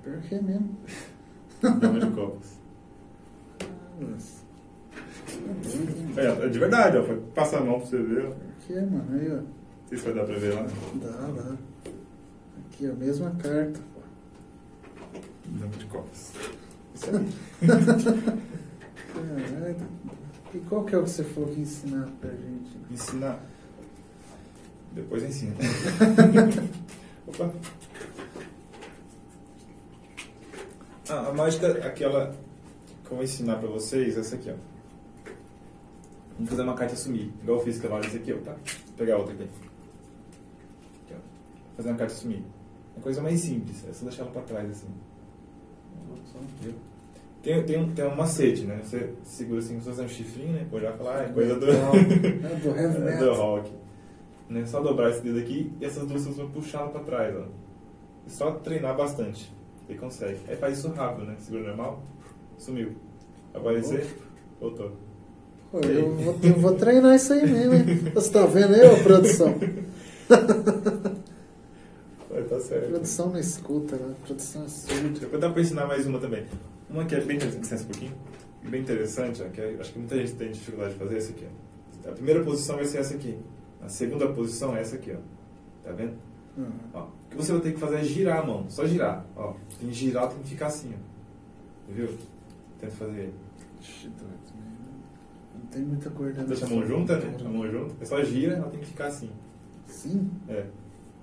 Pior 0.03 0.21
que 0.21 0.35
é 0.35 0.41
mesmo. 0.41 0.77
Dama 1.61 1.99
de 1.99 2.11
copas. 2.11 2.60
É, 6.17 6.45
é 6.45 6.49
de 6.49 6.59
verdade, 6.59 6.97
ó. 6.97 7.03
Pode 7.03 7.19
passar 7.33 7.59
a 7.59 7.61
mão 7.61 7.79
pra 7.79 7.89
você 7.89 7.97
ver, 7.97 8.25
ó. 8.25 8.29
Não 8.29 8.35
que 8.65 8.73
é, 8.73 8.81
mano. 8.81 9.05
Aí, 9.11 9.31
ó. 9.31 9.39
sei 9.87 9.97
se 9.97 10.03
vai 10.05 10.13
dar 10.13 10.25
pra 10.25 10.37
ver 10.37 10.53
lá. 10.53 10.63
Dá, 10.95 11.41
dá. 11.41 11.57
Aqui, 12.65 12.89
ó. 12.89 12.93
Mesma 12.95 13.31
carta. 13.31 13.79
Dama 15.45 15.71
de 15.77 15.85
copas. 15.85 16.33
Isso 16.95 17.05
aí. 17.09 17.67
Caralho. 19.13 19.75
E 20.53 20.59
qual 20.59 20.83
que 20.83 20.95
é 20.95 20.97
o 20.97 21.03
que 21.03 21.09
você 21.09 21.23
falou 21.23 21.49
que 21.49 21.61
ensinar 21.61 22.09
pra 22.19 22.29
gente? 22.29 22.77
Ensinar. 22.91 23.39
Depois 24.91 25.23
ensina. 25.23 25.55
Opa. 27.27 27.53
Ah, 31.09 31.27
a 31.29 31.33
mágica, 31.33 31.67
aquela 31.85 32.33
que 33.11 33.13
eu 33.13 33.17
vou 33.17 33.23
ensinar 33.25 33.57
pra 33.57 33.67
vocês, 33.67 34.17
essa 34.17 34.35
aqui, 34.35 34.49
ó. 34.49 34.55
Vamos 36.35 36.49
fazer 36.49 36.61
uma 36.61 36.75
carta 36.75 36.95
sumir. 36.95 37.29
Igual 37.43 37.57
eu 37.59 37.63
fiz 37.65 37.75
esse 37.83 38.17
aqui, 38.17 38.33
ó. 38.33 38.37
Tá? 38.37 38.53
Vou 38.53 38.95
pegar 38.97 39.17
outra 39.17 39.33
aqui. 39.33 39.43
aqui 39.43 39.51
ó. 41.11 41.15
Vou 41.15 41.75
fazer 41.75 41.89
uma 41.89 41.97
carta 41.97 42.13
sumir. 42.13 42.43
Uma 42.95 43.03
coisa 43.03 43.21
mais 43.21 43.41
simples, 43.41 43.85
é 43.87 43.91
só 43.91 44.05
deixar 44.05 44.23
ela 44.23 44.31
pra 44.31 44.41
trás, 44.43 44.69
assim. 44.69 44.87
Viu? 46.61 46.73
Tem, 47.43 47.63
tem, 47.63 47.77
um, 47.79 47.93
tem 47.93 48.05
um 48.05 48.15
macete, 48.15 48.63
né? 48.63 48.79
Você 48.81 49.13
segura 49.23 49.59
assim, 49.59 49.69
como 49.69 49.81
se 49.81 49.89
fosse 49.89 50.01
um 50.01 50.07
chifrinho, 50.07 50.53
né? 50.53 50.67
Olhar 50.71 50.93
e 50.93 50.97
falar, 50.97 51.19
ah, 51.19 51.23
é 51.23 51.29
coisa 51.29 51.59
do... 51.59 51.69
É 51.69 52.55
do 52.55 52.69
heavy 52.77 53.07
É 53.07 53.17
do 53.17 53.33
rock. 53.33 53.71
Né? 54.49 54.65
Só 54.65 54.79
dobrar 54.79 55.09
esse 55.09 55.21
dedo 55.21 55.39
aqui 55.39 55.71
e 55.81 55.85
essas 55.85 56.07
duas 56.07 56.25
vão 56.25 56.49
puxar 56.49 56.87
pra 56.87 57.01
trás, 57.01 57.35
ó. 57.35 57.45
E 58.25 58.31
só 58.31 58.51
treinar 58.51 58.95
bastante. 58.95 59.51
Você 59.85 59.95
consegue. 59.95 60.39
Aí 60.47 60.55
faz 60.55 60.77
isso 60.77 60.89
rápido, 60.91 61.25
né? 61.25 61.35
Segura 61.39 61.67
normal. 61.67 62.01
Sumiu. 62.61 62.91
Aparecer, 63.55 64.05
voltou. 64.59 64.91
Pô, 65.71 65.79
eu, 65.79 66.15
vou, 66.15 66.37
eu 66.43 66.53
vou 66.53 66.75
treinar 66.75 67.15
isso 67.15 67.33
aí 67.33 67.49
mesmo, 67.49 67.73
hein? 67.73 68.11
Você 68.13 68.31
tá 68.31 68.45
vendo 68.45 68.75
aí, 68.75 68.87
ô 68.87 69.01
produção? 69.03 69.55
Vai, 72.29 72.43
tá 72.43 72.59
certo. 72.59 72.89
Produção 72.89 73.29
não 73.31 73.39
escuta, 73.39 73.95
né? 73.95 74.13
Produção 74.23 74.63
é 74.63 74.67
surda. 74.67 75.19
Depois 75.19 75.41
dá 75.41 75.49
pra 75.49 75.61
ensinar 75.61 75.87
mais 75.87 76.05
uma 76.05 76.19
também. 76.19 76.45
Uma 76.89 77.03
que 77.05 77.15
é 77.15 77.21
bem 77.21 77.37
interessante, 77.37 77.81
um 77.83 77.87
pouquinho. 77.87 78.13
Bem 78.63 78.81
interessante, 78.81 79.41
ó, 79.41 79.49
que 79.49 79.59
é- 79.59 79.75
acho 79.79 79.91
que 79.93 79.99
muita 79.99 80.15
gente 80.17 80.33
tem 80.33 80.51
dificuldade 80.51 80.93
de 80.93 80.99
fazer, 80.99 81.15
é 81.15 81.17
essa 81.17 81.31
aqui, 81.31 81.47
ó. 82.05 82.09
A 82.09 82.13
primeira 82.13 82.43
posição 82.43 82.75
vai 82.75 82.85
ser 82.85 82.99
essa 82.99 83.15
aqui. 83.15 83.37
A 83.81 83.89
segunda 83.89 84.27
posição 84.29 84.75
é 84.77 84.81
essa 84.81 84.95
aqui, 84.97 85.11
ó. 85.13 85.17
Tá 85.83 85.91
vendo? 85.93 86.13
Uhum. 86.57 86.69
Ó, 86.93 87.01
o 87.05 87.09
que 87.31 87.37
você 87.37 87.51
vai 87.53 87.61
ter 87.61 87.73
que 87.73 87.79
fazer 87.79 87.95
é 87.95 88.03
girar 88.03 88.39
a 88.43 88.45
mão, 88.45 88.65
só 88.69 88.85
girar. 88.85 89.25
Ó, 89.35 89.53
tem 89.79 89.89
que 89.89 89.95
girar, 89.95 90.29
tem 90.29 90.39
que 90.43 90.49
ficar 90.49 90.67
assim, 90.67 90.93
ó. 90.93 91.91
Viu? 91.91 92.07
Tenta 92.81 92.93
fazer? 92.93 93.31
Não 95.53 95.65
tem 95.71 95.83
muita 95.83 96.09
coordenação. 96.09 96.47
Deixa 96.49 96.65
a 96.65 96.69
mão 96.69 96.85
junta, 96.85 97.17
né? 97.17 97.37
A 97.39 97.47
mão 97.49 97.71
junta. 97.71 97.95
É 98.01 98.05
só 98.05 98.21
gira, 98.23 98.55
ela 98.55 98.69
tem 98.69 98.79
que 98.79 98.87
ficar 98.87 99.07
assim. 99.07 99.29
Sim? 99.85 100.29
É. 100.49 100.65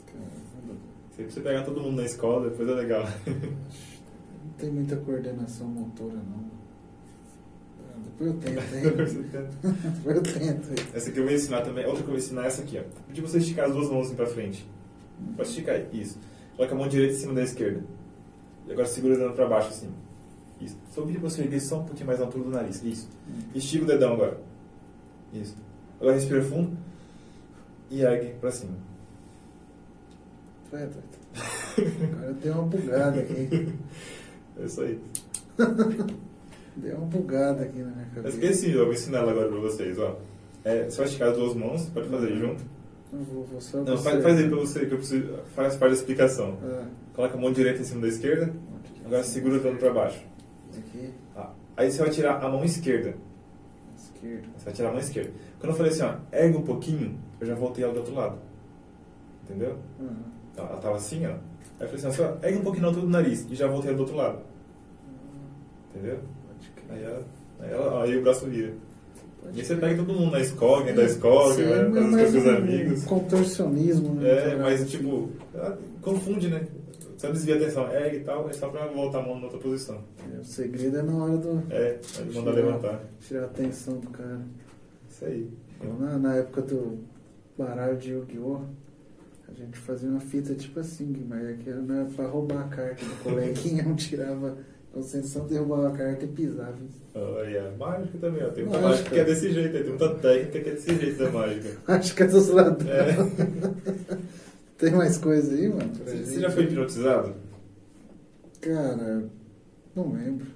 Caramba. 0.07 0.77
Você 1.19 1.41
pegar 1.41 1.65
todo 1.65 1.81
mundo 1.81 1.97
na 1.97 2.05
escola, 2.05 2.49
depois 2.49 2.69
é 2.69 2.73
legal. 2.73 3.05
Não 3.27 4.53
tem 4.57 4.71
muita 4.71 4.97
coordenação 4.97 5.67
motora, 5.67 6.15
não. 6.15 6.45
Ah, 7.81 7.99
Depois 8.05 8.31
eu 8.31 8.39
tento, 8.39 8.75
hein? 8.75 8.83
Depois 9.99 10.17
eu 10.17 10.23
tento. 10.23 10.97
Essa 10.97 11.11
aqui 11.11 11.19
eu 11.19 11.25
vou 11.25 11.33
ensinar 11.33 11.63
também. 11.63 11.85
Outra 11.87 12.03
que 12.03 12.09
eu 12.09 12.13
vou 12.13 12.19
ensinar 12.19 12.45
é 12.45 12.47
essa 12.47 12.63
aqui, 12.63 12.79
ó. 12.79 12.83
Pedir 13.09 13.21
você 13.21 13.39
esticar 13.39 13.67
as 13.67 13.73
duas 13.73 13.91
mãos 13.91 14.07
assim 14.07 14.15
pra 14.15 14.27
frente. 14.27 14.65
Pode 15.37 15.49
esticar 15.49 15.75
aí. 15.75 15.89
Isso. 15.93 16.19
Coloca 16.57 16.75
a 16.75 16.79
mão 16.79 16.89
direita 16.89 17.15
em 17.15 17.19
cima 17.19 17.35
da 17.35 17.43
esquerda. 17.43 17.83
E 18.69 18.73
agora 18.73 18.87
segura 18.87 19.17
dando 19.19 19.35
pra 19.35 19.49
baixo 19.49 19.69
assim. 19.71 19.91
Isso. 20.61 20.77
Só 20.93 21.03
pedir 21.03 21.21
pra 21.21 21.31
você 21.31 21.43
erguer 21.43 21.61
só 21.61 21.81
um 21.81 21.85
pouquinho 21.85 22.07
mais 22.07 22.19
na 22.19 22.25
altura 22.27 22.45
do 22.45 22.51
nariz. 22.51 22.83
Isso. 22.83 23.09
Estica 23.55 23.85
o 23.85 23.87
dedão 23.87 24.15
agora. 24.15 24.41
Isso. 25.33 25.55
Agora 26.01 26.15
respira 26.17 26.43
fundo. 26.43 26.77
E 27.91 28.03
ergue 28.03 28.35
pra 28.41 28.51
cima. 28.51 28.73
Vai, 30.71 30.87
doido. 30.87 31.03
Agora 32.13 32.33
deu 32.35 32.53
uma 32.55 32.63
bugada 32.65 33.21
aqui. 33.21 33.73
É 34.61 34.65
isso 34.65 34.81
aí. 34.83 34.99
Deu 36.77 36.97
uma 36.97 37.07
bugada 37.07 37.65
aqui 37.65 37.79
na 37.81 37.91
minha 37.91 38.07
Eu 38.15 38.23
cabeça. 38.23 38.37
esqueci, 38.37 38.71
eu 38.71 38.85
vou 38.85 38.95
ensinar 38.95 39.19
ela 39.19 39.33
agora 39.33 39.49
pra 39.49 39.59
vocês, 39.59 39.99
ó. 39.99 40.17
É, 40.65 40.89
vai 40.89 41.07
esticar 41.07 41.31
as 41.31 41.37
duas 41.37 41.55
mãos, 41.57 41.87
pode 41.87 42.09
fazer 42.09 42.29
aí 42.29 42.39
junto. 42.39 42.63
Não, 43.13 43.25
vou, 43.25 43.45
vou 43.45 43.61
só 43.61 43.79
Não, 43.79 43.99
faz, 43.99 44.23
faz 44.23 44.39
aí 44.39 44.49
pra 44.49 44.59
você, 44.59 44.87
que 44.87 44.93
eu 44.93 44.99
preciso. 44.99 45.39
Faz 45.57 45.75
parte 45.77 45.93
da 45.95 45.99
explicação. 45.99 46.57
Ah, 46.63 46.85
Coloca 47.15 47.37
a 47.37 47.41
mão 47.41 47.53
direita 47.53 47.81
em 47.81 47.85
cima 47.85 48.03
da 48.03 48.09
esquerda, 48.09 48.53
agora 49.05 49.25
segura 49.25 49.59
dando 49.59 49.79
pra 49.79 49.93
baixo. 49.93 50.25
Aqui, 50.79 51.11
Tá. 51.35 51.53
Aí 51.77 51.91
você 51.93 51.99
vai 52.03 52.11
tirar 52.11 52.43
a 52.43 52.49
mão 52.49 52.65
esquerda. 52.65 53.15
esquerda. 53.97 54.49
Você 54.57 54.65
vai 54.65 54.75
tirar 54.75 54.89
a 54.89 54.93
mão 54.93 55.01
esquerda. 55.01 55.31
Quando 55.61 55.71
eu 55.73 55.77
falei 55.77 55.93
assim, 55.93 56.03
ó, 56.03 56.15
ergue 56.37 56.57
um 56.57 56.63
pouquinho, 56.63 57.19
eu 57.41 57.47
já 57.47 57.55
voltei 57.55 57.85
ela 57.85 57.93
do 57.93 58.01
outro 58.01 58.15
lado. 58.15 58.39
Entendeu? 59.45 59.77
Aham. 60.01 60.17
Então, 60.53 60.67
Ela 60.67 60.77
tava 60.79 60.97
assim, 60.97 61.25
ó. 61.27 61.31
Aí 61.31 61.37
eu 61.81 61.89
falei 61.89 61.95
assim, 61.95 62.07
ó, 62.07 62.11
só 62.13 62.39
ergue 62.47 62.59
um 62.59 62.63
pouquinho 62.63 62.83
na 62.83 62.89
altura 62.89 63.07
do 63.07 63.13
nariz 63.13 63.47
e 63.51 63.55
já 63.55 63.67
voltei 63.69 63.91
ela 63.91 63.97
do 63.97 64.01
outro 64.03 64.17
lado. 64.17 64.39
Entendeu? 65.95 66.19
Pode 66.47 66.71
crer. 66.71 66.85
Aí, 66.91 67.05
ela, 67.05 67.25
aí, 67.61 67.71
ela, 67.73 68.05
aí 68.05 68.17
o 68.17 68.23
braço 68.23 68.47
vira. 68.47 68.73
Pode 69.43 69.61
E 69.61 69.65
você 69.65 69.77
pega 69.77 69.97
todo 70.03 70.13
mundo 70.19 70.33
na 70.33 70.41
escola, 70.41 70.83
dentro 70.85 70.97
da 71.01 71.05
escola, 71.07 71.55
Sim, 71.55 71.63
fazer 71.65 71.91
com 71.91 72.31
seus 72.31 72.45
um 72.45 72.51
amigos. 72.57 73.05
Contorcionismo, 73.05 74.15
né? 74.15 74.53
É, 74.53 74.57
mas 74.57 74.91
tipo, 74.91 75.31
ela 75.55 75.79
confunde, 76.03 76.49
né? 76.49 76.67
Só 77.19 77.31
desvia 77.31 77.57
a 77.57 77.59
atenção, 77.59 77.91
ergue 77.93 78.17
e 78.19 78.21
tal, 78.21 78.49
é 78.49 78.53
só 78.55 78.69
pra 78.69 78.87
voltar 78.87 79.19
a 79.19 79.23
mão 79.23 79.37
na 79.39 79.45
outra 79.45 79.59
posição. 79.59 80.03
É, 80.35 80.39
O 80.41 80.45
segredo 80.45 80.99
é 80.99 81.03
na 81.03 81.17
hora 81.25 81.37
do. 81.37 81.63
É, 81.71 81.99
pode 82.17 82.35
mandar 82.35 82.53
levantar. 82.53 83.05
Tirar 83.21 83.43
a 83.43 83.47
atenção 83.47 83.99
do 83.99 84.09
cara. 84.11 84.41
Isso 85.11 85.25
aí. 85.27 85.51
Eu, 85.83 85.95
na, 85.99 86.17
na 86.17 86.37
época 86.37 86.63
do 86.63 86.99
baralho 87.59 87.97
de 87.99 88.13
Yu-Gi-Oh! 88.13 88.61
A 89.49 89.53
gente 89.53 89.79
fazia 89.79 90.09
uma 90.09 90.21
fita 90.21 90.55
tipo 90.55 90.79
assim, 90.79 91.25
mas 91.29 91.45
é 91.45 91.55
que 91.55 91.69
era 91.71 91.83
pra 92.15 92.27
roubar 92.27 92.61
a 92.67 92.69
carta 92.69 93.05
do 93.05 93.23
coleguinha, 93.25 93.83
um 93.89 93.95
tirava 93.97 94.51
a 94.51 94.95
concentração, 94.95 95.47
derrubava 95.47 95.89
a 95.89 95.93
carta 95.93 96.25
e 96.25 96.29
pisava. 96.29 96.77
Olha, 97.15 97.73
mágica 97.79 98.19
também, 98.19 98.45
ó. 98.45 98.51
Tem 98.51 98.65
muita 98.65 98.81
Mágica. 98.81 98.89
mágica 98.89 99.11
que 99.11 99.21
é 99.21 99.25
desse 99.25 99.51
jeito, 99.53 99.73
tem 99.73 99.89
muita 99.89 100.15
técnica 100.17 100.61
que 100.61 100.69
é 100.69 100.73
desse 100.73 100.95
jeito 100.97 101.19
da 101.19 101.31
mágica. 101.31 101.79
Acho 101.89 102.15
que 102.15 102.23
é 102.23 102.27
dos 102.27 102.49
ladrões. 102.49 102.89
É. 102.91 103.17
Tem 104.79 104.93
mais 104.93 105.19
coisa 105.19 105.53
aí, 105.55 105.69
mano? 105.69 105.93
Você, 105.95 106.05
você 106.05 106.25
gente? 106.25 106.41
já 106.41 106.51
foi 106.51 106.65
hipnotizado? 106.65 107.35
Cara, 108.61 109.29
não 109.95 110.13
lembro. 110.13 110.47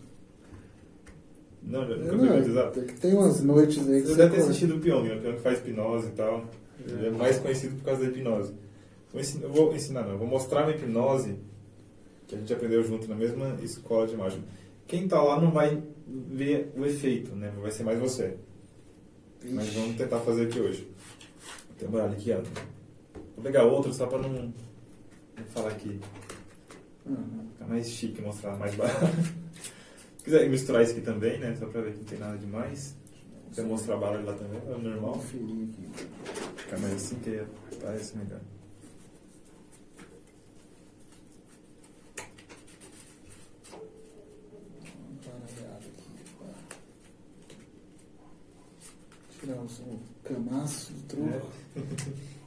Não, 1.62 1.86
já 1.86 1.96
nunca 1.96 2.12
Não, 2.12 2.18
foi 2.18 2.28
hipnotizado? 2.28 2.80
é 2.80 2.84
tem 2.84 3.14
umas 3.14 3.42
noites 3.42 3.88
aí 3.88 4.00
que 4.02 4.08
Você 4.08 4.14
deve 4.16 4.36
ter 4.36 4.42
assistido 4.42 4.76
o 4.76 4.80
Pyong, 4.80 5.08
né? 5.08 5.16
o 5.16 5.20
Pyong 5.20 5.38
faz 5.38 5.58
hipnose 5.58 6.08
e 6.08 6.12
tal. 6.12 6.44
Ele 6.86 7.06
é 7.06 7.10
mais 7.10 7.38
conhecido 7.38 7.76
por 7.76 7.84
causa 7.84 8.02
da 8.02 8.08
hipnose. 8.08 8.54
Vou 9.12 9.20
ensinar, 9.20 9.44
eu 9.44 9.52
vou 9.52 9.74
ensinar, 9.74 10.02
não, 10.02 10.12
eu 10.12 10.18
vou 10.18 10.26
mostrar 10.26 10.62
uma 10.62 10.70
hipnose 10.74 11.36
que 12.26 12.34
a 12.34 12.38
gente 12.38 12.52
aprendeu 12.52 12.82
junto 12.82 13.08
na 13.08 13.14
mesma 13.14 13.56
escola 13.62 14.06
de 14.06 14.16
mágica. 14.16 14.42
Quem 14.86 15.06
tá 15.06 15.22
lá 15.22 15.40
não 15.40 15.50
vai 15.50 15.82
ver 16.06 16.72
o 16.76 16.84
efeito, 16.84 17.34
né? 17.34 17.52
Vai 17.60 17.70
ser 17.70 17.82
mais 17.82 17.98
você. 17.98 18.34
Mas 19.50 19.68
vamos 19.74 19.96
tentar 19.96 20.20
fazer 20.20 20.44
aqui 20.44 20.60
hoje. 20.60 20.88
Tem 21.78 21.88
um 21.88 21.90
baralho 21.90 22.12
aqui, 22.12 22.32
ó. 22.32 22.40
Vou 23.42 23.50
pegar 23.50 23.64
outro 23.64 23.92
só 23.92 24.06
pra 24.06 24.18
não, 24.18 24.30
não 24.30 25.44
falar 25.46 25.70
aqui. 25.70 25.98
Aham. 27.04 27.48
Ficar 27.52 27.66
mais 27.66 27.88
chique, 27.88 28.22
mostrar 28.22 28.56
mais 28.56 28.72
barato. 28.76 29.04
Se 30.16 30.24
quiser 30.24 30.48
misturar 30.48 30.84
isso 30.84 30.92
aqui 30.92 31.00
também, 31.00 31.40
né? 31.40 31.56
Só 31.56 31.66
pra 31.66 31.80
ver 31.80 31.92
que 31.92 31.98
não 31.98 32.04
tem 32.04 32.18
nada 32.20 32.38
demais. 32.38 32.94
Quer 33.52 33.64
mostrar 33.64 33.96
baralho 33.96 34.24
lá 34.24 34.34
também, 34.34 34.60
é 34.64 34.78
normal. 34.78 35.16
Aqui. 35.16 35.88
Fica 36.56 36.78
mais 36.78 36.94
assim 36.94 37.16
que 37.16 37.44
parece 37.80 38.16
melhor. 38.16 38.40
Tirar 49.40 49.56
o 49.56 50.00
camaço 50.22 50.92
do 50.92 51.02
truco. 51.08 51.52
É. 51.74 52.32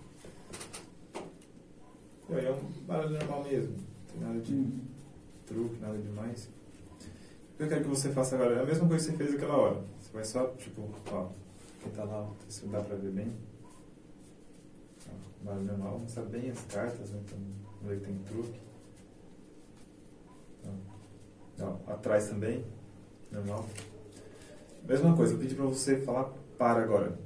É 2.37 2.51
um 2.51 2.85
baralho 2.85 3.11
normal 3.11 3.43
mesmo. 3.43 3.71
Não 3.75 4.05
tem 4.13 4.19
nada 4.21 4.39
de 4.41 4.53
Hum. 4.53 4.79
truque, 5.45 5.79
nada 5.79 5.97
demais. 5.97 6.49
O 7.53 7.57
que 7.57 7.63
eu 7.63 7.69
quero 7.69 7.83
que 7.83 7.89
você 7.89 8.09
faça 8.09 8.35
agora 8.35 8.55
é 8.55 8.61
a 8.61 8.65
mesma 8.65 8.87
coisa 8.87 9.05
que 9.11 9.17
você 9.17 9.23
fez 9.23 9.35
aquela 9.35 9.55
hora. 9.55 9.81
Você 10.01 10.11
vai 10.13 10.23
só, 10.25 10.47
tipo, 10.57 10.89
ó, 11.11 11.29
quem 11.81 11.91
tá 11.93 12.03
lá, 12.03 12.29
se 12.49 12.65
dá 12.67 12.81
pra 12.81 12.95
ver 12.97 13.11
bem. 13.11 13.31
Ó, 15.07 15.45
baralho 15.45 15.65
normal, 15.65 15.99
mostrar 15.99 16.23
bem 16.23 16.49
as 16.51 16.59
cartas, 16.65 17.11
né? 17.11 17.21
Então, 17.25 17.37
não 17.83 17.97
que 17.97 18.05
tem 18.05 18.17
truque. 18.25 18.59
Ó, 21.61 21.63
ó, 21.87 21.91
atrás 21.93 22.27
também, 22.27 22.65
normal. 23.31 23.65
Mesma 24.87 25.15
coisa, 25.15 25.33
eu 25.33 25.39
pedi 25.39 25.55
pra 25.55 25.65
você 25.65 25.97
falar 26.01 26.25
para 26.57 26.83
agora. 26.83 27.17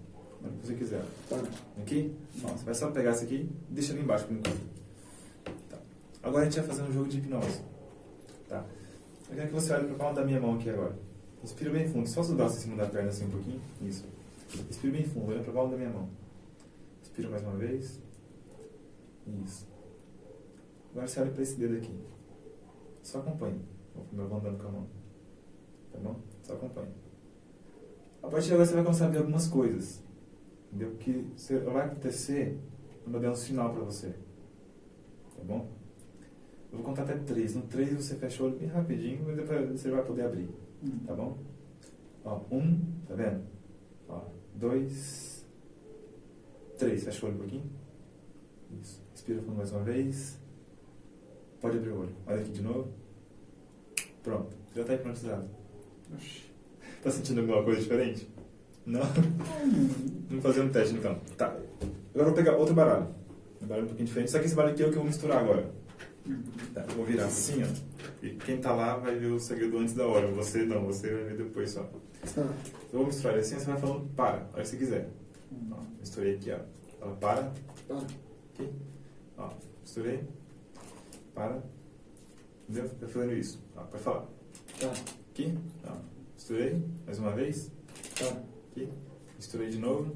Quando 0.42 0.62
você 0.64 0.74
quiser. 0.76 1.04
Para. 1.28 1.44
Aqui? 1.82 2.16
Ó, 2.44 2.48
você 2.50 2.64
vai 2.64 2.76
só 2.76 2.92
pegar 2.92 3.12
esse 3.12 3.26
aqui 3.26 3.50
e 3.70 3.74
deixa 3.74 3.92
ali 3.94 4.02
embaixo 4.02 4.26
por 4.26 4.34
enquanto. 4.34 4.79
Agora 6.22 6.42
a 6.42 6.46
gente 6.46 6.60
vai 6.60 6.68
fazer 6.68 6.84
um 6.84 6.92
jogo 6.92 7.08
de 7.08 7.20
hipnose. 7.20 7.62
Tá. 8.48 8.66
Eu 9.30 9.36
quero 9.36 9.48
que 9.48 9.54
você 9.54 9.74
olhe 9.74 9.86
para 9.86 9.96
a 9.96 9.98
palma 9.98 10.16
da 10.16 10.26
minha 10.26 10.40
mão 10.40 10.56
aqui 10.56 10.70
agora. 10.70 10.98
Respira 11.42 11.72
bem 11.72 11.88
fundo, 11.88 12.08
só 12.08 12.22
os 12.22 12.32
braços 12.32 12.58
em 12.58 12.62
cima 12.62 12.76
da 12.76 12.86
perna 12.86 13.10
assim 13.10 13.26
um 13.26 13.32
pouquinho. 13.32 13.62
Isso. 13.82 14.06
Respira 14.68 14.94
bem 14.94 15.06
fundo, 15.06 15.32
olha 15.32 15.42
para 15.42 15.52
a 15.52 15.54
palma 15.54 15.72
da 15.72 15.78
minha 15.78 15.90
mão. 15.90 16.10
Respira 17.00 17.30
mais 17.30 17.44
uma 17.44 17.56
vez. 17.56 18.02
Isso. 19.46 19.68
Agora 20.92 21.08
você 21.08 21.22
olha 21.22 21.32
para 21.32 21.44
esse 21.44 21.56
dedo 21.56 21.78
aqui. 21.78 21.94
Só 23.04 23.20
acompanhe. 23.20 23.62
Vou 23.96 24.28
vou 24.28 24.38
andando 24.38 24.58
com 24.58 24.68
a 24.68 24.72
mão. 24.72 24.88
Tá 25.92 26.00
bom? 26.00 26.20
Só 26.44 26.54
acompanhe. 26.54 26.92
A 28.22 28.28
partir 28.28 28.48
de 28.48 28.54
agora 28.54 28.68
você 28.68 28.74
vai 28.74 28.84
começar 28.84 29.06
a 29.06 29.10
ver 29.10 29.20
algumas 29.20 29.48
coisas. 29.48 30.04
Entendeu? 30.68 30.96
Que 30.98 31.32
vai 31.66 31.86
acontecer 31.86 32.60
quando 33.04 33.16
eu 33.16 33.22
der 33.22 33.30
um 33.30 33.36
sinal 33.36 33.74
para 33.74 33.84
você. 33.84 34.10
Tá 35.36 35.44
bom? 35.44 35.79
Eu 36.72 36.78
vou 36.78 36.86
contar 36.86 37.04
até 37.04 37.16
três. 37.16 37.56
No 37.56 37.64
três 37.64 37.94
você 37.94 38.16
fecha 38.16 38.44
o 38.44 38.48
olho 38.48 38.58
bem 38.58 38.68
rapidinho, 38.68 39.24
mas 39.26 39.36
depois 39.36 39.70
você 39.72 39.90
vai 39.90 40.04
poder 40.04 40.24
abrir. 40.24 40.50
Hum. 40.84 41.00
Tá 41.06 41.16
bom? 41.16 41.38
Ó, 42.24 42.42
um, 42.52 42.80
tá 43.08 43.16
vendo? 43.16 43.42
Ó, 44.08 44.22
dois, 44.56 45.46
três. 46.78 47.04
Fecha 47.04 47.26
o 47.26 47.30
olho 47.30 47.36
um 47.36 47.40
pouquinho. 47.40 47.72
Isso. 48.82 49.02
Respira 49.12 49.42
fundo 49.42 49.58
mais 49.58 49.72
uma 49.72 49.84
vez. 49.84 50.40
Pode 51.60 51.78
abrir 51.78 51.90
o 51.90 52.02
olho. 52.02 52.16
Olha 52.28 52.40
aqui 52.40 52.52
de 52.52 52.62
novo. 52.62 52.94
Pronto. 54.22 54.56
Já 54.76 54.82
está 54.82 54.94
hipnotizado. 54.94 55.50
Oxi. 56.14 56.50
Tá 57.02 57.10
sentindo 57.10 57.40
alguma 57.40 57.64
coisa 57.64 57.80
diferente? 57.80 58.30
Não? 58.86 59.00
Hum. 59.00 60.26
Vamos 60.28 60.44
fazer 60.44 60.60
um 60.62 60.70
teste 60.70 60.96
então. 60.96 61.18
Tá. 61.38 61.48
Agora 61.48 61.64
eu 62.14 62.26
vou 62.26 62.34
pegar 62.34 62.58
outro 62.58 62.74
baralho. 62.74 63.08
Um 63.62 63.68
baralho 63.68 63.86
um 63.86 63.88
pouquinho 63.88 64.08
diferente. 64.08 64.32
Só 64.32 64.40
que 64.40 64.46
esse 64.46 64.56
baralho 64.56 64.74
aqui 64.74 64.84
é 64.84 64.88
o 64.88 64.90
que 64.90 64.96
eu 64.96 65.02
vou 65.02 65.08
misturar 65.08 65.42
agora. 65.42 65.72
Tá, 66.74 66.82
vou 66.96 67.06
virar 67.06 67.26
assim, 67.26 67.64
ó. 67.64 67.68
E 68.22 68.32
quem 68.36 68.60
tá 68.60 68.74
lá 68.74 68.98
vai 68.98 69.18
ver 69.18 69.28
o 69.28 69.40
segredo 69.40 69.78
antes 69.78 69.94
da 69.94 70.06
hora. 70.06 70.28
Você 70.32 70.64
não, 70.66 70.86
você 70.86 71.12
vai 71.14 71.24
ver 71.24 71.38
depois 71.38 71.72
só. 71.72 71.84
Tá. 72.36 72.42
Eu 72.92 73.00
vou 73.00 73.06
misturar 73.08 73.34
ele 73.34 73.42
assim, 73.42 73.58
você 73.58 73.66
vai 73.66 73.80
falando 73.80 74.08
para, 74.16 74.38
a 74.38 74.54
hora 74.54 74.62
que 74.62 74.68
você 74.68 74.78
quiser. 74.78 75.10
Ó, 75.72 75.82
misturei 76.00 76.36
aqui, 76.36 76.52
ó. 76.52 76.60
Fala 77.00 77.16
para, 77.16 77.54
Para. 77.88 77.98
aqui. 77.98 78.70
Ó, 79.38 79.50
misturei. 79.82 80.24
Para. 81.34 81.64
Entendeu? 82.68 82.90
Tá 82.90 83.08
fazendo 83.08 83.34
isso. 83.34 83.60
Ó, 83.76 83.82
pode 83.84 84.04
falar. 84.04 84.28
Tá. 84.80 84.92
Aqui. 85.32 85.58
Ó, 85.86 85.96
misturei. 86.36 86.84
Mais 87.06 87.20
uma 87.20 87.32
vez. 87.32 87.72
Tá. 88.18 88.38
Aqui. 88.72 88.90
Misturei 89.38 89.70
de 89.70 89.80
novo. 89.80 90.16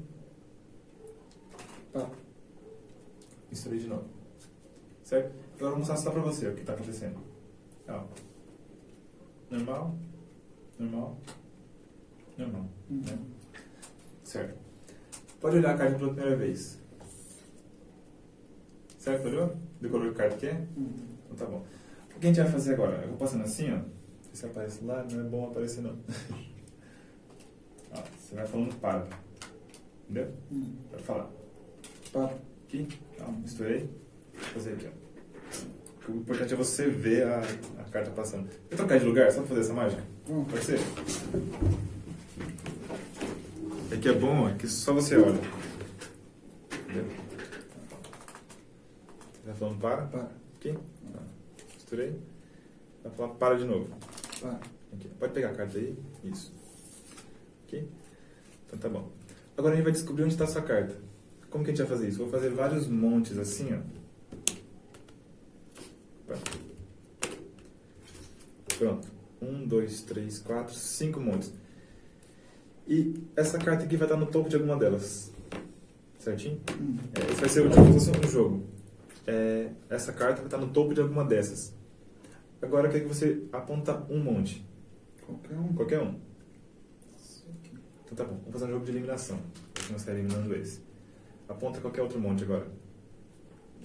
Tá. 1.92 2.10
Misturei 3.50 3.78
de 3.78 3.86
novo. 3.88 4.04
Certo? 5.02 5.43
Agora 5.64 5.76
eu 5.76 5.78
vou 5.78 5.78
mostrar 5.78 5.96
só 5.96 6.10
pra 6.10 6.20
você 6.20 6.46
o 6.46 6.54
que 6.54 6.62
tá 6.62 6.74
acontecendo. 6.74 7.18
Ó. 7.88 8.04
Normal. 9.50 9.98
Normal. 10.78 11.18
Normal. 12.36 12.68
Né? 12.90 13.18
Certo. 14.22 14.58
Pode 15.40 15.56
olhar 15.56 15.74
a 15.74 15.78
carta 15.78 15.96
pela 15.96 16.12
primeira 16.12 16.36
vez. 16.36 16.78
Certo? 18.98 19.26
Olhou? 19.26 19.56
Decorou 19.80 20.12
que 20.12 20.18
carta 20.18 20.36
que 20.36 20.48
é? 20.48 20.66
Então 20.76 21.34
tá 21.34 21.46
bom. 21.46 21.64
O 22.14 22.20
que 22.20 22.26
a 22.26 22.28
gente 22.28 22.42
vai 22.42 22.52
fazer 22.52 22.74
agora? 22.74 23.00
Eu 23.00 23.08
vou 23.08 23.16
passando 23.16 23.44
assim, 23.44 23.72
ó. 23.72 23.80
Se 24.34 24.44
aparece 24.44 24.84
lá, 24.84 25.02
não 25.10 25.20
é 25.20 25.24
bom 25.24 25.48
aparecer 25.48 25.80
não. 25.80 25.98
ó, 27.90 28.02
você 28.18 28.34
vai 28.34 28.46
falando 28.46 28.78
para. 28.80 29.08
Entendeu? 30.02 30.30
Hum. 30.52 30.76
Pode 30.90 31.02
falar. 31.04 31.30
Para. 32.12 32.36
Aqui. 32.66 32.86
Ó, 33.18 33.32
misturei. 33.32 33.88
Vou 34.34 34.42
fazer 34.42 34.74
aqui, 34.74 34.88
ó. 34.88 35.03
O 36.08 36.12
importante 36.12 36.52
é 36.52 36.56
você 36.56 36.88
ver 36.88 37.26
a, 37.26 37.40
a 37.78 37.84
carta 37.84 38.10
passando. 38.10 38.48
Quer 38.68 38.76
trocar 38.76 38.98
de 38.98 39.06
lugar 39.06 39.30
só 39.32 39.38
pra 39.38 39.48
fazer 39.48 39.60
essa 39.60 39.72
mágica? 39.72 40.02
Vamos. 40.26 40.50
Pode 40.50 40.64
ser? 40.64 40.78
É 43.90 43.96
que 43.96 44.08
é 44.08 44.12
bom, 44.12 44.48
é 44.48 44.54
que 44.54 44.68
só 44.68 44.92
você 44.92 45.16
olha. 45.16 45.40
Entendeu? 46.72 47.24
Tá 49.46 49.54
falando 49.54 49.80
para? 49.80 50.02
Para. 50.06 50.30
Aqui. 50.56 50.74
Misturei. 51.74 52.20
Vai 53.02 53.12
falar 53.12 53.28
para 53.34 53.54
de 53.56 53.64
novo. 53.64 53.88
Para. 54.40 54.60
Aqui. 54.92 55.08
Pode 55.18 55.32
pegar 55.32 55.50
a 55.50 55.54
carta 55.54 55.78
aí. 55.78 55.96
Isso. 56.24 56.52
Aqui. 57.66 57.88
Então 58.66 58.78
tá 58.78 58.88
bom. 58.88 59.10
Agora 59.56 59.72
a 59.72 59.76
gente 59.76 59.84
vai 59.84 59.92
descobrir 59.92 60.24
onde 60.24 60.34
está 60.34 60.44
a 60.44 60.48
sua 60.48 60.62
carta. 60.62 60.96
Como 61.48 61.62
que 61.64 61.70
a 61.70 61.74
gente 61.74 61.86
vai 61.86 61.96
fazer 61.96 62.08
isso? 62.08 62.18
Vou 62.18 62.28
fazer 62.28 62.50
vários 62.50 62.88
montes 62.88 63.38
assim, 63.38 63.72
ó. 63.72 63.78
Pronto. 66.26 66.58
Pronto. 68.78 69.08
Um, 69.40 69.66
dois, 69.66 70.02
três, 70.02 70.38
quatro, 70.38 70.74
cinco 70.74 71.20
montes. 71.20 71.52
E 72.86 73.14
essa 73.36 73.58
carta 73.58 73.84
aqui 73.84 73.96
vai 73.96 74.06
estar 74.06 74.18
no 74.18 74.26
topo 74.26 74.48
de 74.48 74.56
alguma 74.56 74.76
delas. 74.76 75.32
Certinho? 76.18 76.60
Hum. 76.80 76.96
É, 77.14 77.32
esse 77.32 77.40
vai 77.40 77.48
ser 77.48 77.66
o 77.66 77.72
fosse 77.72 78.10
um 78.10 78.30
jogo. 78.30 78.64
É, 79.26 79.70
essa 79.88 80.12
carta 80.12 80.36
vai 80.36 80.46
estar 80.46 80.58
no 80.58 80.68
topo 80.68 80.94
de 80.94 81.00
alguma 81.00 81.24
dessas. 81.24 81.74
Agora 82.60 82.88
eu 82.88 82.92
quero 82.92 83.04
que 83.04 83.14
você 83.14 83.42
aponta 83.52 84.06
um 84.10 84.22
monte. 84.22 84.66
Qualquer 85.26 85.58
um. 85.58 85.72
Qualquer 85.74 86.00
um. 86.00 86.20
Então 88.04 88.16
tá 88.16 88.24
bom, 88.24 88.38
vamos 88.38 88.52
fazer 88.52 88.66
um 88.66 88.70
jogo 88.70 88.84
de 88.84 88.90
eliminação. 88.92 89.38
Nós 89.90 90.00
estamos 90.00 90.20
eliminando 90.20 90.54
esse. 90.54 90.80
Aponta 91.48 91.80
qualquer 91.80 92.02
outro 92.02 92.18
monte 92.18 92.44
agora. 92.44 92.66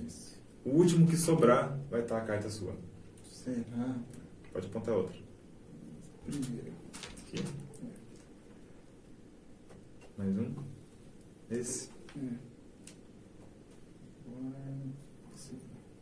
Esse. 0.06 0.38
O 0.66 0.72
último 0.72 1.08
que 1.08 1.18
sobrar 1.18 1.78
vai 1.90 2.02
estar 2.02 2.18
a 2.18 2.22
carta 2.22 2.50
sua. 2.50 2.74
Será? 3.24 3.96
Pode 4.52 4.68
apontar 4.68 4.96
outro. 4.96 5.22
Primeiro. 6.26 6.74
Aqui. 7.22 7.44
Mais 10.18 10.38
um. 10.38 10.54
Esse. 11.50 11.90
É. 12.18 12.50
Esse. 15.36 15.56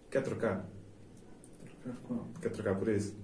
Quer 0.09 0.23
trocar? 0.23 0.67
Trocar 1.83 2.01
qual? 2.01 2.27
Quer 2.41 2.49
trocar 2.51 2.75
por 2.79 2.87
esse? 2.87 3.15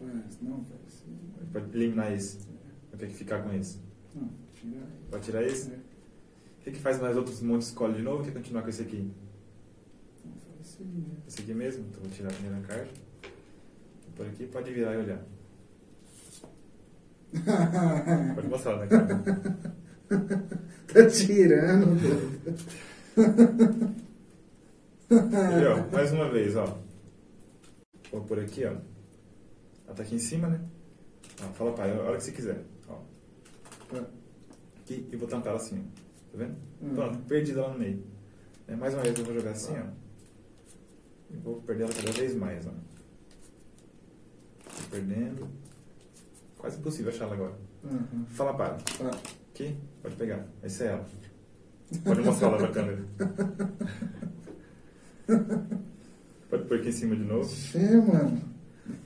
Rapaz, 0.00 0.40
não, 0.40 0.62
vai 0.62 0.78
ser. 0.88 1.52
Pode 1.52 1.76
eliminar 1.76 2.12
esse. 2.12 2.46
Ou 2.92 2.98
quer 2.98 3.08
que 3.08 3.14
ficar 3.14 3.42
com 3.42 3.52
esse? 3.52 3.80
Não, 4.14 4.30
tirar. 4.54 4.86
Pode 5.10 5.24
tirar 5.24 5.42
esse? 5.42 5.72
É. 5.72 5.76
O 5.76 6.60
que, 6.60 6.72
que 6.72 6.78
faz 6.78 7.00
mais 7.00 7.16
outros 7.16 7.40
montes? 7.40 7.68
Escolhe 7.68 7.94
de 7.94 8.02
novo 8.02 8.18
ou 8.18 8.24
quer 8.24 8.32
continuar 8.32 8.62
com 8.62 8.68
esse 8.68 8.82
aqui? 8.82 9.10
Não, 10.24 10.32
vai 10.32 10.64
ser 10.64 10.84
mesmo. 10.84 11.16
Esse 11.26 11.40
aqui 11.40 11.54
mesmo? 11.54 11.86
Então 11.88 12.02
vou 12.02 12.10
tirar 12.10 12.30
a 12.30 12.34
primeira 12.34 12.60
carta. 12.66 13.05
Por 14.16 14.26
aqui 14.26 14.46
pode 14.46 14.72
virar 14.72 14.94
e 14.94 14.96
olhar. 14.96 15.22
Pode 18.34 18.48
mostrar 18.48 18.78
na 18.78 18.86
cara. 18.86 19.22
tá 20.86 21.06
tirando, 21.10 21.96
mais 25.92 26.12
uma 26.12 26.30
vez, 26.30 26.56
ó. 26.56 26.78
Vou 28.10 28.22
por 28.22 28.38
aqui, 28.38 28.64
ó. 28.64 28.76
Ela 29.86 29.94
tá 29.94 30.02
aqui 30.02 30.14
em 30.14 30.18
cima, 30.18 30.48
né? 30.48 30.60
Ó, 31.42 31.52
fala 31.52 31.74
pai, 31.74 31.90
a 31.90 32.02
hora 32.02 32.16
que 32.16 32.24
você 32.24 32.32
quiser. 32.32 32.64
Ó. 32.88 33.00
Aqui 34.80 35.06
e 35.12 35.16
vou 35.16 35.28
tampar 35.28 35.52
ela 35.52 35.60
assim, 35.60 35.78
ó. 35.78 35.82
Tá 36.32 36.38
vendo? 36.38 36.56
Hum. 36.80 36.94
Pronto, 36.94 37.18
perdi 37.26 37.52
ela 37.52 37.70
no 37.72 37.78
meio. 37.78 38.02
É, 38.66 38.74
mais 38.74 38.94
uma 38.94 39.02
vez 39.02 39.18
eu 39.18 39.24
vou 39.24 39.34
jogar 39.34 39.50
assim, 39.50 39.74
ó. 39.78 39.84
E 41.30 41.36
vou 41.36 41.60
perder 41.62 41.84
ela 41.84 41.92
cada 41.92 42.12
vez 42.12 42.34
mais, 42.34 42.66
ó. 42.66 42.70
Tô 44.76 44.82
perdendo. 44.90 45.48
Quase 46.58 46.78
impossível 46.78 47.12
achar 47.12 47.24
ela 47.24 47.34
agora. 47.34 47.54
Uhum. 47.84 48.26
Fala 48.28 48.54
para. 48.54 48.74
Tá. 48.74 49.10
Aqui, 49.50 49.76
pode 50.02 50.16
pegar. 50.16 50.46
Essa 50.62 50.84
é 50.84 50.86
ela. 50.88 51.06
Pode 52.04 52.20
mostrar 52.20 52.50
lá 52.50 52.58
pra 52.58 52.68
câmera. 52.68 53.04
Pode 56.48 56.64
pôr 56.64 56.78
aqui 56.78 56.88
em 56.88 56.92
cima 56.92 57.16
de 57.16 57.24
novo. 57.24 57.48
Che, 57.48 57.78
mano. 57.78 58.40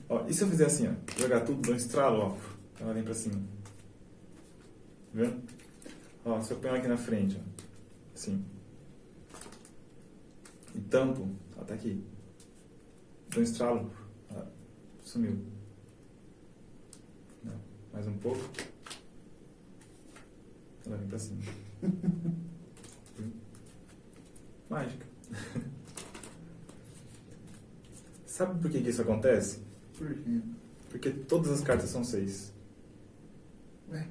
Ó, 0.07 0.25
e 0.27 0.33
se 0.33 0.43
eu 0.43 0.47
fizer 0.47 0.65
assim, 0.65 0.87
ó? 0.87 1.19
Jogar 1.19 1.41
tudo, 1.41 1.61
dou 1.61 1.73
um 1.73 1.77
estralo, 1.77 2.19
ó. 2.19 2.37
Ela 2.79 2.93
vem 2.93 3.03
pra 3.03 3.13
cima. 3.13 3.35
Tá 3.35 3.41
vendo? 5.13 5.41
Ó, 6.23 6.39
se 6.41 6.51
eu 6.51 6.57
ponho 6.57 6.69
ela 6.69 6.77
aqui 6.77 6.87
na 6.87 6.97
frente, 6.97 7.39
ó. 7.39 7.63
Assim. 8.13 8.45
E 10.75 10.79
tampo, 10.81 11.27
ela 11.55 11.65
tá 11.65 11.73
aqui. 11.73 12.03
Dou 13.29 13.39
um 13.39 13.43
estralo, 13.43 13.91
ela 14.29 14.51
sumiu. 15.03 15.39
Mais 17.93 18.07
um 18.07 18.17
pouco. 18.17 18.39
Ela 20.85 20.97
vem 20.97 21.07
pra 21.07 21.19
cima. 21.19 21.41
Mágica. 24.69 25.05
Sabe 28.25 28.59
por 28.59 28.71
que, 28.71 28.81
que 28.81 28.89
isso 28.89 29.01
acontece? 29.01 29.59
Por 29.97 30.13
quê? 30.13 30.41
Porque 30.89 31.09
todas 31.11 31.51
as 31.51 31.61
cartas 31.61 31.89
são 31.89 32.03
seis. 32.03 32.53
Ué? 33.91 34.07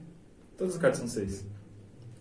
Todas 0.56 0.74
as 0.74 0.80
cartas 0.80 1.00
são 1.00 1.08
seis. 1.08 1.44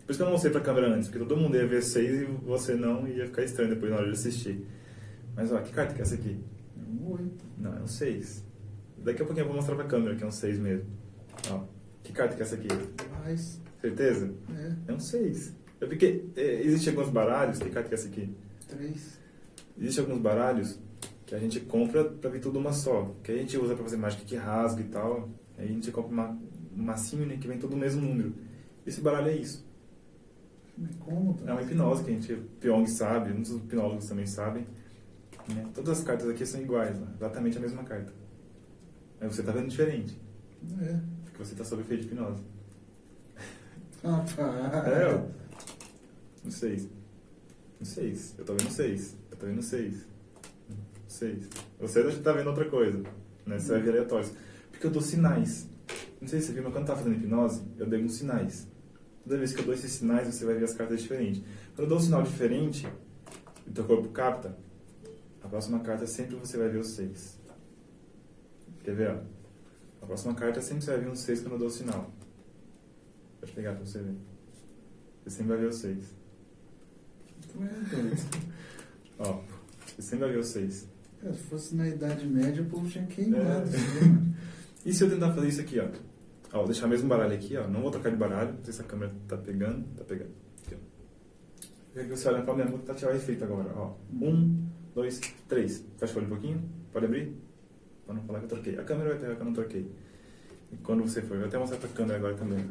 Por 0.05 0.11
isso 0.11 0.17
que 0.17 0.23
eu 0.23 0.25
não 0.25 0.31
mostrei 0.31 0.51
pra 0.51 0.61
câmera 0.61 0.87
antes, 0.87 1.07
porque 1.07 1.23
todo 1.23 1.39
mundo 1.39 1.55
ia 1.55 1.67
ver 1.67 1.83
seis 1.83 2.21
e 2.21 2.25
você 2.25 2.75
não, 2.75 3.07
e 3.07 3.17
ia 3.17 3.27
ficar 3.27 3.43
estranho 3.43 3.69
depois 3.69 3.91
na 3.91 3.97
hora 3.97 4.07
de 4.07 4.13
assistir. 4.13 4.65
Mas 5.35 5.51
ó, 5.51 5.61
que 5.61 5.71
carta 5.71 5.93
que 5.93 5.99
é 5.99 6.03
essa 6.03 6.15
aqui? 6.15 6.43
É 6.77 6.81
um 6.89 7.11
oito. 7.11 7.45
Não, 7.57 7.77
é 7.77 7.81
um 7.81 7.87
seis. 7.87 8.43
Daqui 8.97 9.21
a 9.21 9.25
pouquinho 9.25 9.43
eu 9.43 9.47
vou 9.47 9.55
mostrar 9.55 9.75
pra 9.75 9.85
câmera 9.85 10.15
que 10.15 10.23
é 10.23 10.27
um 10.27 10.31
seis 10.31 10.57
mesmo. 10.57 10.98
Ó, 11.51 11.63
que 12.03 12.11
carta 12.13 12.35
que 12.35 12.41
é 12.41 12.45
essa 12.45 12.55
aqui? 12.55 12.67
Mais. 13.19 13.61
Certeza? 13.81 14.33
É. 14.55 14.91
É 14.91 14.93
um 14.93 14.99
seis. 14.99 15.53
É 15.79 15.85
porque 15.85 16.25
é, 16.35 16.61
existem 16.61 16.93
alguns 16.93 17.09
baralhos, 17.11 17.57
que 17.59 17.69
carta 17.69 17.87
que 17.89 17.95
é 17.95 17.97
essa 17.97 18.07
aqui? 18.07 18.35
Três. 18.67 19.19
Existem 19.77 20.03
alguns 20.03 20.19
baralhos 20.19 20.79
que 21.25 21.33
a 21.33 21.39
gente 21.39 21.59
compra 21.61 22.03
pra 22.03 22.29
vir 22.29 22.41
tudo 22.41 22.59
uma 22.59 22.73
só. 22.73 23.15
Que 23.23 23.31
a 23.31 23.37
gente 23.37 23.57
usa 23.57 23.75
pra 23.75 23.83
fazer 23.83 23.97
mágica 23.97 24.23
que 24.25 24.35
rasga 24.35 24.81
e 24.81 24.85
tal. 24.85 25.29
Aí 25.57 25.65
a 25.65 25.71
gente 25.71 25.91
compra 25.91 26.11
uma, 26.11 26.29
um 26.75 26.83
massinho 26.83 27.25
né, 27.25 27.37
que 27.37 27.47
vem 27.47 27.57
todo 27.57 27.73
o 27.73 27.77
mesmo 27.77 28.01
número. 28.01 28.33
Esse 28.85 28.99
baralho 29.01 29.29
é 29.29 29.35
isso. 29.35 29.65
Como? 30.99 31.33
tá? 31.33 31.49
É 31.49 31.53
uma 31.53 31.61
hipnose 31.61 32.03
que 32.03 32.11
a 32.11 32.13
gente, 32.13 32.35
Pyong 32.59 32.87
sabe, 32.87 33.31
muitos 33.33 33.51
hipnólogos 33.51 34.07
também 34.07 34.25
sabem. 34.25 34.65
né? 35.53 35.65
Todas 35.73 35.99
as 35.99 36.03
cartas 36.03 36.29
aqui 36.29 36.45
são 36.45 36.61
iguais, 36.61 36.97
né? 36.99 37.07
exatamente 37.15 37.57
a 37.57 37.61
mesma 37.61 37.83
carta. 37.83 38.13
Aí 39.19 39.27
você 39.27 39.43
tá 39.43 39.51
vendo 39.51 39.67
diferente, 39.67 40.19
É. 40.81 40.99
você 41.39 41.55
tá 41.55 41.63
sob 41.63 41.81
efeito 41.81 42.01
de 42.01 42.07
hipnose. 42.07 42.43
Rapaz. 44.03 44.87
É, 44.87 45.15
ó. 45.15 46.45
Um 46.45 46.51
seis. 46.51 46.87
Um 47.81 47.85
seis. 47.85 48.35
Eu 48.37 48.45
tô 48.45 48.53
vendo 48.53 48.69
seis. 48.69 49.15
Eu 49.31 49.37
tô 49.37 49.45
vendo 49.45 49.61
seis. 49.61 50.05
Seis. 51.07 51.47
Você 51.79 52.03
tá 52.19 52.33
vendo 52.33 52.47
outra 52.47 52.69
coisa. 52.69 53.01
Né? 53.45 53.57
Você 53.57 53.71
vai 53.71 53.81
ver 53.81 53.91
aleatórios. 53.91 54.33
Porque 54.69 54.85
eu 54.85 54.91
dou 54.91 55.01
sinais. 55.01 55.67
Não 56.21 56.27
sei 56.27 56.41
se 56.41 56.47
você 56.47 56.53
viu, 56.53 56.63
mas 56.63 56.73
quando 56.73 56.83
eu 56.83 56.87
tava 56.87 56.99
fazendo 56.99 57.15
hipnose, 57.15 57.63
eu 57.77 57.87
dei 57.87 58.03
uns 58.03 58.15
sinais. 58.15 58.67
Toda 59.23 59.37
vez 59.37 59.53
que 59.53 59.61
eu 59.61 59.65
dou 59.65 59.73
esses 59.73 59.91
sinais, 59.91 60.27
você 60.27 60.45
vai 60.45 60.55
ver 60.55 60.65
as 60.65 60.73
cartas 60.73 61.01
diferentes. 61.01 61.41
Quando 61.75 61.83
eu 61.83 61.87
dou 61.87 61.97
um 61.97 62.01
sinal 62.01 62.21
diferente, 62.23 62.87
e 63.65 63.71
teu 63.71 63.85
corpo 63.85 64.09
capta, 64.09 64.57
a 65.41 65.47
próxima 65.47 65.79
carta 65.79 66.05
sempre 66.05 66.35
você 66.35 66.57
vai 66.57 66.67
ver 66.69 66.79
os 66.79 66.89
seis. 66.89 67.39
Quer 68.83 68.95
ver? 68.95 69.11
Ó? 69.11 69.38
A 70.01 70.05
próxima 70.05 70.33
carta 70.35 70.61
sempre 70.61 70.83
você 70.83 70.91
vai 70.91 70.99
ver 71.01 71.09
um 71.09 71.15
seis 71.15 71.41
quando 71.41 71.53
eu 71.53 71.59
dou 71.59 71.67
o 71.67 71.71
sinal. 71.71 72.11
Pode 73.39 73.51
pegar 73.53 73.73
pra 73.75 73.85
você 73.85 73.99
ver. 73.99 74.15
Você 75.23 75.29
sempre 75.31 75.47
vai 75.49 75.57
ver 75.57 75.67
os 75.67 75.75
seis. 75.77 76.15
Tu 77.51 77.63
é. 77.63 79.19
Ó, 79.19 79.41
você 79.85 80.01
sempre 80.01 80.25
vai 80.25 80.33
ver 80.35 80.43
seis. 80.43 80.87
É, 81.23 81.33
Se 81.33 81.43
fosse 81.43 81.75
na 81.75 81.87
Idade 81.87 82.25
Média, 82.27 82.63
o 82.63 82.65
povo 82.65 82.89
tinha 82.89 83.05
queimado. 83.05 83.69
É. 83.69 84.29
E 84.85 84.93
se 84.93 85.03
eu 85.03 85.09
tentar 85.09 85.33
fazer 85.33 85.49
isso 85.49 85.61
aqui, 85.61 85.79
ó? 85.79 85.89
Ó, 86.53 86.59
vou 86.59 86.67
deixar 86.67 86.85
o 86.85 86.89
mesmo 86.89 87.09
baralho 87.09 87.33
aqui, 87.33 87.57
ó. 87.57 87.67
Não 87.67 87.81
vou 87.81 87.91
trocar 87.91 88.09
de 88.09 88.15
baralho. 88.15 88.53
Não 88.53 88.63
sei 88.63 88.73
se 88.73 88.81
a 88.81 88.85
câmera 88.85 89.13
tá 89.27 89.37
pegando. 89.37 89.83
Tá 89.95 90.03
pegando. 90.05 90.31
Aqui, 90.65 90.75
ó. 90.75 91.99
Que 92.01 92.07
você 92.07 92.29
olhe 92.29 92.43
pra 92.43 92.53
minha 92.53 92.67
mão 92.67 92.79
que 92.79 92.85
tá 92.85 92.93
tirar 92.93 93.11
o 93.11 93.15
efeito 93.15 93.43
agora, 93.43 93.71
ó. 93.75 93.93
Um, 94.13 94.65
dois, 94.95 95.19
três. 95.47 95.85
Fecha 95.97 96.13
o 96.13 96.17
olho 96.17 96.27
um 96.27 96.29
pouquinho. 96.29 96.69
Pode 96.93 97.05
abrir? 97.05 97.35
Pra 98.09 98.15
não 98.15 98.23
falar 98.23 98.39
que 98.39 98.45
eu 98.45 98.49
troquei. 98.49 98.79
A 98.79 98.83
câmera 98.83 99.09
vai 99.11 99.19
pegar 99.19 99.35
que 99.35 99.41
eu 99.41 99.45
não 99.45 99.53
troquei. 99.53 99.91
E 100.71 100.77
quando 100.77 101.03
você 101.03 101.21
for, 101.21 101.35
eu 101.35 101.41
vou 101.41 101.47
até 101.47 101.59
mostrar 101.59 101.77
pra 101.77 101.89
câmera 101.89 102.17
agora 102.17 102.33
também. 102.33 102.67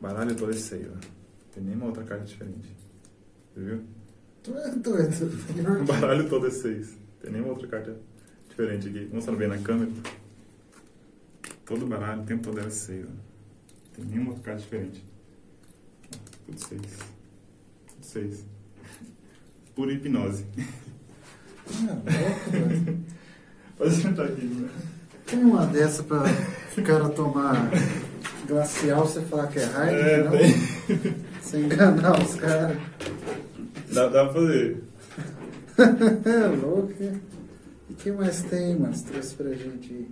Baralho 0.00 0.34
todo 0.34 0.50
esse 0.50 0.74
aí, 0.74 0.90
ó. 0.92 0.98
Tem 1.52 1.62
nenhuma 1.62 1.86
outra 1.86 2.02
carta 2.02 2.24
diferente. 2.24 2.74
Você 3.54 3.60
viu? 3.60 3.84
Tu 4.42 4.58
é 4.58 4.70
doido. 4.72 5.30
O 5.80 5.84
baralho 5.84 6.28
todo 6.28 6.48
é 6.48 6.50
seis. 6.50 6.98
Tem 7.22 7.30
nenhuma 7.30 7.52
outra 7.52 7.68
carta 7.68 7.96
diferente 8.48 8.88
aqui. 8.88 9.08
Mostrando 9.12 9.38
bem 9.38 9.46
na 9.46 9.58
câmera. 9.58 9.92
Todo 11.64 11.86
baralho, 11.86 12.22
o 12.22 12.26
tempo 12.26 12.42
todo 12.42 12.58
é 12.58 12.68
seis. 12.68 13.06
Ó. 13.06 13.94
Tem 13.94 14.04
nenhuma 14.06 14.30
outra 14.30 14.42
carta 14.42 14.60
diferente. 14.60 15.04
Tudo 16.46 16.58
seis. 16.58 16.98
Tudo 17.86 18.04
seis. 18.04 18.44
Pura 19.76 19.92
hipnose. 19.92 20.44
Louco, 21.68 22.50
doido. 22.50 23.14
Pode 23.76 23.94
sentar 23.94 24.26
aqui, 24.26 24.44
né? 24.44 24.68
Tem 25.26 25.38
uma 25.40 25.66
dessa 25.66 26.02
pra 26.02 26.22
o 26.76 26.82
cara 26.82 27.08
tomar 27.10 27.70
glacial, 28.46 29.06
você 29.06 29.20
falar 29.22 29.46
que 29.48 29.58
é 29.58 29.62
Heineken, 29.62 30.10
É, 30.10 30.22
não? 30.22 30.30
tem. 30.32 31.14
Você 31.42 31.58
enganar 31.58 32.22
os 32.22 32.34
caras. 32.36 32.78
Dá, 33.92 34.08
dá 34.08 34.24
pra 34.26 34.34
fazer. 34.34 34.82
É 35.78 36.46
louco. 36.62 36.92
E 37.90 37.94
que 37.94 38.10
mais 38.12 38.42
tem, 38.42 38.76
mas 38.78 39.02
trouxe 39.02 39.34
pra 39.34 39.50
gente 39.54 39.92
aí? 39.92 40.08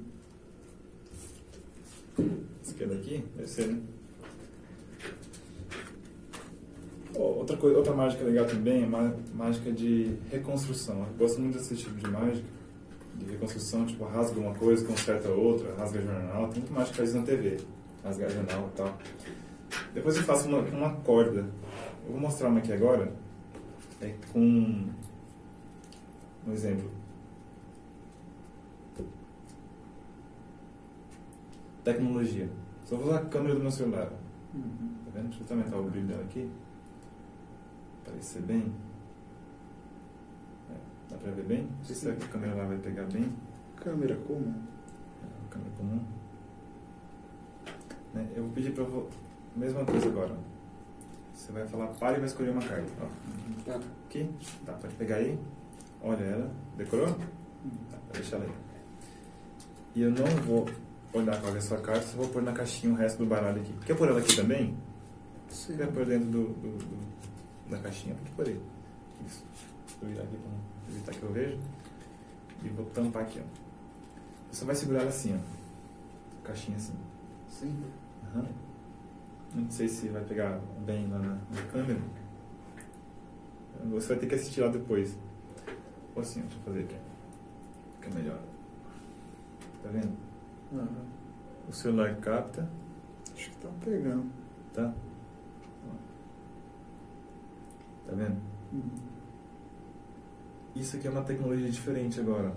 Esse 2.62 2.74
aqui 2.74 2.84
é 2.84 2.86
daqui? 2.86 3.24
Deve 3.36 3.48
ser, 3.48 3.66
né? 3.68 3.78
Ó, 7.14 7.20
outra, 7.38 7.56
coisa, 7.56 7.76
outra 7.76 7.94
mágica 7.94 8.24
legal 8.24 8.46
também 8.46 8.82
é 8.84 8.86
má- 8.86 9.12
mágica 9.34 9.70
de 9.70 10.14
reconstrução. 10.30 11.00
Eu 11.00 11.14
gosto 11.18 11.40
muito 11.40 11.58
desse 11.58 11.74
tipo 11.76 11.94
de 11.96 12.08
mágica, 12.10 12.44
de 13.16 13.30
reconstrução, 13.30 13.86
tipo, 13.86 14.04
rasga 14.04 14.40
uma 14.40 14.54
coisa, 14.54 14.84
conserta 14.86 15.28
outra, 15.28 15.74
rasga 15.74 16.00
jornal. 16.00 16.48
Tem 16.48 16.60
muita 16.60 16.74
mágica 16.74 16.90
que 16.90 16.96
faz 16.96 17.08
isso 17.10 17.18
na 17.18 17.24
TV, 17.24 17.60
rasga 18.02 18.28
jornal 18.28 18.68
e 18.72 18.76
tal. 18.76 18.98
Depois 19.94 20.16
eu 20.16 20.22
faço 20.22 20.48
uma, 20.48 20.58
uma 20.58 20.94
corda. 20.96 21.46
Eu 22.04 22.12
vou 22.12 22.20
mostrar 22.20 22.48
uma 22.48 22.58
aqui 22.58 22.72
agora, 22.72 23.12
é 24.00 24.14
com 24.32 24.40
um 26.46 26.52
exemplo. 26.52 26.90
Tecnologia. 31.84 32.48
Só 32.84 32.96
vou 32.96 33.06
usar 33.06 33.18
a 33.18 33.24
câmera 33.24 33.54
do 33.54 33.60
meu 33.60 33.70
celular. 33.70 34.12
Uhum. 34.54 34.94
Tá 35.04 35.10
vendo? 35.14 35.30
Deixa 35.30 35.42
eu 35.42 35.58
aumentar 35.58 35.76
o 35.78 35.84
brilho 35.84 36.06
dela 36.06 36.22
aqui. 36.22 36.48
Aparecer 38.02 38.42
bem. 38.42 38.72
Dá 41.12 41.18
pra 41.18 41.30
ver 41.32 41.44
bem? 41.44 41.62
Não 41.78 41.84
sei 41.84 41.94
se 41.96 42.08
a 42.08 42.14
câmera 42.28 42.54
lá 42.54 42.64
vai 42.64 42.78
pegar 42.78 43.04
bem. 43.04 43.32
Câmera 43.76 44.16
comum. 44.26 44.54
É, 45.22 45.48
câmera 45.50 45.70
comum. 45.76 46.00
Né, 48.14 48.26
Eu 48.34 48.44
vou 48.44 48.52
pedir 48.52 48.72
pra 48.72 48.84
vo... 48.84 49.08
Mesma 49.54 49.84
coisa 49.84 50.08
agora. 50.08 50.34
Você 51.34 51.52
vai 51.52 51.66
falar 51.66 51.88
para 51.88 52.16
e 52.16 52.20
vai 52.20 52.26
escolher 52.26 52.50
uma 52.50 52.62
carta. 52.62 52.86
Ó, 53.02 53.06
Tá. 53.64 53.78
aqui. 54.06 54.28
Tá, 54.64 54.72
pode 54.74 54.94
pegar 54.94 55.16
aí. 55.16 55.38
Olha 56.02 56.24
ela. 56.24 56.50
Decorou? 56.76 57.06
Tá, 57.08 57.16
pode 58.08 58.20
deixar 58.20 58.36
ela 58.36 58.46
aí. 58.46 58.52
E 59.94 60.02
eu 60.02 60.10
não 60.10 60.24
vou 60.46 60.66
olhar 61.12 61.38
qual 61.40 61.54
é 61.54 61.58
a 61.58 61.60
sua 61.60 61.78
carta, 61.78 62.06
só 62.06 62.16
vou 62.16 62.28
pôr 62.28 62.42
na 62.42 62.52
caixinha 62.52 62.92
o 62.92 62.96
resto 62.96 63.18
do 63.18 63.26
baralho 63.26 63.60
aqui. 63.60 63.74
Quer 63.84 63.94
pôr 63.94 64.08
ela 64.08 64.18
aqui 64.20 64.34
também? 64.34 64.74
Se 65.50 65.66
Sim. 65.66 65.72
quiser 65.72 65.92
pôr 65.92 66.06
dentro 66.06 66.30
do, 66.30 66.44
do- 66.48 66.78
do- 66.78 67.70
da 67.70 67.78
caixinha, 67.78 68.14
pode 68.14 68.30
pôr 68.30 68.46
aí. 68.48 68.60
Isso. 69.26 69.44
Vou 70.00 70.08
virar 70.08 70.22
aqui 70.22 70.36
para 70.36 70.71
evitar 70.92 71.12
que 71.12 71.22
eu 71.22 71.32
veja. 71.32 71.58
E 72.64 72.68
vou 72.68 72.86
tampar 72.86 73.22
aqui, 73.22 73.40
ó. 73.40 73.62
Você 74.50 74.64
vai 74.64 74.74
segurar 74.74 75.00
ela 75.00 75.08
assim, 75.08 75.34
ó. 75.36 76.46
Caixinha 76.46 76.76
assim. 76.76 76.94
Sim. 77.48 77.84
Aham. 78.26 78.46
Não 79.54 79.70
sei 79.70 79.88
se 79.88 80.08
vai 80.08 80.24
pegar 80.24 80.58
bem 80.84 81.08
lá 81.08 81.18
na, 81.18 81.34
na 81.34 81.62
câmera. 81.70 82.00
Você 83.90 84.08
vai 84.08 84.18
ter 84.18 84.26
que 84.26 84.34
assistir 84.34 84.60
lá 84.60 84.68
depois. 84.68 85.16
Ou 86.14 86.22
assim, 86.22 86.40
deixa 86.42 86.56
eu 86.56 86.62
fazer 86.62 86.80
aqui. 86.80 86.96
Fica 88.00 88.14
melhor. 88.14 88.40
Tá 89.82 89.88
vendo? 89.90 90.16
Aham. 90.72 91.04
O 91.68 91.72
celular 91.72 92.16
capta, 92.16 92.68
Acho 93.34 93.50
que 93.50 93.56
tá 93.56 93.68
pegando. 93.84 94.30
tá? 94.74 94.92
Tá 98.06 98.12
vendo? 98.14 98.36
Uhum. 98.72 98.90
Isso 100.74 100.96
aqui 100.96 101.06
é 101.06 101.10
uma 101.10 101.22
tecnologia 101.22 101.70
diferente 101.70 102.18
agora. 102.18 102.52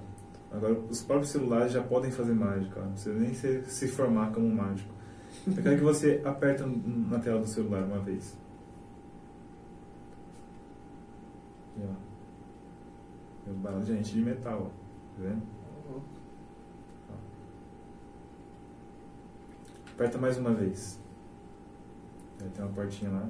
Agora, 0.52 0.74
os 0.74 1.02
próprios 1.04 1.32
celulares 1.32 1.74
já 1.74 1.84
podem 1.84 2.12
fazer 2.12 2.34
mágica. 2.34 2.82
Não 2.82 2.92
precisa 2.92 3.20
nem 3.20 3.34
se, 3.34 3.64
se 3.64 3.88
formar 3.88 4.32
como 4.32 4.48
mágico. 4.50 4.94
Eu 5.46 5.62
quero 5.62 5.78
que 5.78 5.84
você 5.84 6.22
aperta 6.24 6.66
na 6.66 7.20
tela 7.20 7.42
do 7.42 7.48
celular 7.48 7.84
uma 7.84 8.00
vez. 8.00 8.38
E, 11.78 11.82
ó. 11.84 12.06
É 13.48 13.70
um 13.72 13.82
de 13.82 13.88
gente 13.88 14.14
de 14.14 14.22
metal, 14.22 14.62
ó. 14.62 14.70
Tá 14.70 15.30
vendo? 15.30 15.56
Aperta 19.94 20.18
mais 20.18 20.38
uma 20.38 20.54
vez. 20.54 21.00
Aí 22.42 22.50
tem 22.50 22.64
uma 22.64 22.74
portinha 22.74 23.12
lá. 23.12 23.30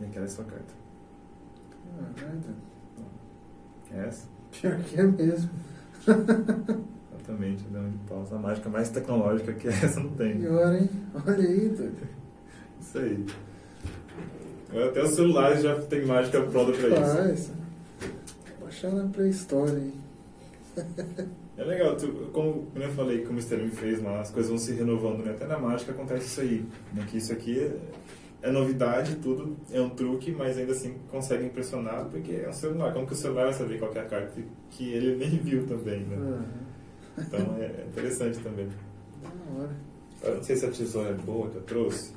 E 0.00 0.04
aquela 0.04 0.24
é 0.24 0.28
a 0.28 0.30
sua 0.30 0.44
carta. 0.44 0.74
Caralho. 2.16 2.38
É 2.38 2.71
essa? 3.94 4.26
Pior 4.50 4.78
que 4.80 5.00
é 5.00 5.02
mesmo. 5.04 5.50
Exatamente, 7.14 7.64
dá 7.70 7.80
de 7.80 7.98
pausa. 8.08 8.36
A 8.36 8.38
mágica 8.38 8.68
mais 8.68 8.90
tecnológica 8.90 9.52
que 9.52 9.68
essa 9.68 10.00
não 10.00 10.10
tem. 10.10 10.38
Pior, 10.38 10.74
hein? 10.74 10.90
Olha 11.14 11.48
aí, 11.48 11.68
doido. 11.68 12.08
Isso 12.80 12.98
aí. 12.98 13.26
Até 14.88 15.02
os 15.02 15.14
celulares 15.14 15.62
já 15.62 15.80
tem 15.82 16.04
mágica 16.04 16.40
pronta 16.42 16.72
pra 16.72 16.88
isso. 16.88 17.16
Faz. 17.16 17.52
Baixar 18.60 18.92
na 18.92 19.08
pré-história, 19.08 19.78
hein? 19.78 19.94
É 21.54 21.64
legal, 21.64 21.94
tu, 21.96 22.08
como, 22.32 22.66
como 22.72 22.82
eu 22.82 22.90
falei, 22.92 23.24
como 23.26 23.36
o 23.36 23.38
Sterling 23.38 23.70
fez 23.70 24.02
lá, 24.02 24.20
as 24.20 24.30
coisas 24.30 24.48
vão 24.48 24.58
se 24.58 24.72
renovando, 24.72 25.22
né? 25.22 25.32
Até 25.32 25.46
na 25.46 25.58
mágica 25.58 25.92
acontece 25.92 26.26
isso 26.26 26.40
aí. 26.40 26.64
Né? 26.94 27.04
Que 27.06 27.18
isso 27.18 27.30
aqui 27.30 27.60
é, 27.60 27.76
é 28.42 28.50
novidade, 28.50 29.16
tudo 29.16 29.56
é 29.70 29.80
um 29.80 29.90
truque, 29.90 30.32
mas 30.32 30.58
ainda 30.58 30.72
assim 30.72 30.98
consegue 31.08 31.46
impressionar 31.46 32.06
porque 32.06 32.32
é 32.32 32.48
um 32.48 32.52
celular. 32.52 32.92
Como 32.92 33.06
que 33.06 33.12
o 33.12 33.16
celular 33.16 33.44
vai 33.44 33.52
saber 33.52 33.78
qual 33.78 33.92
que 33.92 33.98
é 33.98 34.02
a 34.02 34.06
carta 34.06 34.42
que 34.70 34.92
ele 34.92 35.14
nem 35.24 35.38
viu 35.38 35.64
também, 35.66 36.00
né? 36.00 36.16
Aham. 36.16 36.44
Então 37.18 37.56
é 37.58 37.66
é 37.66 37.86
interessante 37.88 38.40
também. 38.40 38.68
Da 39.22 39.60
hora. 39.60 39.76
Eu 40.22 40.36
não 40.36 40.42
sei 40.42 40.56
se 40.56 40.66
a 40.66 40.70
tesoura 40.70 41.10
é 41.10 41.14
boa 41.14 41.48
que 41.50 41.56
eu 41.56 41.62
trouxe. 41.62 42.12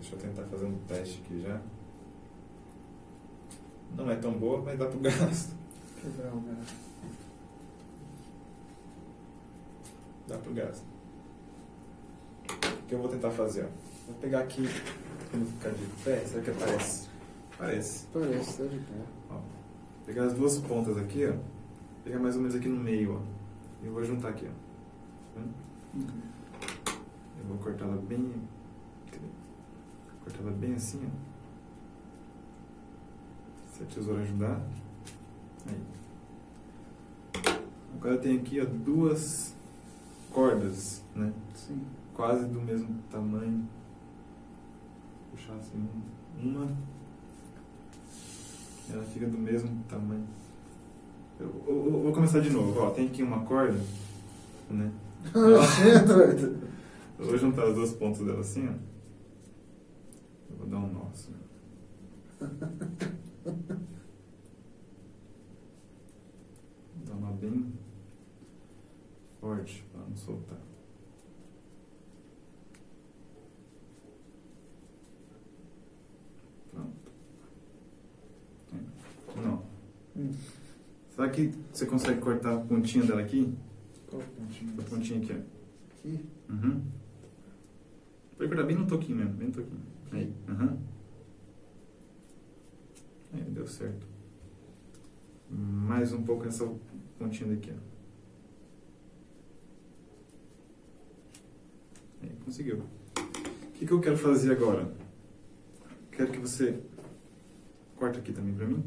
Deixa 0.00 0.14
eu 0.14 0.18
tentar 0.18 0.44
fazer 0.44 0.64
um 0.64 0.78
teste 0.88 1.20
aqui 1.24 1.42
já. 1.42 1.60
Não 3.96 4.10
é 4.10 4.16
tão 4.16 4.32
boa, 4.32 4.62
mas 4.62 4.78
dá 4.78 4.86
pro 4.86 4.98
gasto. 5.00 5.54
Quebrar 6.00 6.32
o 6.34 6.40
braço. 6.40 6.74
Dá 10.28 10.38
pro 10.38 10.54
gasto. 10.54 10.84
O 12.48 12.86
que 12.88 12.94
eu 12.94 12.98
vou 12.98 13.08
tentar 13.08 13.30
fazer? 13.30 13.64
Ó. 13.64 13.95
Vou 14.06 14.14
pegar 14.20 14.40
aqui, 14.40 14.68
quando 15.30 15.46
ficar 15.46 15.70
de 15.70 15.84
pé, 16.04 16.24
será 16.24 16.42
que 16.42 16.50
aparece? 16.50 17.08
Parece. 17.58 18.06
Parece, 18.12 18.62
tá 18.62 18.64
de 18.68 18.78
pé. 18.78 19.02
Ó. 19.30 19.40
Pegar 20.04 20.24
as 20.26 20.34
duas 20.34 20.58
pontas 20.58 20.96
aqui, 20.96 21.26
ó. 21.26 21.34
Pegar 22.04 22.20
mais 22.20 22.36
ou 22.36 22.42
menos 22.42 22.54
aqui 22.54 22.68
no 22.68 22.80
meio, 22.80 23.16
ó. 23.16 23.20
E 23.82 23.86
eu 23.86 23.92
vou 23.92 24.04
juntar 24.04 24.28
aqui, 24.28 24.46
ó. 24.46 24.50
Tá? 25.34 25.44
Uhum. 25.94 26.06
Eu 27.40 27.44
vou 27.48 27.58
cortar 27.58 27.86
ela 27.86 27.96
bem. 27.96 28.32
Cortar 30.22 30.42
ela 30.42 30.52
bem 30.52 30.74
assim, 30.74 31.00
ó. 31.04 31.10
Se 33.72 33.82
a 33.82 33.86
tesoura 33.86 34.22
ajudar. 34.22 34.62
Aí. 35.66 35.82
Agora 37.94 38.18
tem 38.18 38.38
aqui, 38.38 38.60
ó, 38.60 38.64
duas 38.64 39.52
cordas, 40.30 41.02
né? 41.14 41.32
Sim. 41.54 41.84
Quase 42.14 42.46
do 42.46 42.60
mesmo 42.60 43.02
tamanho. 43.10 43.66
Puxar 45.36 45.54
assim, 45.56 45.86
uma. 46.42 46.66
Ela 48.90 49.02
fica 49.04 49.26
do 49.26 49.36
mesmo 49.38 49.84
tamanho. 49.88 50.26
Eu, 51.38 51.46
eu- 51.66 51.86
eu 51.86 52.02
vou 52.02 52.12
começar 52.12 52.40
de 52.40 52.50
novo, 52.50 52.80
ó. 52.80 52.90
Tem 52.90 53.06
aqui 53.08 53.22
uma 53.22 53.44
corda, 53.44 53.78
né? 54.70 54.90
Doido. 55.32 56.66
Eu 57.18 57.26
vou 57.26 57.36
juntar 57.38 57.64
as 57.68 57.74
duas 57.74 57.92
pontas 57.92 58.24
dela 58.24 58.40
assim, 58.40 58.66
ó. 58.68 58.72
Eu 60.50 60.56
vou 60.58 60.66
dar 60.66 60.78
um 60.78 60.92
nó 60.92 61.08
assim. 61.12 61.34
Vou 66.94 67.04
dar 67.06 67.14
uma 67.14 67.32
bem 67.32 67.72
forte 69.40 69.84
pra 69.92 70.00
não 70.08 70.16
soltar. 70.16 70.58
Pronto. 76.72 77.12
Não. 79.36 79.62
Hum. 80.16 80.32
Será 81.10 81.28
que 81.28 81.52
você 81.72 81.86
consegue 81.86 82.20
cortar 82.20 82.54
a 82.54 82.58
pontinha 82.58 83.04
dela 83.04 83.20
aqui? 83.20 83.54
Qual 84.06 84.22
pontinho? 84.22 84.74
A 84.78 84.82
pontinha 84.82 85.18
aqui, 85.18 85.32
ó. 85.32 85.98
Aqui? 85.98 86.24
Uhum. 86.48 86.82
Pode 88.36 88.48
cortar 88.48 88.64
bem 88.64 88.76
no 88.76 88.86
toquinho 88.86 89.18
mesmo, 89.18 89.34
bem 89.34 89.48
no 89.48 89.54
toquinho. 89.54 89.82
Aí, 90.12 90.32
aham. 90.48 90.78
Aí, 93.32 93.42
deu 93.44 93.66
certo. 93.66 94.06
Mais 95.50 96.12
um 96.12 96.22
pouco 96.22 96.46
essa 96.46 96.66
pontinha 97.18 97.54
daqui, 97.54 97.72
ó. 97.72 97.78
Aí, 102.22 102.30
conseguiu. 102.44 102.78
O 102.78 103.72
que, 103.72 103.86
que 103.86 103.92
eu 103.92 104.00
quero 104.00 104.16
fazer 104.16 104.52
agora? 104.52 104.90
Quero 106.12 106.32
que 106.32 106.38
você 106.38 106.78
corta 107.96 108.18
aqui 108.18 108.32
também 108.32 108.54
pra 108.54 108.66
mim. 108.66 108.82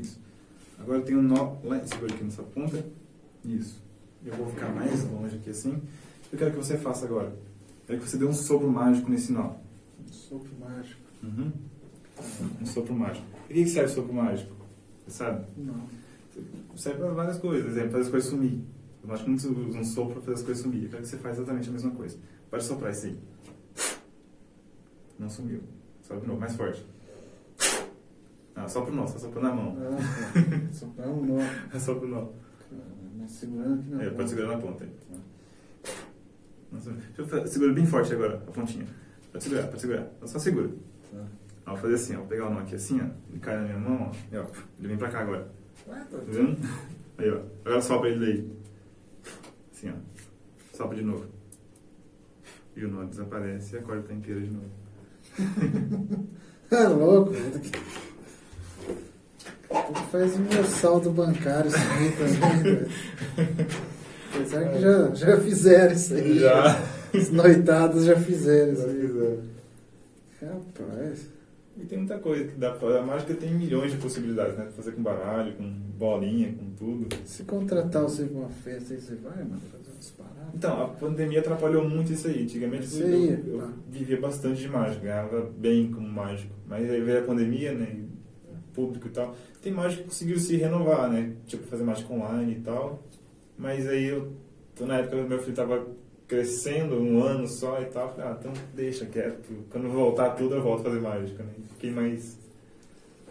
Isso. 0.00 0.20
Agora 0.78 1.00
tem 1.02 1.16
um 1.16 1.22
nó 1.22 1.56
lá, 1.64 1.84
segura 1.86 2.12
aqui 2.12 2.24
nessa 2.24 2.42
ponta. 2.42 2.84
Isso. 3.44 3.82
Eu 4.24 4.34
vou 4.34 4.48
ficar 4.48 4.68
mais 4.68 5.04
longe 5.04 5.36
aqui 5.36 5.50
assim. 5.50 5.80
Eu 6.32 6.38
quero 6.38 6.50
que 6.52 6.56
você 6.56 6.76
faça 6.76 7.04
agora. 7.04 7.28
Eu 7.28 7.86
quero 7.86 8.00
que 8.00 8.08
você 8.08 8.16
dê 8.16 8.24
um 8.24 8.32
sopro 8.32 8.70
mágico 8.70 9.10
nesse 9.10 9.32
nó. 9.32 9.54
Um 10.00 10.12
sopro 10.12 10.50
mágico. 10.58 11.00
Uhum. 11.22 11.52
Um 12.60 12.66
sopro 12.66 12.94
mágico. 12.94 13.26
Por 13.46 13.54
que 13.54 13.66
serve 13.66 13.92
o 13.92 13.94
sopro 13.94 14.14
mágico? 14.14 14.54
Você 15.06 15.18
sabe? 15.18 15.46
Não. 15.56 15.74
Serve 16.76 16.98
para 16.98 17.12
várias 17.12 17.38
coisas. 17.38 17.70
Exemplo, 17.70 17.90
fazer 17.92 18.04
as 18.04 18.10
coisas 18.10 18.30
sumir. 18.30 18.60
Eu 19.06 19.12
acho 19.12 19.22
que 19.22 19.28
muitos 19.28 19.44
usam 19.44 19.80
um 19.80 19.84
sopro 19.84 20.14
para 20.14 20.22
fazer 20.22 20.34
as 20.34 20.42
coisas 20.42 20.62
sumir. 20.62 20.84
Eu 20.84 20.90
quero 20.90 21.02
que 21.02 21.08
você 21.08 21.18
faça 21.18 21.40
exatamente 21.40 21.68
a 21.68 21.72
mesma 21.72 21.90
coisa. 21.90 22.16
Pode 22.50 22.64
soprar 22.64 22.92
isso 22.92 23.06
aí. 23.06 23.18
Não 25.18 25.28
sumiu. 25.28 25.60
Sopra 26.02 26.20
de 26.22 26.26
novo, 26.26 26.40
mais 26.40 26.56
forte. 26.56 26.84
Ah, 28.64 28.68
sopra 28.68 28.92
o 28.92 28.96
nó, 28.96 29.06
só 29.06 29.18
sopra 29.18 29.42
na 29.42 29.52
mão. 29.54 29.76
Ah, 29.78 29.96
tá. 29.96 30.72
Soprar 30.72 31.08
um 31.08 31.24
nó. 31.24 31.38
É 31.74 31.78
sopra 31.78 32.06
o 32.06 32.08
nó. 32.10 32.28
Mas 33.18 33.30
segurando 33.30 33.80
aqui 33.80 33.90
na 33.90 33.96
É, 34.02 34.04
ponta. 34.06 34.16
pode 34.16 34.28
segurar 34.30 34.48
na 34.48 34.58
ponta 34.58 34.84
aí. 34.84 34.90
Nossa, 36.72 36.90
Deixa 36.92 37.22
eu 37.22 37.26
fa- 37.26 37.46
segura 37.46 37.72
bem 37.72 37.86
forte 37.86 38.12
agora, 38.12 38.36
a 38.46 38.50
pontinha. 38.50 38.86
Pode 39.32 39.44
segurar, 39.44 39.66
pode 39.68 39.80
segurar. 39.80 40.06
Só 40.24 40.38
segura. 40.38 40.68
Tá. 41.12 41.24
Ó, 41.66 41.70
vou 41.72 41.78
fazer 41.80 41.94
assim, 41.94 42.14
ó. 42.14 42.18
Vou 42.18 42.26
pegar 42.26 42.46
o 42.48 42.54
nó 42.54 42.60
aqui 42.60 42.74
assim, 42.74 43.00
ó. 43.00 43.04
Ele 43.30 43.38
cai 43.40 43.56
na 43.56 43.62
minha 43.62 43.78
mão, 43.78 44.10
ó. 44.10 44.34
E, 44.34 44.38
ó. 44.38 44.44
Ele 44.78 44.88
vem 44.88 44.96
pra 44.96 45.08
cá 45.10 45.20
agora. 45.20 45.48
Ah, 45.88 46.04
tá. 46.10 46.18
Tá 46.18 46.24
vendo? 46.26 46.56
Aí, 47.18 47.30
ó. 47.30 47.40
Agora 47.64 47.80
sopra 47.80 48.08
ele 48.08 48.20
daí. 48.26 48.50
Assim, 49.72 49.90
ó. 49.90 50.76
Sopra 50.76 50.96
de 50.96 51.02
novo. 51.04 51.26
E 52.76 52.84
o 52.84 52.88
nó 52.88 53.04
desaparece 53.04 53.76
e 53.76 53.78
a 53.78 53.82
corda 53.82 54.02
tá 54.02 54.12
inteira 54.14 54.40
de 54.40 54.50
novo. 54.50 54.70
Ah, 56.72 56.88
louco. 56.92 57.30
Faz 60.10 60.36
o 60.36 60.40
meu 60.40 60.64
saldo 60.64 61.10
bancário 61.10 61.68
isso 61.68 61.76
aí 61.78 62.12
também. 62.12 62.72
né? 62.74 62.86
Apesar 64.34 64.68
que 64.68 64.80
já, 64.80 65.14
já 65.14 65.40
fizeram 65.40 65.92
isso 65.92 66.14
aí. 66.14 66.40
Os 67.14 67.30
noitados 67.30 68.04
já 68.04 68.16
fizeram 68.16 68.72
isso 68.72 68.86
aí. 68.86 69.40
Rapaz. 70.42 71.28
E 71.76 71.84
tem 71.86 71.98
muita 71.98 72.18
coisa 72.18 72.44
que 72.44 72.56
dá 72.56 72.70
pra... 72.70 73.00
A 73.00 73.02
mágica 73.02 73.34
tem 73.34 73.52
milhões 73.52 73.90
de 73.90 73.98
possibilidades, 73.98 74.56
né? 74.56 74.68
Fazer 74.76 74.92
com 74.92 75.02
baralho, 75.02 75.54
com 75.54 75.68
bolinha, 75.98 76.52
com 76.52 76.70
tudo. 76.70 77.08
Se 77.24 77.42
contratar 77.42 78.02
você 78.02 78.24
pra 78.24 78.38
uma 78.38 78.48
festa 78.48 78.94
aí, 78.94 79.00
você 79.00 79.16
vai, 79.16 79.38
mano, 79.38 79.60
fazer 79.72 79.90
umas 79.92 80.10
paradas. 80.12 80.54
Então, 80.54 80.82
a 80.84 80.88
pandemia 80.88 81.40
atrapalhou 81.40 81.88
muito 81.88 82.12
isso 82.12 82.28
aí. 82.28 82.44
Antigamente 82.44 82.84
Isso 82.84 83.02
eu, 83.02 83.06
aí, 83.08 83.42
eu 83.48 83.58
tá. 83.58 83.68
vivia 83.90 84.20
bastante 84.20 84.60
de 84.60 84.68
mágica, 84.68 85.00
ganhava 85.02 85.50
bem 85.58 85.90
como 85.90 86.08
mágico. 86.08 86.52
Mas 86.68 86.88
aí 86.88 87.00
veio 87.00 87.18
a 87.18 87.22
pandemia, 87.22 87.72
né? 87.72 87.96
Público 88.74 89.06
e 89.06 89.10
tal. 89.10 89.34
Tem 89.62 89.72
mágico 89.72 90.02
que 90.02 90.08
conseguiu 90.08 90.38
se 90.38 90.56
renovar, 90.56 91.10
né? 91.10 91.32
Tipo, 91.46 91.66
fazer 91.66 91.84
mágica 91.84 92.12
online 92.12 92.52
e 92.56 92.60
tal. 92.60 93.02
Mas 93.56 93.86
aí 93.88 94.04
eu, 94.06 94.32
tô 94.74 94.84
na 94.86 94.98
época 94.98 95.22
meu 95.22 95.38
filho 95.38 95.54
tava 95.56 95.86
crescendo, 96.26 96.96
um 97.00 97.22
ano 97.22 97.46
só 97.46 97.80
e 97.80 97.86
tal. 97.86 98.10
Falei, 98.14 98.26
ah, 98.30 98.36
então 98.38 98.52
deixa 98.74 99.06
quieto. 99.06 99.48
Quando 99.70 99.88
voltar 99.90 100.30
tudo 100.30 100.56
eu 100.56 100.62
volto 100.62 100.80
a 100.80 100.84
fazer 100.90 101.00
mágica, 101.00 101.42
né? 101.42 101.50
Fiquei 101.74 101.90
mais 101.90 102.36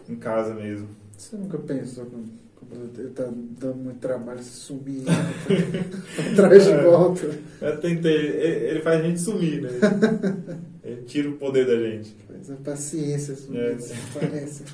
em 0.08 0.16
casa 0.16 0.54
mesmo. 0.54 0.88
Você 1.16 1.36
nunca 1.36 1.58
pensou 1.58 2.06
como, 2.06 2.26
tá 3.14 3.24
dando 3.60 3.76
muito 3.76 3.98
trabalho 4.00 4.42
se 4.42 4.50
sumir 4.50 5.02
pra 5.04 6.34
trás 6.34 6.64
de 6.64 6.70
É. 6.72 6.82
volta? 6.82 7.38
Eu 7.60 7.80
tentei, 7.80 8.12
ele 8.14 8.66
ele 8.70 8.80
faz 8.80 9.00
a 9.00 9.04
gente 9.04 9.20
sumir, 9.20 9.62
né? 9.62 9.70
Ele 10.84 11.00
tira 11.04 11.30
o 11.30 11.36
poder 11.38 11.66
da 11.66 11.76
gente. 11.76 12.14
Mas 12.28 12.50
a 12.50 12.56
paciência 12.56 13.34
sumir, 13.34 13.58
É. 13.58 13.74
né? 13.74 13.78
parece. 14.12 14.64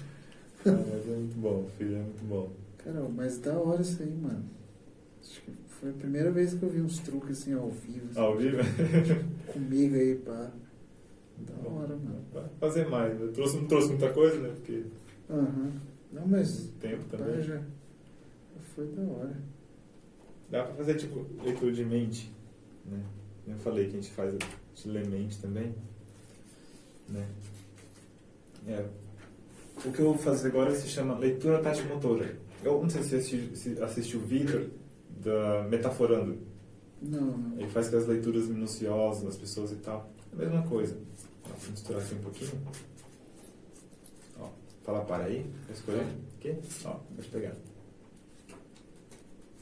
Mas 0.65 1.09
é 1.09 1.17
muito 1.17 1.37
bom, 1.41 1.69
filho, 1.79 1.97
é 1.97 2.01
muito 2.01 2.25
bom. 2.29 2.51
Cara, 2.79 3.01
mas 3.09 3.39
da 3.39 3.59
hora 3.59 3.83
isso 3.83 4.03
aí, 4.03 4.11
mano. 4.15 4.45
Acho 5.23 5.41
que 5.43 5.53
foi 5.69 5.91
a 5.91 5.95
primeira 5.95 6.31
vez 6.31 6.55
que 6.55 6.63
eu 6.63 6.69
vi 6.69 6.81
uns 6.81 6.99
truques 6.99 7.39
assim 7.41 7.55
ao 7.55 7.71
vivo. 7.71 8.07
assim, 8.11 8.21
Ao 8.21 8.37
vivo? 8.37 8.59
Comigo 9.53 9.95
aí, 9.95 10.17
pá. 10.17 10.51
Da 11.39 11.69
hora, 11.69 11.97
mano. 11.97 12.23
Vai 12.33 12.45
fazer 12.59 12.89
mais. 12.89 13.19
Eu 13.21 13.33
trouxe, 13.33 13.57
não 13.57 13.67
trouxe 13.67 13.89
muita 13.89 14.13
coisa, 14.13 14.39
né? 14.39 14.53
Porque 14.55 14.85
Aham. 15.31 15.73
Não, 16.13 16.27
mas. 16.27 16.71
tempo 16.81 17.05
pá, 17.11 17.19
também. 17.19 17.43
já, 17.43 17.63
foi 18.75 18.87
da 18.89 19.03
hora. 19.03 19.37
Dá 20.51 20.65
pra 20.65 20.75
fazer, 20.75 20.95
tipo, 20.97 21.25
leitura 21.43 21.73
de 21.73 21.85
mente, 21.85 22.31
né? 22.85 23.03
Eu 23.47 23.57
falei 23.59 23.85
que 23.87 23.97
a 23.97 24.01
gente 24.01 24.11
faz, 24.11 24.33
gente 24.33 24.89
lê 24.89 25.03
mente 25.05 25.39
também, 25.41 25.75
né? 27.09 27.27
É. 28.67 28.85
O 29.85 29.93
que 29.93 30.01
eu 30.01 30.07
vou 30.07 30.19
fazer 30.19 30.49
agora 30.49 30.75
se 30.75 30.89
chama 30.89 31.19
leitura 31.19 31.61
tático-motora. 31.63 32.37
Eu 32.63 32.83
não 32.83 32.91
sei 32.91 33.03
se 33.03 33.09
você 33.09 33.17
assistiu, 33.17 33.57
se 33.57 33.83
assistiu 33.83 34.21
o 34.21 34.23
Vitor 34.23 34.67
da 35.09 35.63
Metaforando. 35.69 36.39
Não, 37.01 37.21
não. 37.39 37.59
Ele 37.59 37.69
faz 37.71 37.87
aquelas 37.87 38.07
leituras 38.07 38.47
minuciosas 38.47 39.23
das 39.25 39.37
pessoas 39.37 39.73
e 39.73 39.77
tal. 39.77 40.11
É 40.33 40.35
a 40.35 40.39
mesma 40.39 40.63
coisa. 40.69 40.95
Vou 41.45 41.71
misturar 41.71 42.03
aqui 42.03 42.15
um 42.15 42.19
pouquinho. 42.19 42.51
Ó, 44.39 44.49
fala 44.85 45.01
para 45.05 45.25
aí. 45.25 45.51
Quer 45.67 45.73
escolher? 45.73 46.07
Aqui? 46.39 46.57
Ó, 46.85 46.97
deixa 47.13 47.29
eu 47.29 47.41
pegar. 47.41 47.57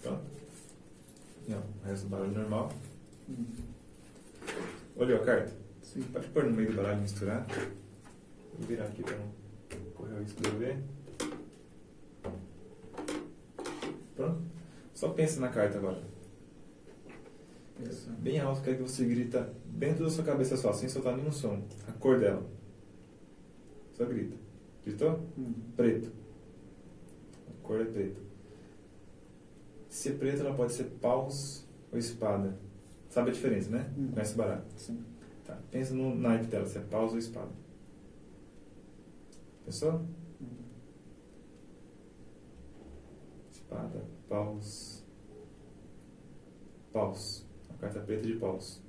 Pronto. 0.03 0.23
Ó, 1.51 1.55
o 1.55 1.87
resto 1.89 2.05
do 2.05 2.11
baralho 2.11 2.33
normal. 2.33 2.73
Hum, 3.29 3.45
Olhou 4.97 5.19
a 5.23 5.25
carta? 5.25 5.53
Sim. 5.83 6.03
Pode 6.13 6.27
pôr 6.29 6.45
no 6.45 6.51
meio 6.51 6.71
do 6.71 6.77
baralho 6.77 6.99
e 6.99 7.03
misturar. 7.03 7.47
Vou 8.59 8.67
virar 8.67 8.87
aqui 8.87 9.03
para 9.05 9.17
não 9.17 9.27
correr 9.27 9.37
o 9.69 9.69
risco 9.69 9.85
de 9.85 9.88
eu 10.01 10.59
ver. 10.59 10.79
Pronto. 14.15 14.43
Só 14.95 15.11
pensa 15.11 15.41
na 15.41 15.49
carta 15.49 15.79
agora. 15.79 16.03
Pensando. 17.77 18.17
Bem 18.19 18.41
alto, 18.41 18.63
quero 18.63 18.79
que 18.79 18.83
você 18.83 19.05
grita 19.05 19.53
dentro 19.67 20.05
da 20.05 20.11
sua 20.11 20.25
cabeça 20.25 20.57
só, 20.57 20.73
sem 20.73 20.89
soltar 20.89 21.17
nenhum 21.17 21.31
som. 21.31 21.63
A 21.87 21.93
cor 21.93 22.19
dela. 22.19 22.45
Só 23.95 24.05
grita. 24.05 24.37
Gritou? 24.85 25.21
Hum. 25.39 25.55
Preto. 25.77 26.11
A 27.49 27.67
cor 27.67 27.81
é 27.81 27.85
preto. 27.85 28.21
Se 29.89 30.11
é 30.11 30.13
preto, 30.13 30.41
ela 30.41 30.55
pode 30.55 30.73
ser 30.73 30.85
paus 31.01 31.65
ou 31.93 31.99
espada. 31.99 32.57
Sabe 33.09 33.31
a 33.31 33.33
diferença, 33.33 33.71
né? 33.71 33.91
Hum. 33.97 34.09
Conhece 34.13 34.35
o 34.35 34.37
baralho. 34.37 34.65
Sim. 34.77 35.05
Tá. 35.45 35.59
Pensa 35.71 35.95
no 35.95 36.15
naipe 36.15 36.47
dela, 36.47 36.67
se 36.67 36.79
é 36.79 36.81
paus 36.81 37.13
ou 37.13 37.19
espada. 37.19 37.51
Hum. 40.41 40.47
Espada, 43.51 44.05
paus. 44.29 45.05
Paus. 46.93 47.47
A 47.71 47.75
carta 47.75 48.01
preta 48.01 48.27
de 48.27 48.35
paus. 48.35 48.83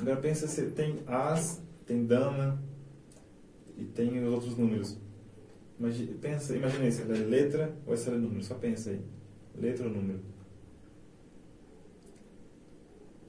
Agora 0.00 0.16
pensa 0.16 0.46
se 0.46 0.70
tem 0.70 1.02
as, 1.06 1.62
tem 1.86 2.06
dama 2.06 2.62
e 3.76 3.84
tem 3.84 4.22
os 4.22 4.32
outros 4.32 4.56
números. 4.56 4.98
Imagina, 5.78 6.18
pensa, 6.20 6.56
imagina 6.56 6.84
ela 6.84 7.16
é 7.16 7.24
letra 7.24 7.76
ou 7.86 7.94
ela 7.94 8.16
é 8.16 8.18
número. 8.18 8.42
Só 8.42 8.54
pensa 8.54 8.90
aí. 8.90 9.00
Letra 9.54 9.86
ou 9.86 9.94
número? 9.94 10.20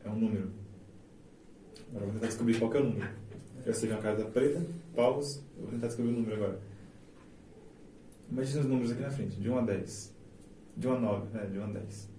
É 0.03 0.09
um 0.09 0.19
número. 0.19 0.51
Agora 1.89 2.05
vou 2.05 2.13
tentar 2.13 2.27
descobrir 2.27 2.59
qual 2.59 2.73
é 2.73 2.79
o 2.79 2.83
número. 2.83 3.28
Eu 3.69 3.91
é 3.91 3.93
uma 3.93 4.01
carta 4.01 4.25
preta, 4.25 4.65
paus. 4.95 5.43
Eu 5.55 5.61
vou 5.61 5.71
tentar 5.71 5.85
descobrir 5.85 6.11
o 6.11 6.15
número 6.15 6.35
agora. 6.37 6.59
Imagina 8.31 8.61
os 8.61 8.67
números 8.67 8.91
aqui 8.91 9.01
na 9.01 9.11
frente, 9.11 9.39
de 9.39 9.47
1 9.47 9.57
a 9.59 9.61
10. 9.61 10.15
De 10.75 10.87
1 10.87 10.91
a 10.91 10.99
9, 10.99 11.37
é, 11.37 11.45
de 11.45 11.59
1 11.59 11.63
a 11.63 11.67
10. 11.67 12.09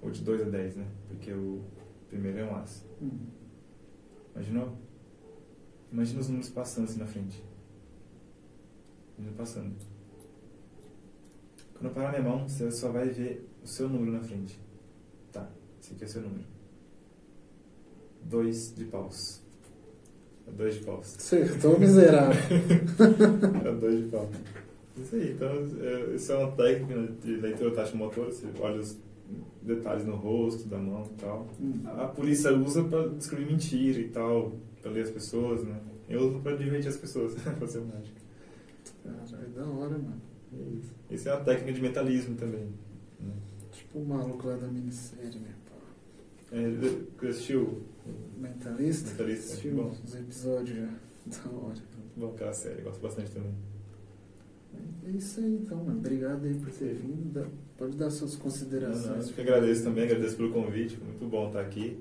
Ou 0.00 0.10
de 0.12 0.22
2 0.22 0.42
a 0.42 0.44
10, 0.44 0.76
né? 0.76 0.86
Porque 1.08 1.32
o 1.32 1.64
primeiro 2.08 2.38
é 2.38 2.44
um 2.44 2.54
as. 2.54 2.86
Hum. 3.02 3.18
Imaginou? 4.32 4.78
Imagina 5.90 6.20
os 6.20 6.28
números 6.28 6.50
passando 6.50 6.84
assim 6.84 7.00
na 7.00 7.06
frente. 7.06 7.44
Imagina 9.16 9.36
passando. 9.36 9.74
Quando 11.72 11.86
eu 11.86 11.90
parar 11.90 12.10
minha 12.10 12.22
mão, 12.22 12.48
você 12.48 12.70
só 12.70 12.92
vai 12.92 13.08
ver 13.08 13.44
o 13.64 13.66
seu 13.66 13.88
número 13.88 14.12
na 14.12 14.20
frente. 14.20 14.56
Tá, 15.32 15.50
esse 15.80 15.94
aqui 15.94 16.04
é 16.04 16.06
o 16.06 16.10
seu 16.10 16.22
número. 16.22 16.46
2 18.22 18.76
de 18.76 18.84
paus. 18.84 19.47
Dois 20.56 20.74
de 20.74 20.84
paus. 20.84 21.16
Acertou, 21.16 21.78
miserável. 21.78 22.34
é 23.64 23.72
dois 23.72 24.04
de 24.04 24.10
paus. 24.10 24.28
Isso 24.96 25.14
aí, 25.14 25.32
então, 25.32 25.48
é, 25.80 26.14
isso 26.14 26.32
é 26.32 26.36
uma 26.36 26.52
técnica 26.52 27.12
de 27.24 27.36
leitura 27.36 27.70
taxa 27.70 27.96
motora, 27.96 28.30
você 28.30 28.46
olha 28.60 28.80
os 28.80 28.96
detalhes 29.62 30.04
no 30.04 30.16
rosto, 30.16 30.68
da 30.68 30.78
mão 30.78 31.08
e 31.12 31.20
tal. 31.20 31.46
Hum. 31.60 31.82
A 31.84 32.06
polícia 32.06 32.52
usa 32.52 32.82
para 32.84 33.08
descobrir 33.08 33.46
mentira 33.46 34.00
e 34.00 34.08
tal, 34.08 34.52
para 34.82 34.90
ler 34.90 35.02
as 35.02 35.10
pessoas, 35.10 35.62
né? 35.62 35.78
Eu 36.08 36.20
uso 36.28 36.40
para 36.40 36.56
divertir 36.56 36.88
as 36.88 36.96
pessoas, 36.96 37.34
fazer 37.60 37.80
mágica. 37.80 38.20
Cara, 39.04 39.42
é 39.44 39.58
da 39.58 39.66
hora, 39.66 39.90
mano. 39.90 40.20
É 40.52 40.78
isso. 40.78 40.94
Isso 41.10 41.28
é 41.28 41.34
uma 41.34 41.44
técnica 41.44 41.72
de 41.72 41.82
mentalismo 41.82 42.34
também. 42.34 42.68
Né? 43.20 43.32
Tipo 43.70 43.98
o 43.98 44.06
maluco 44.06 44.48
lá 44.48 44.56
da 44.56 44.66
minissérie, 44.66 45.38
né? 45.38 45.54
É, 46.52 47.28
assistiu? 47.28 47.82
Mentalista? 48.38 49.10
Mentalista, 49.10 49.52
Assistiu 49.52 49.74
bom. 49.74 49.92
os 50.04 50.14
episódios 50.14 50.76
já. 50.78 50.88
Da 51.28 51.50
hora. 51.50 51.74
Bom, 52.16 52.30
aquela 52.34 52.52
série, 52.54 52.80
gosto 52.80 53.00
bastante 53.02 53.30
também. 53.32 53.52
É 55.06 55.10
isso 55.10 55.40
aí 55.40 55.56
então, 55.62 55.76
mano. 55.84 55.98
Obrigado 55.98 56.44
aí 56.46 56.54
por 56.54 56.70
ter 56.70 56.94
vindo. 56.94 57.32
Dá- 57.32 57.46
Pode 57.76 57.96
dar 57.96 58.10
suas 58.10 58.34
Não, 58.34 58.40
considerações. 58.40 59.06
não, 59.06 59.16
eu 59.28 59.34
que 59.34 59.40
agradeço 59.42 59.84
também, 59.84 60.04
agradeço 60.04 60.36
pelo 60.36 60.50
convite, 60.52 60.96
muito 61.00 61.24
bom 61.26 61.46
estar 61.48 61.60
aqui. 61.60 61.98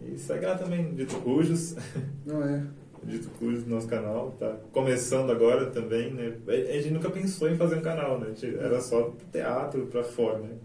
E 0.00 0.18
segue 0.18 0.46
lá 0.46 0.56
também, 0.58 0.94
Dito 0.94 1.14
Cujos, 1.20 1.76
Não 2.26 2.42
é? 2.42 2.66
Dito 3.04 3.28
Cujos 3.38 3.64
no 3.66 3.74
nosso 3.74 3.86
canal, 3.88 4.32
tá 4.32 4.58
começando 4.72 5.30
agora 5.30 5.70
também, 5.70 6.12
né? 6.14 6.36
A 6.48 6.52
a 6.52 6.80
gente 6.80 6.90
nunca 6.94 7.10
pensou 7.10 7.48
em 7.50 7.56
fazer 7.56 7.76
um 7.76 7.82
canal, 7.82 8.18
né? 8.18 8.26
A 8.26 8.30
gente 8.30 8.56
era 8.56 8.80
só 8.80 9.14
teatro, 9.30 9.86
pra 9.86 10.02
fora, 10.02 10.38
né? 10.40 10.56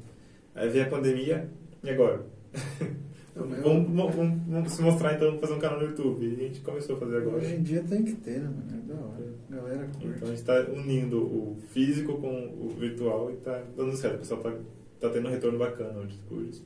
Aí 0.56 0.70
veio 0.70 0.86
a 0.86 0.90
pandemia, 0.90 1.50
e 1.84 1.90
agora? 1.90 2.26
Vamos, 3.38 3.90
vamos, 3.94 4.16
vamos- 4.48 4.72
se 4.74 4.82
mostrar 4.82 5.14
então, 5.16 5.38
fazer 5.40 5.54
um 5.54 5.60
canal 5.60 5.80
no 5.80 5.86
YouTube. 5.88 6.26
E 6.26 6.34
a 6.34 6.48
gente 6.48 6.62
começou 6.62 6.96
a 6.96 7.00
fazer 7.00 7.18
agora. 7.18 7.38
Hoje 7.38 7.56
em 7.56 7.64
dia 7.64 7.84
tem 7.84 8.04
que 8.04 8.14
ter, 8.14 8.40
né, 8.40 8.50
mano? 8.50 8.64
É 8.84 8.94
da 8.94 8.96
hora. 9.00 9.28
A 9.50 9.56
galera 9.56 9.90
Então 9.96 10.10
a 10.10 10.14
curte. 10.14 10.26
gente 10.28 10.36
está 10.40 10.60
unindo 10.72 11.18
o 11.24 11.58
físico 11.70 12.18
com 12.20 12.46
o 12.60 12.70
virtual 12.78 13.30
e 13.32 13.36
está 13.36 13.62
dando 13.76 13.96
certo. 13.96 14.16
O 14.16 14.20
pessoal 14.20 14.40
está 14.42 14.54
tá 15.02 15.10
tendo 15.10 15.28
um 15.28 15.32
retorno 15.32 15.58
bacana 15.60 15.94
no 15.94 16.06
Dito 16.08 16.24
Cujos. 16.28 16.64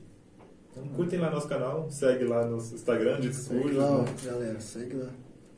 Então 0.70 0.84
curtem 0.88 1.18
lá 1.20 1.30
nosso 1.30 1.46
canal, 1.48 1.90
segue 1.90 2.24
lá 2.24 2.46
no 2.46 2.56
Instagram, 2.56 3.20
Dito 3.20 3.34
Segue 3.36 3.72
lá, 3.72 3.98
né? 3.98 4.04
galera. 4.24 4.58
Segue 4.60 4.96
lá. 4.96 5.10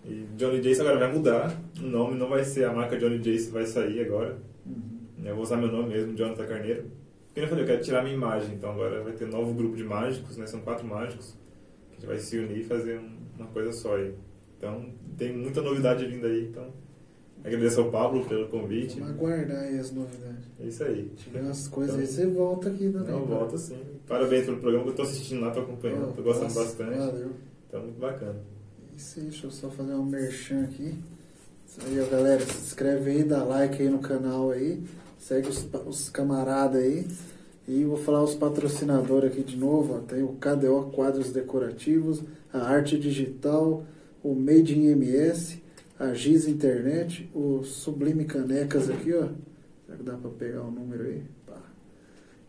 E 0.04 0.26
Johnny 0.36 0.60
Jace 0.60 0.80
agora 0.80 0.98
vai 0.98 1.12
mudar. 1.12 1.56
O 1.80 1.86
nome 1.86 2.18
não 2.18 2.28
vai 2.28 2.44
ser 2.44 2.64
a 2.64 2.72
marca 2.72 2.98
Johnny 2.98 3.18
Jace, 3.20 3.50
vai 3.50 3.64
sair 3.64 4.00
agora. 4.00 4.36
Uhum. 4.66 4.82
Eu 5.24 5.34
vou 5.34 5.44
usar 5.44 5.56
meu 5.56 5.70
nome 5.72 5.90
mesmo, 5.90 6.14
Jonathan 6.14 6.44
Carneiro. 6.46 6.84
Porque 7.34 7.40
eu 7.40 7.48
falei, 7.48 7.64
eu 7.64 7.66
quero 7.68 7.82
tirar 7.82 8.02
minha 8.04 8.14
imagem. 8.14 8.54
Então 8.54 8.70
agora 8.70 9.02
vai 9.02 9.12
ter 9.12 9.24
um 9.24 9.30
novo 9.30 9.52
grupo 9.54 9.76
de 9.76 9.82
mágicos, 9.82 10.36
né? 10.36 10.46
São 10.46 10.60
quatro 10.60 10.86
mágicos. 10.86 11.34
Que 11.90 11.90
a 11.90 11.94
gente 11.96 12.06
vai 12.06 12.18
se 12.18 12.38
unir 12.38 12.58
e 12.60 12.64
fazer 12.64 12.98
um- 13.00 13.16
uma 13.36 13.48
coisa 13.48 13.72
só 13.72 13.96
aí. 13.96 14.14
Então 14.56 14.86
tem 15.18 15.36
muita 15.36 15.60
novidade 15.60 16.06
vindo 16.06 16.24
aí. 16.26 16.46
Então 16.48 16.68
agradeço 17.44 17.80
ao 17.80 17.90
Pablo 17.90 18.24
pelo 18.26 18.46
convite. 18.48 19.00
Vamos 19.00 19.16
aguardar 19.16 19.64
aí 19.64 19.78
as 19.80 19.90
novidades. 19.90 20.44
É 20.60 20.64
isso 20.66 20.84
aí. 20.84 21.10
Tiver 21.16 21.40
umas 21.42 21.66
coisas 21.66 21.98
aí, 21.98 22.06
você 22.06 22.26
volta 22.26 22.68
aqui 22.68 22.88
também. 22.88 23.08
Não, 23.10 23.20
mano. 23.20 23.26
volta 23.26 23.58
sim. 23.58 23.78
Parabéns 24.06 24.44
pelo 24.44 24.58
programa 24.58 24.84
que 24.84 24.90
eu 24.90 24.94
tô 24.96 25.02
assistindo 25.02 25.40
lá, 25.40 25.50
tô 25.50 25.60
acompanhando, 25.60 26.14
tô 26.14 26.22
gostando 26.22 26.44
Nossa, 26.54 26.60
bastante. 26.64 26.98
Valeu. 26.98 27.30
Então, 27.68 27.82
muito 27.82 27.98
bacana. 27.98 28.36
Isso 28.96 29.18
aí, 29.18 29.26
deixa 29.26 29.46
eu 29.46 29.50
só 29.50 29.68
fazer 29.70 29.94
um 29.94 30.04
merchan 30.04 30.62
aqui. 30.62 30.94
Isso 31.66 31.80
aí, 31.84 32.00
ó, 32.00 32.06
galera. 32.06 32.40
Se 32.42 32.58
inscreve 32.66 33.10
aí, 33.10 33.24
dá 33.24 33.42
like 33.42 33.82
aí 33.82 33.88
no 33.88 33.98
canal 33.98 34.52
aí. 34.52 34.80
Segue 35.24 35.48
os, 35.48 35.66
os 35.86 36.10
camaradas 36.10 36.82
aí. 36.82 37.06
E 37.66 37.82
vou 37.82 37.96
falar 37.96 38.22
os 38.22 38.34
patrocinadores 38.34 39.32
aqui 39.32 39.42
de 39.42 39.56
novo. 39.56 39.94
Ó. 39.94 39.98
Tem 40.00 40.22
o 40.22 40.34
KDO 40.34 40.90
Quadros 40.94 41.32
Decorativos, 41.32 42.22
a 42.52 42.58
Arte 42.58 42.98
Digital, 42.98 43.86
o 44.22 44.34
Made 44.34 44.78
in 44.78 44.88
MS, 44.88 45.62
a 45.98 46.12
Giz 46.12 46.46
Internet, 46.46 47.30
o 47.34 47.62
Sublime 47.64 48.26
Canecas 48.26 48.90
aqui, 48.90 49.14
ó. 49.14 49.28
Será 49.86 49.96
que 49.96 50.02
dá 50.02 50.12
pra 50.12 50.30
pegar 50.30 50.60
o 50.60 50.70
número 50.70 51.04
aí? 51.04 51.22
Pá. 51.46 51.56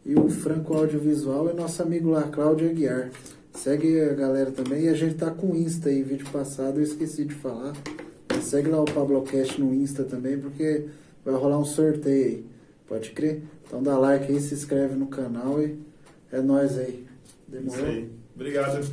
E 0.06 0.14
o 0.14 0.28
Franco 0.28 0.74
Audiovisual 0.74 1.50
e 1.50 1.54
nosso 1.54 1.82
amigo 1.82 2.10
lá, 2.10 2.24
Cláudio 2.24 2.70
Aguiar. 2.70 3.10
Segue 3.54 4.02
a 4.02 4.14
galera 4.14 4.52
também. 4.52 4.84
E 4.84 4.90
a 4.90 4.94
gente 4.94 5.16
tá 5.16 5.32
com 5.32 5.56
Insta 5.56 5.88
aí, 5.88 6.04
vídeo 6.04 6.30
passado, 6.30 6.80
eu 6.80 6.84
esqueci 6.84 7.24
de 7.24 7.36
falar. 7.36 7.72
Segue 8.42 8.68
lá 8.68 8.82
o 8.82 8.86
Pablocast 8.86 9.62
no 9.62 9.74
Insta 9.74 10.04
também, 10.04 10.38
porque 10.38 10.88
vai 11.24 11.36
rolar 11.36 11.58
um 11.58 11.64
sorteio 11.64 12.26
aí. 12.26 12.55
Pode 12.88 13.12
crer? 13.12 13.44
Então 13.66 13.82
dá 13.82 13.98
like 13.98 14.32
aí, 14.32 14.40
se 14.40 14.54
inscreve 14.54 14.96
no 14.96 15.08
canal 15.08 15.62
e 15.62 15.80
é 16.32 16.40
nóis 16.42 16.78
aí. 16.78 17.06
Isso 17.48 17.48
Demorou? 17.48 17.86
aí. 17.86 18.12
Obrigado. 18.36 18.88